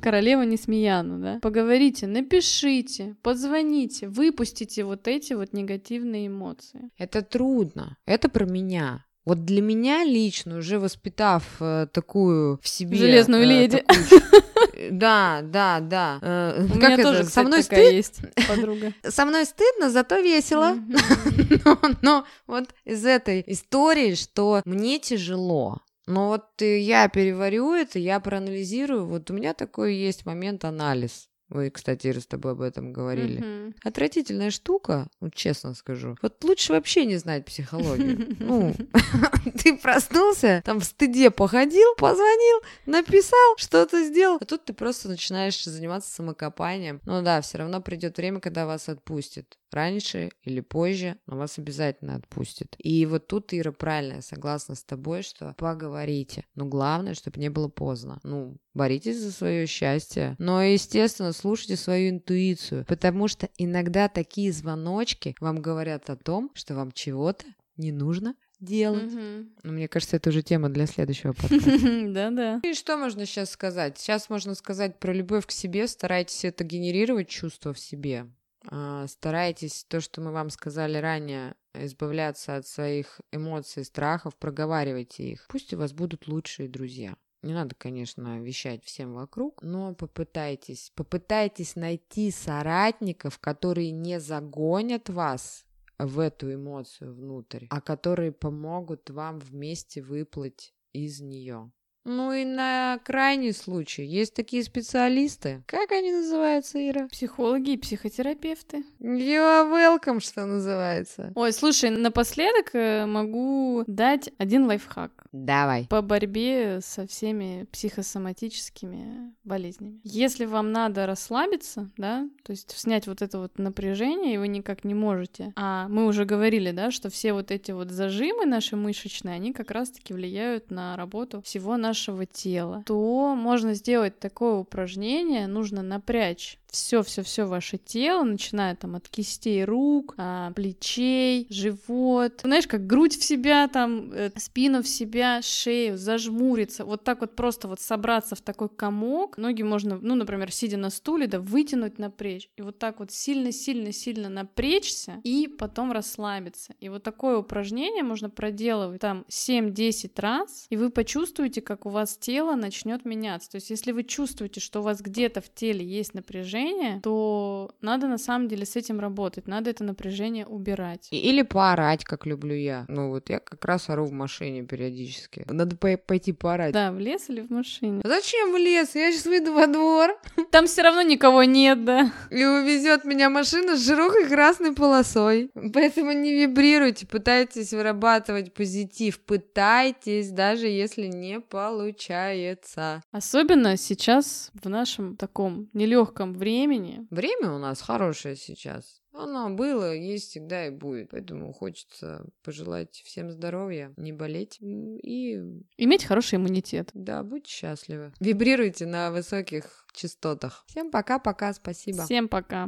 Королева 0.02 0.42
Несмеяна, 0.44 1.20
да? 1.20 1.40
Поговорите, 1.42 2.08
напишите, 2.08 3.16
позвоните, 3.22 4.08
выпустите 4.08 4.84
вот 4.84 5.08
эти 5.08 5.34
вот 5.34 5.54
негативные 5.54 6.28
эмоции. 6.28 6.90
Это 6.98 7.22
трудно. 7.22 7.98
Это 8.06 8.30
про 8.30 8.46
меня. 8.46 9.06
Вот 9.26 9.46
для 9.46 9.62
меня 9.62 10.04
лично, 10.04 10.58
уже 10.58 10.80
воспитав 10.80 11.44
э, 11.60 11.88
такую 11.94 12.60
в 12.64 12.68
себе... 12.68 12.98
Железную 12.98 13.44
э, 13.44 13.46
леди. 13.46 13.78
Такую... 13.78 14.22
Да, 14.92 15.42
да, 15.44 15.82
да. 15.82 16.20
Э, 16.22 16.64
У 16.66 16.68
как 16.68 16.78
меня 16.78 16.94
это? 16.94 17.04
тоже, 17.04 17.24
Со 17.26 17.44
мной 17.44 17.64
такая 17.64 17.86
стыд... 17.86 17.94
есть 17.94 18.22
подруга. 18.48 18.94
Со 19.08 19.26
мной 19.26 19.46
стыдно, 19.46 19.90
зато 19.90 20.20
весело. 20.20 20.78
но, 21.66 21.80
но 22.02 22.26
вот 22.48 22.70
из 22.86 23.06
этой 23.06 23.44
истории, 23.46 24.16
что 24.16 24.62
мне 24.66 25.00
тяжело, 25.00 25.82
но 26.10 26.30
вот 26.30 26.60
я 26.60 27.08
переварю 27.08 27.72
это, 27.74 28.00
я 28.00 28.20
проанализирую. 28.20 29.06
Вот 29.06 29.30
у 29.30 29.34
меня 29.36 29.54
такой 29.54 29.94
есть 29.94 30.26
момент 30.26 30.66
анализ. 30.66 31.29
Вы, 31.50 31.72
кстати, 31.72 32.08
Ира, 32.08 32.20
с 32.20 32.28
тобой 32.28 32.52
об 32.52 32.62
этом 32.62 32.94
говорили. 32.94 33.42
Mm-hmm. 33.42 33.76
Отвратительная 33.84 34.52
штука, 34.52 35.08
вот 35.20 35.34
честно 35.34 35.74
скажу. 35.74 36.16
Вот 36.22 36.44
лучше 36.44 36.74
вообще 36.74 37.06
не 37.06 37.18
знать 37.18 37.46
психологию. 37.46 38.28
Ну, 38.40 38.74
ты 39.64 39.78
проснулся, 39.78 40.62
там 40.66 40.80
в 40.80 40.84
стыде 40.84 41.30
походил, 41.30 41.94
позвонил, 41.98 42.62
написал, 42.86 43.58
что-то 43.58 44.04
сделал, 44.04 44.38
а 44.40 44.46
тут 44.46 44.66
ты 44.66 44.74
просто 44.74 45.10
начинаешь 45.10 45.64
заниматься 45.64 46.12
самокопанием. 46.12 47.02
Ну 47.06 47.22
да, 47.22 47.42
все 47.42 47.60
равно 47.60 47.82
придет 47.82 48.18
время, 48.18 48.40
когда 48.40 48.66
вас 48.66 48.88
отпустит 48.90 49.58
раньше 49.72 50.32
или 50.44 50.62
позже, 50.62 51.18
но 51.28 51.38
вас 51.38 51.58
обязательно 51.58 52.16
отпустит. 52.16 52.76
И 52.78 53.06
вот 53.06 53.28
тут, 53.28 53.54
Ира, 53.54 53.72
правильно, 53.72 54.16
я 54.16 54.22
согласна 54.22 54.76
с 54.76 54.84
тобой, 54.84 55.22
что 55.22 55.54
поговорите. 55.58 56.46
Но 56.56 56.66
главное, 56.66 57.14
чтобы 57.14 57.40
не 57.40 57.50
было 57.50 57.68
поздно. 57.68 58.20
Ну, 58.24 58.58
боритесь 58.80 59.18
за 59.18 59.34
свое 59.34 59.68
счастье. 59.68 60.36
Но, 60.40 60.64
естественно, 60.64 61.34
слушайте 61.34 61.76
свою 61.76 62.12
интуицию, 62.12 62.86
потому 62.88 63.28
что 63.28 63.50
иногда 63.58 64.08
такие 64.08 64.54
звоночки 64.54 65.36
вам 65.42 65.62
говорят 65.62 66.10
о 66.10 66.16
том, 66.16 66.50
что 66.54 66.76
вам 66.76 66.94
чего-то 66.94 67.46
не 67.76 67.92
нужно 67.92 68.36
делать. 68.62 69.12
Mm-hmm. 69.12 69.50
Ну, 69.64 69.72
мне 69.74 69.90
кажется, 69.90 70.16
это 70.16 70.30
уже 70.30 70.44
тема 70.44 70.70
для 70.70 70.86
следующего 70.86 71.34
подкаста. 71.34 72.08
Да-да. 72.08 72.62
И 72.64 72.74
что 72.74 72.98
можно 72.98 73.26
сейчас 73.26 73.52
сказать? 73.52 73.98
Сейчас 73.98 74.30
можно 74.30 74.56
сказать 74.56 74.98
про 74.98 75.14
любовь 75.14 75.46
к 75.46 75.52
себе. 75.52 75.86
Старайтесь 75.86 76.46
это 76.46 76.64
генерировать 76.64 77.28
чувство 77.28 77.74
в 77.74 77.80
себе. 77.80 78.28
А, 78.70 79.08
старайтесь 79.08 79.86
то, 79.90 80.00
что 80.00 80.22
мы 80.22 80.32
вам 80.32 80.50
сказали 80.50 80.98
ранее, 80.98 81.56
избавляться 81.74 82.56
от 82.56 82.66
своих 82.66 83.20
эмоций, 83.34 83.84
страхов, 83.84 84.38
проговаривайте 84.38 85.24
их. 85.24 85.48
Пусть 85.50 85.74
у 85.74 85.78
вас 85.78 85.92
будут 85.92 86.28
лучшие 86.28 86.70
друзья. 86.70 87.16
Не 87.42 87.54
надо, 87.54 87.74
конечно, 87.76 88.40
вещать 88.42 88.84
всем 88.84 89.14
вокруг, 89.14 89.64
но 89.64 89.94
попытайтесь, 89.94 90.92
попытайтесь 90.96 91.76
найти 91.76 92.32
соратников, 92.32 93.40
которые 93.40 93.92
не 93.92 94.20
загонят 94.20 95.10
вас 95.10 95.66
в 95.98 96.20
эту 96.20 96.54
эмоцию 96.54 97.14
внутрь, 97.14 97.68
а 97.70 97.82
которые 97.82 98.32
помогут 98.32 99.10
вам 99.10 99.40
вместе 99.40 100.02
выплыть 100.02 100.74
из 100.92 101.22
нее. 101.22 101.72
Ну 102.06 102.32
и 102.32 102.46
на 102.46 103.00
крайний 103.04 103.54
случай 103.54 104.04
есть 104.04 104.34
такие 104.34 104.64
специалисты. 104.64 105.64
Как 105.68 105.92
они 105.92 106.12
называются, 106.12 106.80
Ира? 106.80 107.08
Психологи 107.10 107.72
и 107.72 107.78
психотерапевты. 107.78 108.84
You 109.00 109.42
are 109.42 109.70
welcome, 109.70 110.20
что 110.20 110.46
называется. 110.46 111.32
Ой, 111.36 111.52
слушай, 111.54 111.90
напоследок 111.90 112.74
э, 112.74 113.06
могу 113.06 113.84
дать 113.86 114.32
один 114.38 114.66
лайфхак. 114.66 115.19
Давай. 115.32 115.86
По 115.90 116.02
борьбе 116.02 116.80
со 116.82 117.06
всеми 117.06 117.68
психосоматическими 117.72 119.34
болезнями. 119.44 120.00
Если 120.04 120.46
вам 120.46 120.72
надо 120.72 121.06
расслабиться, 121.06 121.90
да, 121.98 122.28
то 122.44 122.52
есть 122.52 122.72
снять 122.78 123.08
вот 123.08 123.22
это 123.22 123.40
вот 123.40 123.60
напряжение, 123.60 124.36
и 124.36 124.38
вы 124.38 124.48
никак 124.48 124.84
не 124.84 124.94
можете, 124.94 125.54
а 125.56 125.88
мы 125.88 126.06
уже 126.08 126.26
говорили, 126.26 126.72
да, 126.72 126.92
что 126.92 127.10
все 127.10 127.34
вот 127.34 127.52
эти 127.52 127.72
вот 127.72 127.92
зажимы 127.92 128.46
наши 128.46 128.76
мышечные, 128.76 129.36
они 129.36 129.54
как 129.54 129.72
раз-таки 129.72 130.14
влияют 130.14 130.72
на 130.72 130.96
работу 130.96 131.42
всего 131.42 131.78
нашего 131.78 132.26
тела, 132.26 132.84
то 132.86 133.36
можно 133.36 133.74
сделать 133.74 134.20
такое 134.20 134.56
упражнение, 134.56 135.48
нужно 135.48 135.82
напрячь 135.82 136.59
все-все-все 136.72 137.46
ваше 137.46 137.78
тело, 137.78 138.24
начиная 138.24 138.76
там 138.76 138.96
от 138.96 139.10
кистей 139.10 139.64
рук, 139.64 140.14
а, 140.18 140.52
плечей, 140.52 141.48
живот. 141.50 142.42
Знаешь, 142.44 142.68
как 142.68 142.86
грудь 142.86 143.18
в 143.18 143.24
себя, 143.24 143.68
там, 143.68 144.12
э, 144.14 144.32
спину 144.38 144.84
в 144.84 144.88
себя, 144.88 145.42
шею, 145.42 145.98
зажмуриться. 145.98 146.86
Вот 146.86 147.04
так 147.04 147.22
вот 147.22 147.36
просто 147.36 147.68
вот 147.68 147.80
собраться 147.80 148.36
в 148.36 148.42
такой 148.42 148.70
комок. 148.70 149.38
Ноги 149.38 149.64
можно, 149.64 149.98
ну, 150.02 150.16
например, 150.16 150.52
сидя 150.52 150.78
на 150.78 150.90
стуле, 150.90 151.28
да, 151.28 151.40
вытянуть, 151.40 151.98
напрячь. 151.98 152.50
И 152.56 152.62
вот 152.62 152.78
так 152.78 153.00
вот 153.00 153.12
сильно-сильно-сильно 153.12 154.30
напрячься 154.30 155.22
и 155.24 155.48
потом 155.48 155.92
расслабиться. 155.92 156.76
И 156.80 156.90
вот 156.90 157.04
такое 157.04 157.38
упражнение 157.38 158.04
можно 158.04 158.30
проделывать 158.30 159.02
там 159.02 159.26
7-10 159.30 160.12
раз, 160.22 160.68
и 160.70 160.78
вы 160.78 160.92
почувствуете, 160.92 161.62
как 161.62 161.86
у 161.86 161.90
вас 161.90 162.18
тело 162.18 162.56
начнет 162.56 163.06
меняться. 163.06 163.50
То 163.52 163.56
есть, 163.56 163.70
если 163.70 163.92
вы 163.92 164.04
чувствуете, 164.04 164.60
что 164.60 164.82
у 164.82 164.84
вас 164.84 165.02
где-то 165.02 165.42
в 165.42 165.54
теле 165.54 165.86
есть 165.86 166.14
напряжение, 166.14 166.59
напряжение, 166.60 167.00
то 167.02 167.72
надо 167.82 168.08
на 168.08 168.18
самом 168.18 168.48
деле 168.48 168.66
с 168.66 168.76
этим 168.76 169.00
работать, 169.00 169.48
надо 169.48 169.70
это 169.70 169.84
напряжение 169.84 170.46
убирать. 170.46 171.08
Или 171.12 171.42
поорать, 171.42 172.04
как 172.04 172.26
люблю 172.26 172.56
я. 172.56 172.86
Ну 172.88 173.10
вот 173.10 173.30
я 173.30 173.40
как 173.40 173.64
раз 173.66 173.90
ору 173.90 174.06
в 174.06 174.12
машине 174.12 174.64
периодически. 174.64 175.46
Надо 175.50 175.76
по 175.76 175.98
пойти 175.98 176.34
поорать. 176.34 176.74
Да, 176.74 176.92
в 176.92 177.00
лес 177.00 177.30
или 177.30 177.42
в 177.42 177.50
машине? 177.50 178.02
Зачем 178.04 178.54
в 178.54 178.58
лес? 178.58 178.96
Я 178.96 179.12
сейчас 179.12 179.26
выйду 179.26 179.54
во 179.54 179.68
двор. 179.68 180.20
Там 180.52 180.68
все 180.68 180.82
равно 180.82 181.02
никого 181.02 181.44
нет, 181.44 181.84
да. 181.86 182.12
И 182.30 182.44
увезет 182.44 183.06
меня 183.06 183.30
машина 183.30 183.76
с 183.76 183.86
широкой 183.86 184.28
красной 184.28 184.74
полосой. 184.74 185.52
Поэтому 185.74 186.12
не 186.12 186.34
вибрируйте, 186.34 187.08
пытайтесь 187.08 187.74
вырабатывать 187.74 188.54
позитив, 188.54 189.20
пытайтесь, 189.20 190.32
даже 190.32 190.68
если 190.68 191.08
не 191.08 191.40
получается. 191.40 193.02
Особенно 193.12 193.78
сейчас 193.78 194.52
в 194.62 194.70
нашем 194.70 195.16
таком 195.16 195.70
нелегком 195.74 196.34
времени 196.34 196.49
времени. 196.50 197.06
Время 197.12 197.52
у 197.52 197.60
нас 197.60 197.82
хорошее 197.82 198.36
сейчас. 198.36 199.02
Оно 199.14 199.50
было, 199.50 199.94
есть 199.94 200.30
всегда 200.30 200.68
и 200.68 200.70
будет. 200.72 201.12
Поэтому 201.12 201.54
хочется 201.54 202.26
пожелать 202.44 203.02
всем 203.06 203.32
здоровья, 203.32 203.94
не 203.98 204.14
болеть 204.14 204.58
и... 204.62 205.36
Иметь 205.78 206.06
хороший 206.06 206.38
иммунитет. 206.38 206.90
Да, 206.94 207.24
будьте 207.24 207.52
счастливы. 207.52 208.14
Вибрируйте 208.20 208.86
на 208.86 209.12
высоких 209.12 209.86
частотах. 209.94 210.64
Всем 210.68 210.92
пока-пока, 210.92 211.54
спасибо. 211.54 212.04
Всем 212.06 212.28
пока. 212.28 212.68